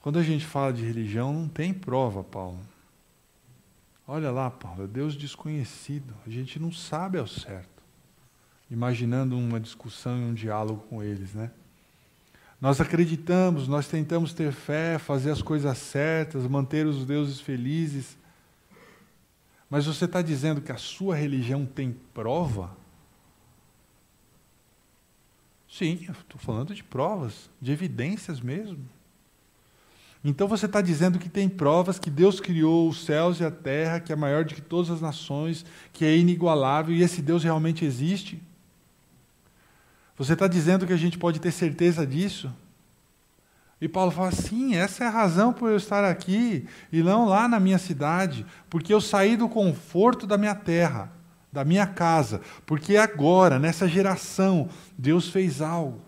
Quando 0.00 0.18
a 0.18 0.22
gente 0.22 0.46
fala 0.46 0.72
de 0.72 0.84
religião, 0.84 1.32
não 1.32 1.48
tem 1.48 1.74
prova, 1.74 2.22
Paulo. 2.22 2.60
Olha 4.06 4.30
lá, 4.30 4.48
Paulo, 4.48 4.84
é 4.84 4.86
Deus 4.86 5.16
desconhecido. 5.16 6.14
A 6.24 6.30
gente 6.30 6.60
não 6.60 6.70
sabe 6.70 7.18
ao 7.18 7.26
certo. 7.26 7.82
Imaginando 8.70 9.36
uma 9.36 9.58
discussão 9.58 10.16
e 10.18 10.24
um 10.24 10.32
diálogo 10.34 10.84
com 10.88 11.02
eles, 11.02 11.34
né? 11.34 11.50
Nós 12.60 12.80
acreditamos, 12.80 13.66
nós 13.66 13.88
tentamos 13.88 14.32
ter 14.32 14.52
fé, 14.52 14.98
fazer 14.98 15.30
as 15.30 15.42
coisas 15.42 15.76
certas, 15.76 16.46
manter 16.46 16.86
os 16.86 17.04
deuses 17.04 17.40
felizes. 17.40 18.16
Mas 19.68 19.86
você 19.86 20.04
está 20.04 20.22
dizendo 20.22 20.60
que 20.60 20.70
a 20.70 20.76
sua 20.76 21.16
religião 21.16 21.66
tem 21.66 21.96
prova? 22.14 22.76
Sim, 25.68 26.06
estou 26.08 26.38
falando 26.38 26.74
de 26.74 26.84
provas, 26.84 27.50
de 27.60 27.72
evidências 27.72 28.40
mesmo. 28.40 28.78
Então 30.24 30.48
você 30.48 30.66
está 30.66 30.80
dizendo 30.80 31.18
que 31.18 31.28
tem 31.28 31.48
provas 31.48 31.98
que 31.98 32.10
Deus 32.10 32.40
criou 32.40 32.88
os 32.88 33.04
céus 33.04 33.40
e 33.40 33.44
a 33.44 33.50
terra, 33.50 34.00
que 34.00 34.12
é 34.12 34.16
maior 34.16 34.44
do 34.44 34.54
que 34.54 34.60
todas 34.60 34.90
as 34.90 35.00
nações, 35.00 35.64
que 35.92 36.04
é 36.04 36.16
inigualável 36.16 36.94
e 36.94 37.02
esse 37.02 37.20
Deus 37.20 37.44
realmente 37.44 37.84
existe? 37.84 38.42
Você 40.16 40.32
está 40.32 40.48
dizendo 40.48 40.86
que 40.86 40.92
a 40.92 40.96
gente 40.96 41.18
pode 41.18 41.40
ter 41.40 41.52
certeza 41.52 42.06
disso? 42.06 42.52
E 43.80 43.88
Paulo 43.88 44.10
fala: 44.10 44.32
sim, 44.32 44.74
essa 44.74 45.04
é 45.04 45.06
a 45.06 45.10
razão 45.10 45.52
por 45.52 45.70
eu 45.70 45.76
estar 45.76 46.04
aqui 46.04 46.66
e 46.90 47.02
não 47.02 47.26
lá 47.26 47.46
na 47.46 47.60
minha 47.60 47.78
cidade, 47.78 48.46
porque 48.70 48.92
eu 48.92 49.00
saí 49.00 49.36
do 49.36 49.48
conforto 49.48 50.26
da 50.26 50.38
minha 50.38 50.54
terra, 50.54 51.12
da 51.52 51.64
minha 51.64 51.86
casa, 51.86 52.40
porque 52.64 52.96
agora, 52.96 53.58
nessa 53.58 53.86
geração, 53.86 54.68
Deus 54.96 55.28
fez 55.28 55.60
algo. 55.60 56.00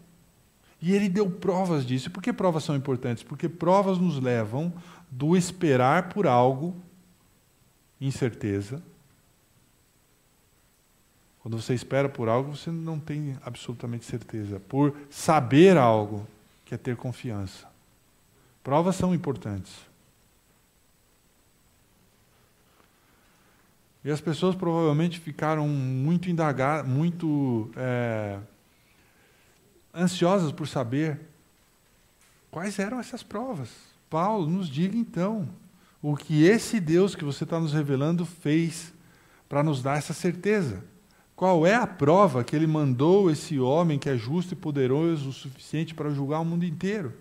E 0.81 0.95
ele 0.95 1.09
deu 1.09 1.29
provas 1.29 1.85
disso. 1.85 2.09
E 2.09 2.11
por 2.11 2.23
que 2.23 2.33
provas 2.33 2.63
são 2.63 2.77
importantes? 2.77 3.23
Porque 3.23 3.49
provas 3.49 3.99
nos 3.99 4.21
levam 4.21 4.73
do 5.11 5.37
esperar 5.37 6.09
por 6.09 6.27
algo, 6.27 6.77
incerteza. 8.01 8.81
Quando 11.41 11.61
você 11.61 11.75
espera 11.75 12.09
por 12.09 12.29
algo, 12.29 12.55
você 12.55 12.71
não 12.71 13.01
tem 13.01 13.37
absolutamente 13.43 14.05
certeza. 14.05 14.61
Por 14.61 14.95
saber 15.11 15.77
algo, 15.77 16.27
que 16.69 16.75
é 16.75 16.79
ter 16.79 16.97
confiança. 16.97 17.67
Provas 18.63 18.95
são 18.95 19.15
importantes. 19.15 19.75
E 24.05 24.11
as 24.11 24.21
pessoas 24.21 24.55
provavelmente 24.55 25.19
ficaram 25.19 25.67
muito 25.67 26.29
indagadas, 26.29 26.87
muito 26.87 27.71
é, 27.75 28.39
ansiosas 29.95 30.53
por 30.53 30.69
saber 30.69 31.19
quais 32.51 32.79
eram 32.79 33.01
essas 33.01 33.23
provas. 33.23 33.71
Paulo, 34.11 34.47
nos 34.47 34.69
diga 34.69 34.97
então 34.97 35.49
o 36.03 36.15
que 36.15 36.45
esse 36.45 36.79
Deus 36.79 37.15
que 37.15 37.25
você 37.25 37.45
está 37.45 37.59
nos 37.59 37.73
revelando 37.73 38.27
fez 38.27 38.93
para 39.49 39.63
nos 39.63 39.83
dar 39.83 39.97
essa 39.97 40.13
certeza. 40.13 40.85
Qual 41.39 41.65
é 41.65 41.73
a 41.73 41.87
prova 41.87 42.43
que 42.43 42.57
ele 42.57 42.67
mandou 42.67 43.31
esse 43.31 43.61
homem 43.61 43.97
que 43.97 44.11
é 44.11 44.17
justo 44.17 44.55
e 44.55 44.57
poderoso 44.57 45.29
o 45.29 45.33
suficiente 45.33 45.95
para 45.95 46.11
julgar 46.11 46.41
o 46.41 46.45
mundo 46.45 46.65
inteiro? 46.65 47.15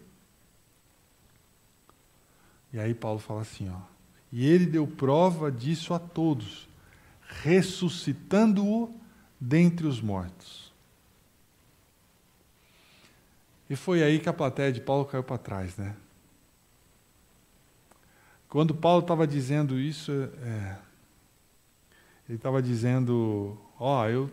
E 2.73 2.79
aí 2.79 2.95
Paulo 2.95 3.19
fala 3.19 3.41
assim, 3.41 3.69
ó, 3.69 3.77
e 4.31 4.43
ele 4.43 4.65
deu 4.65 4.87
prova 4.87 5.51
disso 5.51 5.93
a 5.93 5.99
todos, 5.99 6.67
ressuscitando-o 7.43 8.91
dentre 9.39 9.85
os 9.85 10.01
mortos. 10.01 10.73
E 13.69 13.75
foi 13.75 14.01
aí 14.01 14.17
que 14.17 14.27
a 14.27 14.33
plateia 14.33 14.71
de 14.71 14.81
Paulo 14.81 15.05
caiu 15.05 15.23
para 15.23 15.37
trás, 15.37 15.77
né? 15.77 15.95
Quando 18.49 18.73
Paulo 18.73 19.01
estava 19.01 19.27
dizendo 19.27 19.79
isso, 19.79 20.11
é, 20.11 20.79
ele 22.27 22.37
estava 22.37 22.63
dizendo 22.63 23.61
Ó, 23.79 24.01
oh, 24.01 24.09
eu, 24.09 24.29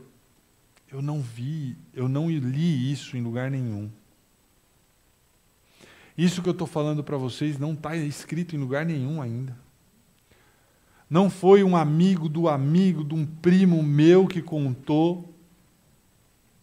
eu 0.90 1.02
não 1.02 1.20
vi, 1.20 1.76
eu 1.92 2.08
não 2.08 2.30
li 2.30 2.90
isso 2.90 3.16
em 3.16 3.22
lugar 3.22 3.50
nenhum. 3.50 3.90
Isso 6.16 6.42
que 6.42 6.48
eu 6.48 6.52
estou 6.52 6.66
falando 6.66 7.02
para 7.02 7.16
vocês 7.16 7.58
não 7.58 7.72
está 7.72 7.96
escrito 7.96 8.54
em 8.54 8.58
lugar 8.58 8.86
nenhum 8.86 9.20
ainda. 9.20 9.56
Não 11.10 11.28
foi 11.28 11.62
um 11.62 11.76
amigo 11.76 12.28
do 12.28 12.48
amigo 12.48 13.04
de 13.04 13.14
um 13.14 13.26
primo 13.26 13.82
meu 13.82 14.26
que 14.26 14.40
contou 14.40 15.34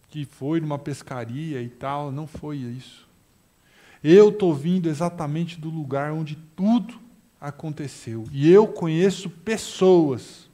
que 0.08 0.26
foi 0.26 0.60
numa 0.60 0.78
pescaria 0.78 1.62
e 1.62 1.68
tal. 1.68 2.12
Não 2.12 2.26
foi 2.26 2.58
isso. 2.58 3.08
Eu 4.04 4.28
estou 4.28 4.54
vindo 4.54 4.88
exatamente 4.88 5.58
do 5.58 5.70
lugar 5.70 6.12
onde 6.12 6.36
tudo 6.54 7.00
aconteceu. 7.40 8.24
E 8.30 8.50
eu 8.50 8.66
conheço 8.66 9.30
pessoas 9.30 10.50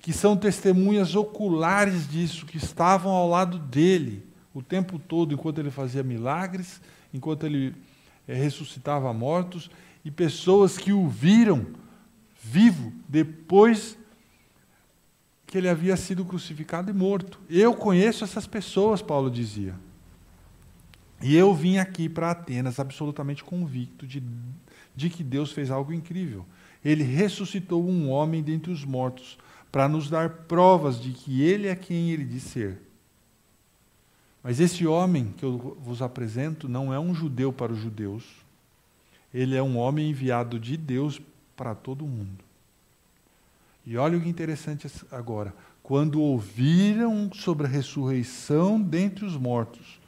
que 0.00 0.12
são 0.12 0.36
testemunhas 0.36 1.14
oculares 1.14 2.08
disso, 2.08 2.46
que 2.46 2.56
estavam 2.56 3.12
ao 3.12 3.28
lado 3.28 3.58
dele 3.58 4.26
o 4.54 4.62
tempo 4.62 4.98
todo, 4.98 5.34
enquanto 5.34 5.58
ele 5.58 5.70
fazia 5.70 6.02
milagres, 6.02 6.80
enquanto 7.12 7.44
ele 7.44 7.74
é, 8.26 8.34
ressuscitava 8.34 9.12
mortos, 9.12 9.70
e 10.04 10.10
pessoas 10.10 10.78
que 10.78 10.92
o 10.92 11.06
viram 11.06 11.66
vivo 12.42 12.92
depois 13.06 13.98
que 15.46 15.58
ele 15.58 15.68
havia 15.68 15.96
sido 15.96 16.24
crucificado 16.24 16.90
e 16.90 16.94
morto. 16.94 17.38
Eu 17.50 17.74
conheço 17.74 18.24
essas 18.24 18.46
pessoas, 18.46 19.02
Paulo 19.02 19.30
dizia. 19.30 19.74
E 21.20 21.36
eu 21.36 21.54
vim 21.54 21.76
aqui 21.76 22.08
para 22.08 22.30
Atenas 22.30 22.80
absolutamente 22.80 23.44
convicto 23.44 24.06
de, 24.06 24.22
de 24.96 25.10
que 25.10 25.22
Deus 25.22 25.52
fez 25.52 25.70
algo 25.70 25.92
incrível. 25.92 26.46
Ele 26.82 27.04
ressuscitou 27.04 27.86
um 27.86 28.08
homem 28.08 28.42
dentre 28.42 28.72
os 28.72 28.84
mortos 28.84 29.36
para 29.70 29.88
nos 29.88 30.10
dar 30.10 30.30
provas 30.30 31.00
de 31.00 31.12
que 31.12 31.42
Ele 31.42 31.68
é 31.68 31.76
quem 31.76 32.10
Ele 32.10 32.24
diz 32.24 32.44
ser. 32.44 32.78
Mas 34.42 34.58
esse 34.58 34.86
homem 34.86 35.34
que 35.36 35.44
eu 35.44 35.76
vos 35.80 36.00
apresento 36.00 36.68
não 36.68 36.92
é 36.92 36.98
um 36.98 37.14
judeu 37.14 37.52
para 37.52 37.72
os 37.72 37.78
judeus. 37.78 38.24
Ele 39.32 39.54
é 39.54 39.62
um 39.62 39.76
homem 39.76 40.10
enviado 40.10 40.58
de 40.58 40.76
Deus 40.76 41.20
para 41.56 41.74
todo 41.74 42.06
mundo. 42.06 42.42
E 43.86 43.96
olha 43.96 44.16
o 44.16 44.20
que 44.20 44.28
interessante 44.28 44.90
agora. 45.10 45.54
Quando 45.82 46.20
ouviram 46.20 47.30
sobre 47.32 47.66
a 47.66 47.70
ressurreição 47.70 48.80
dentre 48.80 49.24
os 49.24 49.36
mortos, 49.36 50.00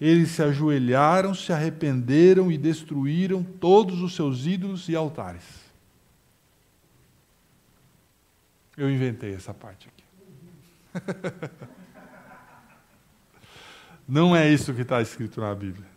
eles 0.00 0.30
se 0.30 0.42
ajoelharam, 0.42 1.34
se 1.34 1.52
arrependeram 1.52 2.50
e 2.50 2.58
destruíram 2.58 3.42
todos 3.42 4.00
os 4.02 4.14
seus 4.14 4.46
ídolos 4.46 4.88
e 4.88 4.96
altares. 4.96 5.65
Eu 8.76 8.90
inventei 8.90 9.34
essa 9.34 9.54
parte 9.54 9.88
aqui. 9.88 10.04
Não 14.06 14.36
é 14.36 14.48
isso 14.48 14.74
que 14.74 14.82
está 14.82 15.00
escrito 15.00 15.40
na 15.40 15.54
Bíblia. 15.54 15.88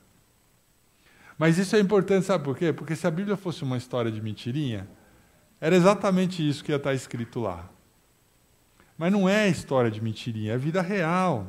Mas 1.37 1.57
isso 1.57 1.75
é 1.75 1.79
importante, 1.79 2.25
sabe 2.25 2.43
por 2.43 2.57
quê? 2.57 2.73
Porque 2.73 2.95
se 2.95 3.05
a 3.05 3.11
Bíblia 3.11 3.37
fosse 3.37 3.63
uma 3.63 3.77
história 3.77 4.11
de 4.11 4.21
mentirinha, 4.21 4.89
era 5.61 5.75
exatamente 5.75 6.47
isso 6.47 6.63
que 6.63 6.71
ia 6.71 6.77
estar 6.77 6.93
escrito 6.93 7.39
lá. 7.39 7.69
Mas 8.97 9.11
não 9.11 9.29
é 9.29 9.47
história 9.47 9.89
de 9.91 10.01
mentirinha, 10.01 10.53
é 10.53 10.57
vida 10.57 10.81
real. 10.81 11.47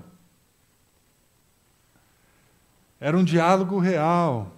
Era 3.00 3.16
um 3.16 3.24
diálogo 3.24 3.78
real. 3.78 4.54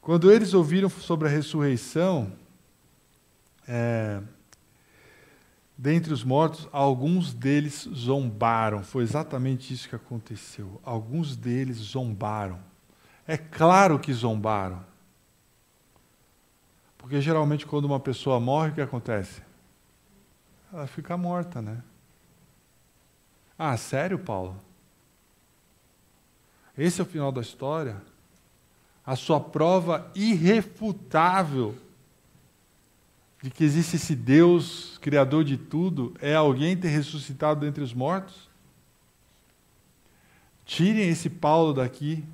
Quando 0.00 0.30
eles 0.30 0.54
ouviram 0.54 0.88
sobre 0.88 1.26
a 1.26 1.30
ressurreição, 1.30 2.32
é, 3.66 4.20
dentre 5.78 6.12
os 6.12 6.24
mortos, 6.24 6.68
alguns 6.72 7.32
deles 7.32 7.88
zombaram. 7.94 8.82
Foi 8.82 9.04
exatamente 9.04 9.72
isso 9.72 9.88
que 9.88 9.94
aconteceu. 9.94 10.80
Alguns 10.84 11.36
deles 11.36 11.76
zombaram. 11.76 12.58
É 13.24 13.36
claro 13.36 13.96
que 14.00 14.12
zombaram. 14.12 14.84
Porque 16.98 17.20
geralmente 17.20 17.64
quando 17.64 17.84
uma 17.84 18.00
pessoa 18.00 18.40
morre, 18.40 18.70
o 18.70 18.74
que 18.74 18.80
acontece? 18.80 19.40
Ela 20.72 20.88
fica 20.88 21.16
morta, 21.16 21.62
né? 21.62 21.80
Ah, 23.56 23.76
sério, 23.76 24.18
Paulo? 24.18 24.56
Esse 26.76 27.00
é 27.00 27.04
o 27.04 27.06
final 27.06 27.30
da 27.30 27.40
história. 27.40 28.02
A 29.06 29.14
sua 29.14 29.40
prova 29.40 30.10
irrefutável 30.14 31.74
de 33.42 33.50
que 33.50 33.62
existe 33.62 33.96
esse 33.96 34.16
Deus, 34.16 34.98
Criador 35.00 35.44
de 35.44 35.56
tudo, 35.56 36.14
é 36.20 36.34
alguém 36.34 36.76
ter 36.76 36.88
ressuscitado 36.88 37.60
dentre 37.60 37.82
os 37.82 37.94
mortos? 37.94 38.48
Tirem 40.64 41.08
esse 41.08 41.30
Paulo 41.30 41.72
daqui. 41.72 42.24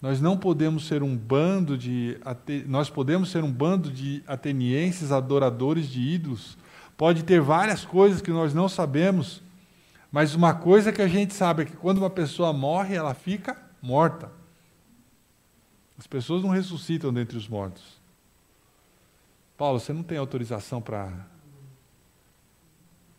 Nós 0.00 0.20
não 0.20 0.36
podemos 0.36 0.86
ser 0.86 1.02
um 1.02 1.16
bando 1.16 1.76
de 1.76 2.18
nós 2.66 2.90
podemos 2.90 3.30
ser 3.30 3.44
um 3.44 3.52
bando 3.52 3.90
de 3.90 4.22
atenienses 4.26 5.12
adoradores 5.12 5.88
de 5.88 6.00
ídolos. 6.00 6.56
Pode 6.96 7.24
ter 7.24 7.40
várias 7.40 7.84
coisas 7.84 8.20
que 8.20 8.30
nós 8.30 8.54
não 8.54 8.68
sabemos, 8.68 9.42
mas 10.10 10.34
uma 10.34 10.54
coisa 10.54 10.92
que 10.92 11.02
a 11.02 11.08
gente 11.08 11.34
sabe 11.34 11.62
é 11.62 11.66
que 11.66 11.76
quando 11.76 11.98
uma 11.98 12.10
pessoa 12.10 12.52
morre, 12.52 12.94
ela 12.94 13.14
fica 13.14 13.56
morta. 13.80 14.30
As 15.98 16.06
pessoas 16.06 16.42
não 16.42 16.50
ressuscitam 16.50 17.12
dentre 17.12 17.36
os 17.36 17.48
mortos. 17.48 18.01
Paulo, 19.62 19.78
você 19.78 19.92
não 19.92 20.02
tem 20.02 20.18
autorização 20.18 20.82
para 20.82 21.24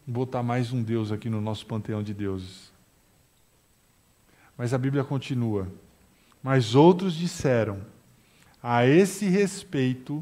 botar 0.06 0.44
mais 0.44 0.74
um 0.74 0.84
Deus 0.84 1.10
aqui 1.10 1.30
no 1.30 1.40
nosso 1.40 1.66
panteão 1.66 2.04
de 2.04 2.14
deuses. 2.14 2.70
Mas 4.58 4.74
a 4.74 4.78
Bíblia 4.78 5.06
continua. 5.06 5.70
Mas 6.44 6.76
outros 6.76 7.14
disseram: 7.16 7.80
A 8.62 8.86
esse 8.86 9.30
respeito, 9.30 10.22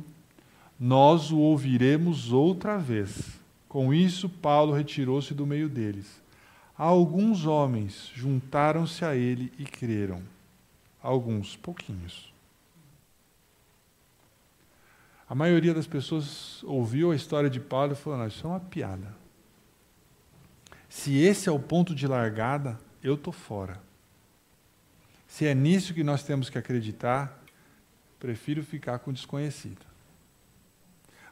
nós 0.79 1.31
o 1.31 1.39
ouviremos 1.39 2.31
outra 2.31 2.77
vez. 2.77 3.41
Com 3.67 3.91
isso, 3.91 4.29
Paulo 4.29 4.73
retirou-se 4.73 5.33
do 5.33 5.47
meio 5.47 5.67
deles. 5.67 6.21
Alguns 6.77 7.47
homens 7.47 8.11
juntaram-se 8.13 9.03
a 9.03 9.15
ele 9.15 9.51
e 9.57 9.65
creram. 9.65 10.21
Alguns, 11.01 11.55
pouquinhos. 11.55 12.30
A 15.31 15.35
maioria 15.35 15.73
das 15.73 15.87
pessoas 15.87 16.61
ouviu 16.65 17.09
a 17.09 17.15
história 17.15 17.49
de 17.49 17.57
Paulo 17.57 17.93
e 17.93 17.95
falou: 17.95 18.19
Não, 18.19 18.27
isso 18.27 18.45
é 18.45 18.49
uma 18.49 18.59
piada. 18.59 19.15
Se 20.89 21.17
esse 21.19 21.47
é 21.47 21.51
o 21.53 21.57
ponto 21.57 21.95
de 21.95 22.05
largada, 22.05 22.77
eu 23.01 23.13
estou 23.13 23.31
fora. 23.31 23.81
Se 25.25 25.45
é 25.45 25.55
nisso 25.55 25.93
que 25.93 26.03
nós 26.03 26.21
temos 26.21 26.49
que 26.49 26.57
acreditar, 26.57 27.41
prefiro 28.19 28.61
ficar 28.61 28.99
com 28.99 29.11
o 29.11 29.13
desconhecido. 29.13 29.85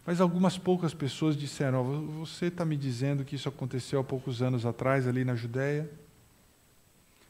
Mas 0.06 0.22
algumas 0.22 0.58
poucas 0.58 0.94
pessoas 0.94 1.36
disseram: 1.36 1.82
oh, 1.86 2.26
Você 2.26 2.46
está 2.46 2.64
me 2.64 2.78
dizendo 2.78 3.26
que 3.26 3.36
isso 3.36 3.50
aconteceu 3.50 4.00
há 4.00 4.04
poucos 4.04 4.42
anos 4.42 4.66
atrás, 4.66 5.10
ali 5.10 5.26
na 5.26 5.36
Judéia? 5.36 5.92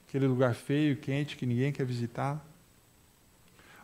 Aquele 0.07 0.27
lugar 0.27 0.53
feio, 0.53 0.97
quente, 0.97 1.35
que 1.35 1.47
ninguém 1.47 1.71
quer 1.71 1.83
visitar? 1.87 2.45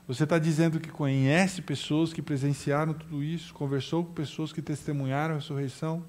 Você 0.08 0.24
está 0.24 0.38
dizendo 0.38 0.80
que 0.80 0.90
conhece 0.90 1.64
pessoas 1.64 2.14
que 2.14 2.22
presenciaram 2.22 2.94
tudo 2.94 3.24
isso, 3.24 3.54
conversou 3.54 4.04
com 4.06 4.14
pessoas 4.14 4.54
que 4.54 4.62
testemunharam 4.62 5.34
a 5.34 5.38
ressurreição? 5.38 6.04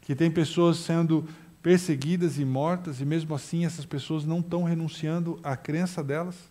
Que 0.00 0.16
tem 0.16 0.30
pessoas 0.30 0.78
sendo 0.78 1.28
perseguidas 1.62 2.38
e 2.38 2.44
mortas, 2.44 3.00
e 3.00 3.04
mesmo 3.04 3.34
assim 3.34 3.64
essas 3.64 3.84
pessoas 3.84 4.24
não 4.24 4.40
estão 4.40 4.64
renunciando 4.64 5.38
à 5.44 5.56
crença 5.56 6.02
delas? 6.02 6.50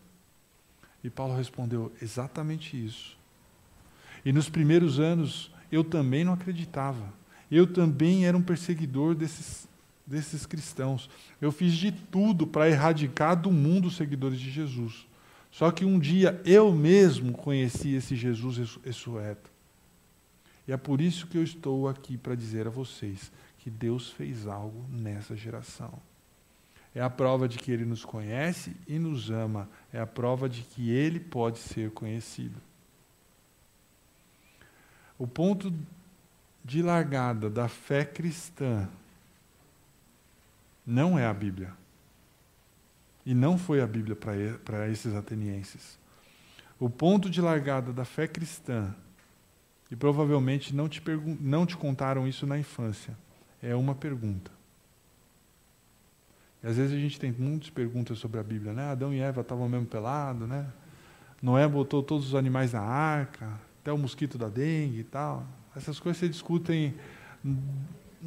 E 1.04 1.10
Paulo 1.10 1.36
respondeu: 1.36 1.92
exatamente 2.02 2.84
isso. 2.84 3.18
E 4.24 4.32
nos 4.32 4.50
primeiros 4.50 5.00
anos 5.00 5.52
eu 5.70 5.84
também 5.84 6.24
não 6.24 6.34
acreditava. 6.34 7.14
Eu 7.52 7.68
também 7.68 8.26
era 8.26 8.36
um 8.36 8.42
perseguidor 8.42 9.14
desses, 9.14 9.68
desses 10.08 10.46
cristãos. 10.46 11.10
Eu 11.42 11.52
fiz 11.52 11.74
de 11.74 11.92
tudo 11.92 12.48
para 12.48 12.70
erradicar 12.70 13.36
do 13.36 13.52
mundo 13.52 13.90
os 13.90 13.98
seguidores 13.98 14.40
de 14.40 14.50
Jesus. 14.50 15.06
Só 15.56 15.72
que 15.72 15.86
um 15.86 15.98
dia 15.98 16.42
eu 16.44 16.70
mesmo 16.74 17.32
conheci 17.32 17.96
esse 17.96 18.14
Jesus 18.14 18.78
ressurreto. 18.84 19.50
E 20.68 20.74
é 20.74 20.76
por 20.76 21.00
isso 21.00 21.28
que 21.28 21.38
eu 21.38 21.44
estou 21.44 21.88
aqui 21.88 22.18
para 22.18 22.36
dizer 22.36 22.68
a 22.68 22.70
vocês 22.70 23.32
que 23.60 23.70
Deus 23.70 24.10
fez 24.10 24.48
algo 24.48 24.86
nessa 24.90 25.34
geração. 25.34 25.94
É 26.94 27.02
a 27.02 27.10
prova 27.10 27.48
de 27.48 27.58
que 27.58 27.72
Ele 27.72 27.86
nos 27.86 28.04
conhece 28.04 28.76
e 28.86 29.00
nos 29.00 29.32
ama. 29.32 29.70
É 29.94 30.00
a 30.02 30.06
prova 30.06 30.50
de 30.50 30.62
que 30.62 30.92
Ele 30.92 31.22
pode 31.22 31.60
ser 31.60 31.90
conhecido. 31.92 32.60
O 35.18 35.26
ponto 35.26 35.74
de 36.66 36.82
largada 36.82 37.50
da 37.50 37.70
fé 37.70 38.04
cristã 38.04 38.90
não 40.86 41.18
é 41.18 41.26
a 41.26 41.34
Bíblia. 41.34 41.85
E 43.26 43.34
não 43.34 43.58
foi 43.58 43.82
a 43.82 43.88
Bíblia 43.88 44.16
para 44.16 44.90
esses 44.90 45.16
atenienses. 45.16 45.98
O 46.80 46.90
ponto 46.90 47.30
de 47.30 47.42
largada 47.42 47.92
da 47.92 48.06
fé 48.06 48.28
cristã, 48.28 48.94
e 49.90 49.96
provavelmente 49.96 50.76
não 50.76 50.88
te, 50.88 51.02
não 51.40 51.66
te 51.66 51.76
contaram 51.76 52.28
isso 52.28 52.46
na 52.46 52.60
infância, 52.60 53.18
é 53.62 53.76
uma 53.76 53.96
pergunta. 53.96 54.52
E 56.62 56.68
às 56.68 56.78
vezes 56.78 56.94
a 56.96 57.00
gente 57.00 57.20
tem 57.20 57.32
muitas 57.32 57.70
perguntas 57.70 58.18
sobre 58.20 58.40
a 58.40 58.44
Bíblia, 58.44 58.74
né? 58.74 58.92
Adão 58.92 59.14
e 59.14 59.20
Eva 59.20 59.42
estavam 59.42 59.70
mesmo 59.70 59.86
pelados, 59.86 60.48
né? 60.48 60.68
Noé 61.42 61.68
botou 61.68 62.02
todos 62.02 62.28
os 62.28 62.36
animais 62.36 62.74
na 62.74 62.82
arca, 62.82 63.60
até 63.82 63.92
o 63.92 63.98
mosquito 63.98 64.38
da 64.38 64.50
dengue 64.50 65.00
e 65.00 65.04
tal. 65.04 65.46
Essas 65.76 66.00
coisas 66.00 66.20
se 66.20 66.28
discutem 66.28 66.96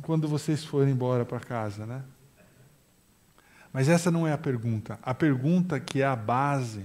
quando 0.03 0.28
vocês 0.28 0.64
forem 0.64 0.92
embora 0.92 1.24
para 1.24 1.40
casa, 1.40 1.84
né? 1.84 2.03
Mas 3.73 3.89
essa 3.89 4.11
não 4.11 4.27
é 4.27 4.33
a 4.33 4.39
pergunta. 4.39 4.99
A 5.03 5.14
pergunta 5.14 5.79
que 5.79 6.03
é 6.03 6.07
a 6.07 6.16
base 6.16 6.85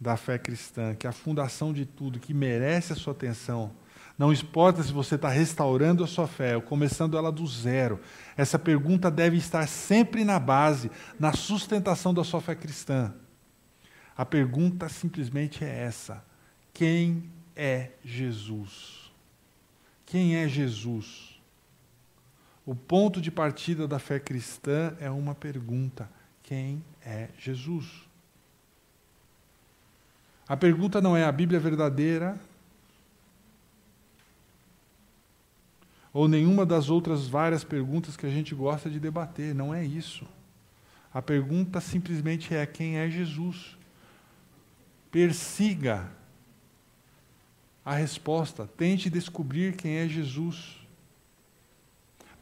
da 0.00 0.16
fé 0.16 0.38
cristã, 0.38 0.94
que 0.94 1.06
é 1.06 1.10
a 1.10 1.12
fundação 1.12 1.72
de 1.72 1.84
tudo, 1.84 2.20
que 2.20 2.34
merece 2.34 2.92
a 2.92 2.96
sua 2.96 3.12
atenção. 3.12 3.72
Não 4.18 4.32
importa 4.32 4.82
se 4.82 4.92
você 4.92 5.16
está 5.16 5.28
restaurando 5.28 6.02
a 6.02 6.06
sua 6.06 6.26
fé 6.26 6.56
ou 6.56 6.62
começando 6.62 7.18
ela 7.18 7.30
do 7.30 7.46
zero. 7.46 8.00
Essa 8.36 8.58
pergunta 8.58 9.10
deve 9.10 9.36
estar 9.36 9.66
sempre 9.68 10.24
na 10.24 10.38
base, 10.38 10.90
na 11.18 11.32
sustentação 11.32 12.14
da 12.14 12.24
sua 12.24 12.40
fé 12.40 12.54
cristã. 12.54 13.12
A 14.16 14.24
pergunta 14.24 14.88
simplesmente 14.88 15.62
é 15.62 15.84
essa: 15.84 16.24
quem 16.72 17.30
é 17.54 17.90
Jesus? 18.02 19.12
Quem 20.06 20.36
é 20.36 20.48
Jesus? 20.48 21.35
O 22.66 22.74
ponto 22.74 23.20
de 23.20 23.30
partida 23.30 23.86
da 23.86 24.00
fé 24.00 24.18
cristã 24.18 24.96
é 24.98 25.08
uma 25.08 25.34
pergunta: 25.34 26.10
quem 26.42 26.84
é 27.00 27.28
Jesus? 27.38 27.86
A 30.48 30.56
pergunta 30.56 31.00
não 31.00 31.16
é 31.16 31.24
a 31.24 31.32
Bíblia 31.32 31.60
verdadeira 31.60 32.38
ou 36.12 36.26
nenhuma 36.26 36.64
das 36.64 36.88
outras 36.88 37.26
várias 37.26 37.62
perguntas 37.62 38.16
que 38.16 38.24
a 38.24 38.30
gente 38.30 38.54
gosta 38.54 38.88
de 38.88 38.98
debater, 38.98 39.54
não 39.54 39.74
é 39.74 39.84
isso. 39.84 40.26
A 41.12 41.20
pergunta 41.20 41.78
simplesmente 41.78 42.54
é 42.54 42.64
quem 42.64 42.96
é 42.96 43.10
Jesus. 43.10 43.76
Persiga 45.10 46.10
a 47.84 47.94
resposta. 47.94 48.66
Tente 48.66 49.10
descobrir 49.10 49.76
quem 49.76 49.96
é 49.96 50.08
Jesus. 50.08 50.85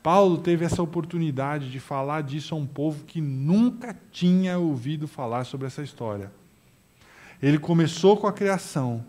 Paulo 0.05 0.36
teve 0.36 0.66
essa 0.66 0.82
oportunidade 0.82 1.70
de 1.70 1.80
falar 1.80 2.22
disso 2.22 2.55
a 2.55 2.59
um 2.59 2.66
povo 2.66 3.07
que 3.07 3.22
nunca 3.22 3.98
tinha 4.12 4.59
ouvido 4.59 5.09
falar 5.09 5.44
sobre 5.44 5.66
essa 5.66 5.82
história. 5.82 6.30
Ele 7.42 7.59
começou 7.59 8.14
com 8.14 8.26
a 8.26 8.32
criação, 8.34 9.02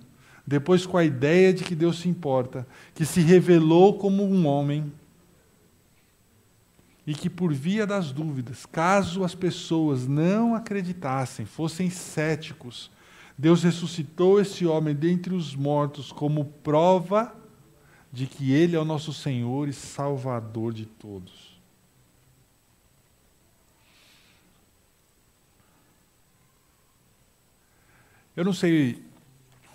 depois 0.48 0.86
com 0.86 0.98
a 0.98 1.04
ideia 1.04 1.54
de 1.54 1.66
que 1.66 1.76
Deus 1.76 2.00
se 2.00 2.08
importa, 2.08 2.66
que 2.94 3.06
se 3.06 3.20
revelou 3.20 3.98
como 3.98 4.24
um 4.24 4.48
homem 4.48 4.90
e 7.06 7.14
que, 7.14 7.30
por 7.30 7.54
via 7.54 7.86
das 7.86 8.14
dúvidas, 8.14 8.66
caso 8.66 9.26
as 9.26 9.36
pessoas 9.36 10.08
não 10.08 10.56
acreditassem, 10.56 11.46
fossem 11.46 11.90
céticos, 11.90 12.90
Deus 13.38 13.64
ressuscitou 13.64 14.40
esse 14.40 14.66
homem 14.66 14.96
dentre 14.96 15.36
os 15.36 15.58
mortos 15.58 16.14
como 16.14 16.46
prova 16.46 17.36
de 18.16 18.26
que 18.26 18.54
Ele 18.54 18.78
é 18.78 18.80
o 18.80 18.86
nosso 18.86 19.12
Senhor 19.12 19.68
e 19.68 19.74
Salvador 19.74 20.72
de 20.72 20.86
todos. 20.86 21.60
Eu 28.34 28.46
não 28.46 28.54
sei 28.54 29.04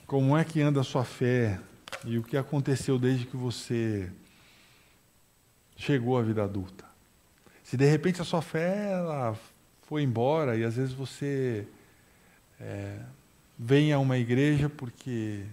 como 0.07 0.34
é 0.34 0.43
que 0.43 0.62
anda 0.62 0.80
a 0.80 0.84
sua 0.84 1.05
fé 1.05 1.61
e 2.07 2.16
o 2.16 2.22
que 2.22 2.34
aconteceu 2.34 2.99
desde 2.99 3.26
que 3.26 3.36
você 3.36 4.11
chegou 5.76 6.16
à 6.16 6.22
vida 6.22 6.43
adulta. 6.43 6.86
Se 7.62 7.76
de 7.76 7.84
repente 7.84 8.22
a 8.22 8.24
sua 8.24 8.41
fé 8.41 8.93
ela 8.93 9.38
foi 9.82 10.03
embora 10.03 10.57
e 10.57 10.64
às 10.64 10.76
vezes 10.76 10.95
você 10.95 11.68
é, 12.59 13.01
vem 13.59 13.93
a 13.93 13.99
uma 13.99 14.16
igreja 14.16 14.70
porque 14.70 15.45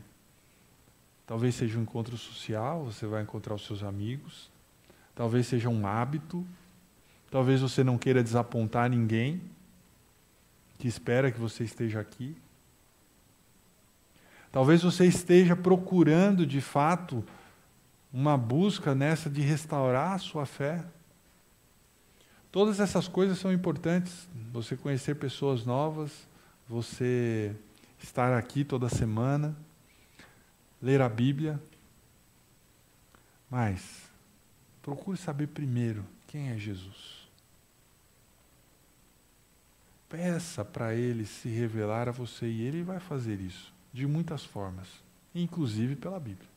talvez 1.28 1.53
seja 1.53 1.78
um 1.78 1.82
encontro 1.82 2.17
social, 2.17 2.86
você 2.86 3.05
vai 3.05 3.21
encontrar 3.21 3.53
os 3.53 3.65
seus 3.65 3.84
amigos, 3.84 4.49
talvez 5.13 5.45
seja 5.45 5.67
um 5.67 5.86
hábito, 5.86 6.47
talvez 7.30 7.59
você 7.61 7.84
não 7.84 7.97
queira 7.97 8.23
desapontar 8.23 8.89
ninguém 8.89 9.41
que 10.80 10.88
espera 10.88 11.32
que 11.32 11.39
você 11.39 11.63
esteja 11.63 11.99
aqui. 11.99 12.36
Talvez 14.51 14.82
você 14.82 15.05
esteja 15.05 15.55
procurando 15.55 16.45
de 16.45 16.61
fato 16.61 17.23
uma 18.13 18.38
busca 18.38 18.95
nessa 18.95 19.30
de 19.30 19.41
restaurar 19.41 20.13
a 20.13 20.17
sua 20.19 20.45
fé. 20.45 20.84
Todas 22.51 22.80
essas 22.80 23.07
coisas 23.07 23.38
são 23.38 23.51
importantes. 23.51 24.30
Você 24.53 24.78
conhecer 24.78 25.15
pessoas 25.15 25.65
novas, 25.65 26.28
você 26.69 27.55
estar 28.01 28.38
aqui 28.38 28.63
toda 28.63 28.88
semana, 28.88 29.55
ler 30.82 31.01
a 31.01 31.09
Bíblia. 31.09 31.61
Mas 33.49 34.09
procure 34.82 35.17
saber 35.17 35.47
primeiro 35.47 36.05
quem 36.28 36.49
é 36.49 36.57
Jesus. 36.57 37.28
Peça 40.09 40.63
para 40.63 40.93
ele 40.93 41.25
se 41.25 41.49
revelar 41.49 42.07
a 42.07 42.11
você 42.11 42.47
e 42.47 42.61
ele 42.61 42.84
vai 42.84 42.99
fazer 42.99 43.39
isso 43.41 43.73
de 43.91 44.05
muitas 44.05 44.43
formas, 44.43 44.88
inclusive 45.34 45.95
pela 45.95 46.19
Bíblia. 46.19 46.49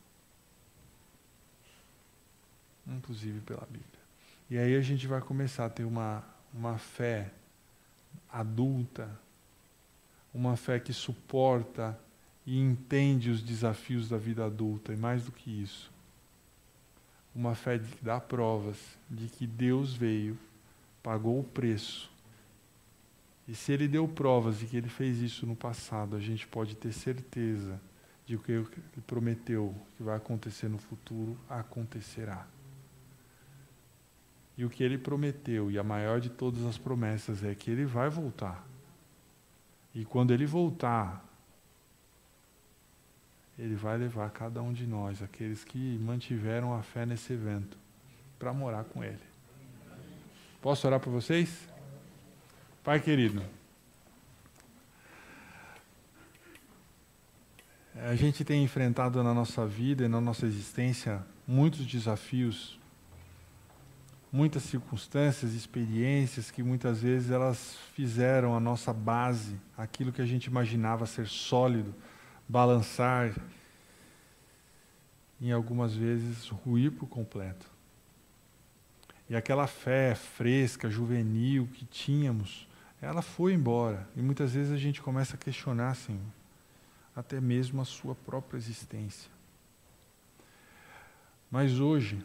Inclusive 2.86 3.40
pela 3.40 3.66
Bíblia. 3.66 4.00
E 4.48 4.58
aí 4.58 4.76
a 4.76 4.80
gente 4.80 5.06
vai 5.06 5.20
começar 5.20 5.66
a 5.66 5.70
ter 5.70 5.84
uma, 5.84 6.24
uma 6.52 6.76
fé 6.76 7.32
adulta, 8.30 9.10
uma 10.34 10.56
fé 10.56 10.78
que 10.78 10.92
suporta 10.92 11.98
e 12.46 12.58
entende 12.58 13.30
os 13.30 13.42
desafios 13.42 14.08
da 14.08 14.16
vida 14.16 14.44
adulta, 14.44 14.92
e 14.92 14.96
mais 14.96 15.24
do 15.24 15.32
que 15.32 15.62
isso, 15.62 15.90
uma 17.34 17.54
fé 17.54 17.78
que 17.78 18.04
dá 18.04 18.20
provas 18.20 18.76
de 19.08 19.28
que 19.28 19.46
Deus 19.46 19.94
veio, 19.94 20.36
pagou 21.02 21.38
o 21.38 21.44
preço. 21.44 22.10
E 23.46 23.54
se 23.54 23.72
Ele 23.72 23.86
deu 23.86 24.06
provas 24.08 24.58
de 24.58 24.66
que 24.66 24.76
Ele 24.76 24.88
fez 24.88 25.18
isso 25.18 25.46
no 25.46 25.54
passado, 25.54 26.16
a 26.16 26.20
gente 26.20 26.46
pode 26.46 26.74
ter 26.76 26.92
certeza 26.92 27.80
de 28.26 28.36
que 28.38 28.52
Ele 28.52 28.66
prometeu 29.06 29.74
que 29.96 30.02
vai 30.02 30.16
acontecer 30.16 30.68
no 30.68 30.78
futuro, 30.78 31.38
acontecerá. 31.48 32.46
E 34.60 34.64
o 34.64 34.68
que 34.68 34.84
ele 34.84 34.98
prometeu, 34.98 35.70
e 35.70 35.78
a 35.78 35.82
maior 35.82 36.20
de 36.20 36.28
todas 36.28 36.66
as 36.66 36.76
promessas, 36.76 37.42
é 37.42 37.54
que 37.54 37.70
ele 37.70 37.86
vai 37.86 38.10
voltar. 38.10 38.68
E 39.94 40.04
quando 40.04 40.34
ele 40.34 40.44
voltar, 40.44 41.24
ele 43.60 43.74
vai 43.74 43.98
levar 43.98 44.30
cada 44.30 44.62
um 44.62 44.72
de 44.72 44.86
nós, 44.86 45.22
aqueles 45.22 45.62
que 45.62 45.98
mantiveram 45.98 46.74
a 46.74 46.82
fé 46.82 47.04
nesse 47.04 47.32
evento, 47.32 47.76
para 48.38 48.52
morar 48.52 48.84
com 48.84 49.04
ele. 49.04 49.20
Posso 50.62 50.86
orar 50.86 50.98
por 50.98 51.10
vocês? 51.10 51.68
Pai 52.82 52.98
querido, 52.98 53.42
a 57.94 58.14
gente 58.14 58.44
tem 58.44 58.64
enfrentado 58.64 59.22
na 59.22 59.34
nossa 59.34 59.66
vida 59.66 60.04
e 60.04 60.08
na 60.08 60.20
nossa 60.20 60.46
existência 60.46 61.24
muitos 61.46 61.86
desafios 61.86 62.80
muitas 64.32 64.62
circunstâncias, 64.62 65.54
experiências 65.54 66.50
que 66.50 66.62
muitas 66.62 67.02
vezes 67.02 67.30
elas 67.30 67.76
fizeram 67.94 68.54
a 68.54 68.60
nossa 68.60 68.92
base, 68.92 69.56
aquilo 69.76 70.12
que 70.12 70.22
a 70.22 70.26
gente 70.26 70.44
imaginava 70.46 71.04
ser 71.06 71.26
sólido, 71.26 71.94
balançar, 72.50 73.32
em 75.40 75.52
algumas 75.52 75.94
vezes 75.94 76.48
ruir 76.48 76.90
por 76.90 77.08
completo. 77.08 77.70
E 79.28 79.36
aquela 79.36 79.68
fé 79.68 80.16
fresca, 80.16 80.90
juvenil 80.90 81.68
que 81.72 81.84
tínhamos, 81.84 82.68
ela 83.00 83.22
foi 83.22 83.54
embora. 83.54 84.08
E 84.16 84.20
muitas 84.20 84.52
vezes 84.52 84.72
a 84.72 84.76
gente 84.76 85.00
começa 85.00 85.36
a 85.36 85.38
questionar, 85.38 85.90
assim, 85.90 86.20
até 87.14 87.40
mesmo 87.40 87.80
a 87.80 87.84
sua 87.84 88.16
própria 88.16 88.58
existência. 88.58 89.30
Mas 91.48 91.78
hoje, 91.78 92.20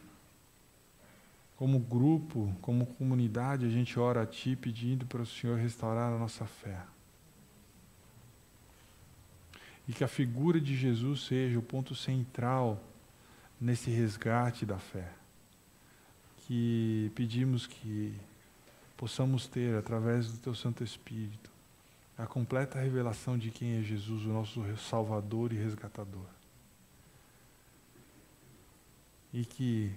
como 1.55 1.77
grupo, 1.77 2.51
como 2.61 2.87
comunidade, 2.87 3.67
a 3.67 3.69
gente 3.69 3.99
ora 3.99 4.23
a 4.23 4.25
Ti 4.25 4.55
pedindo 4.55 5.05
para 5.05 5.21
o 5.21 5.25
Senhor 5.25 5.59
restaurar 5.59 6.11
a 6.11 6.17
nossa 6.17 6.45
fé. 6.45 6.94
E 9.87 9.93
que 9.93 10.03
a 10.03 10.07
figura 10.07 10.59
de 10.59 10.75
Jesus 10.75 11.25
seja 11.25 11.59
o 11.59 11.61
ponto 11.61 11.93
central 11.93 12.81
nesse 13.59 13.89
resgate 13.89 14.65
da 14.65 14.77
fé. 14.77 15.11
Que 16.47 17.11
pedimos 17.15 17.67
que 17.67 18.13
possamos 18.97 19.47
ter, 19.47 19.75
através 19.75 20.31
do 20.31 20.37
Teu 20.37 20.55
Santo 20.55 20.83
Espírito, 20.83 21.49
a 22.17 22.25
completa 22.25 22.79
revelação 22.79 23.37
de 23.37 23.51
quem 23.51 23.77
é 23.77 23.81
Jesus, 23.81 24.25
o 24.25 24.29
nosso 24.29 24.63
Salvador 24.77 25.51
e 25.51 25.57
Resgatador. 25.57 26.27
E 29.33 29.43
que 29.43 29.91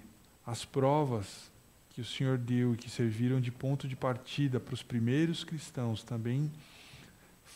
as 0.45 0.65
provas 0.65 1.49
que 1.91 2.01
o 2.01 2.05
Senhor 2.05 2.37
deu 2.37 2.73
e 2.73 2.77
que 2.77 2.89
serviram 2.89 3.39
de 3.39 3.51
ponto 3.51 3.87
de 3.87 3.95
partida 3.95 4.59
para 4.59 4.73
os 4.73 4.83
primeiros 4.83 5.43
cristãos 5.43 6.03
também 6.03 6.51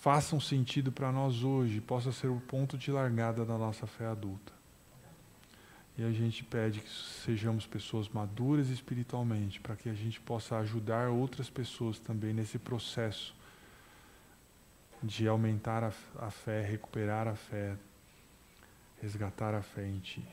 façam 0.03 0.37
sentido 0.37 0.91
para 0.91 1.13
nós 1.13 1.45
hoje, 1.45 1.79
possa 1.79 2.11
ser 2.11 2.27
o 2.27 2.41
ponto 2.41 2.77
de 2.77 2.91
largada 2.91 3.45
da 3.45 3.57
nossa 3.57 3.87
fé 3.87 4.05
adulta. 4.05 4.51
E 5.97 6.03
a 6.03 6.11
gente 6.11 6.43
pede 6.43 6.81
que 6.81 6.89
sejamos 6.89 7.65
pessoas 7.65 8.09
maduras 8.09 8.67
espiritualmente, 8.67 9.61
para 9.61 9.77
que 9.77 9.87
a 9.87 9.93
gente 9.93 10.19
possa 10.19 10.57
ajudar 10.57 11.07
outras 11.07 11.49
pessoas 11.49 11.99
também 11.99 12.33
nesse 12.33 12.59
processo 12.59 13.33
de 15.01 15.25
aumentar 15.25 15.85
a, 15.85 15.93
a 16.19 16.29
fé, 16.29 16.61
recuperar 16.61 17.25
a 17.25 17.35
fé, 17.35 17.77
resgatar 19.01 19.55
a 19.55 19.61
fé 19.61 19.87
em 19.87 19.99
Ti. 19.99 20.27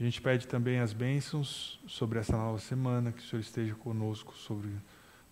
A 0.00 0.02
gente 0.02 0.20
pede 0.20 0.48
também 0.48 0.80
as 0.80 0.92
bênçãos 0.92 1.80
sobre 1.86 2.18
essa 2.18 2.36
nova 2.36 2.58
semana, 2.58 3.12
que 3.12 3.20
o 3.20 3.24
Senhor 3.24 3.40
esteja 3.40 3.76
conosco, 3.76 4.34
sobre, 4.34 4.70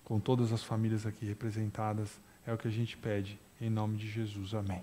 com 0.05 0.21
todas 0.21 0.53
as 0.53 0.63
famílias 0.63 1.05
aqui 1.05 1.27
representadas. 1.27 2.25
É 2.47 2.53
o 2.53 2.59
que 2.59 2.69
a 2.69 2.71
gente 2.71 2.97
pede, 2.97 3.39
em 3.61 3.69
nome 3.69 3.97
de 3.97 4.09
Jesus. 4.09 4.55
Amém. 4.55 4.83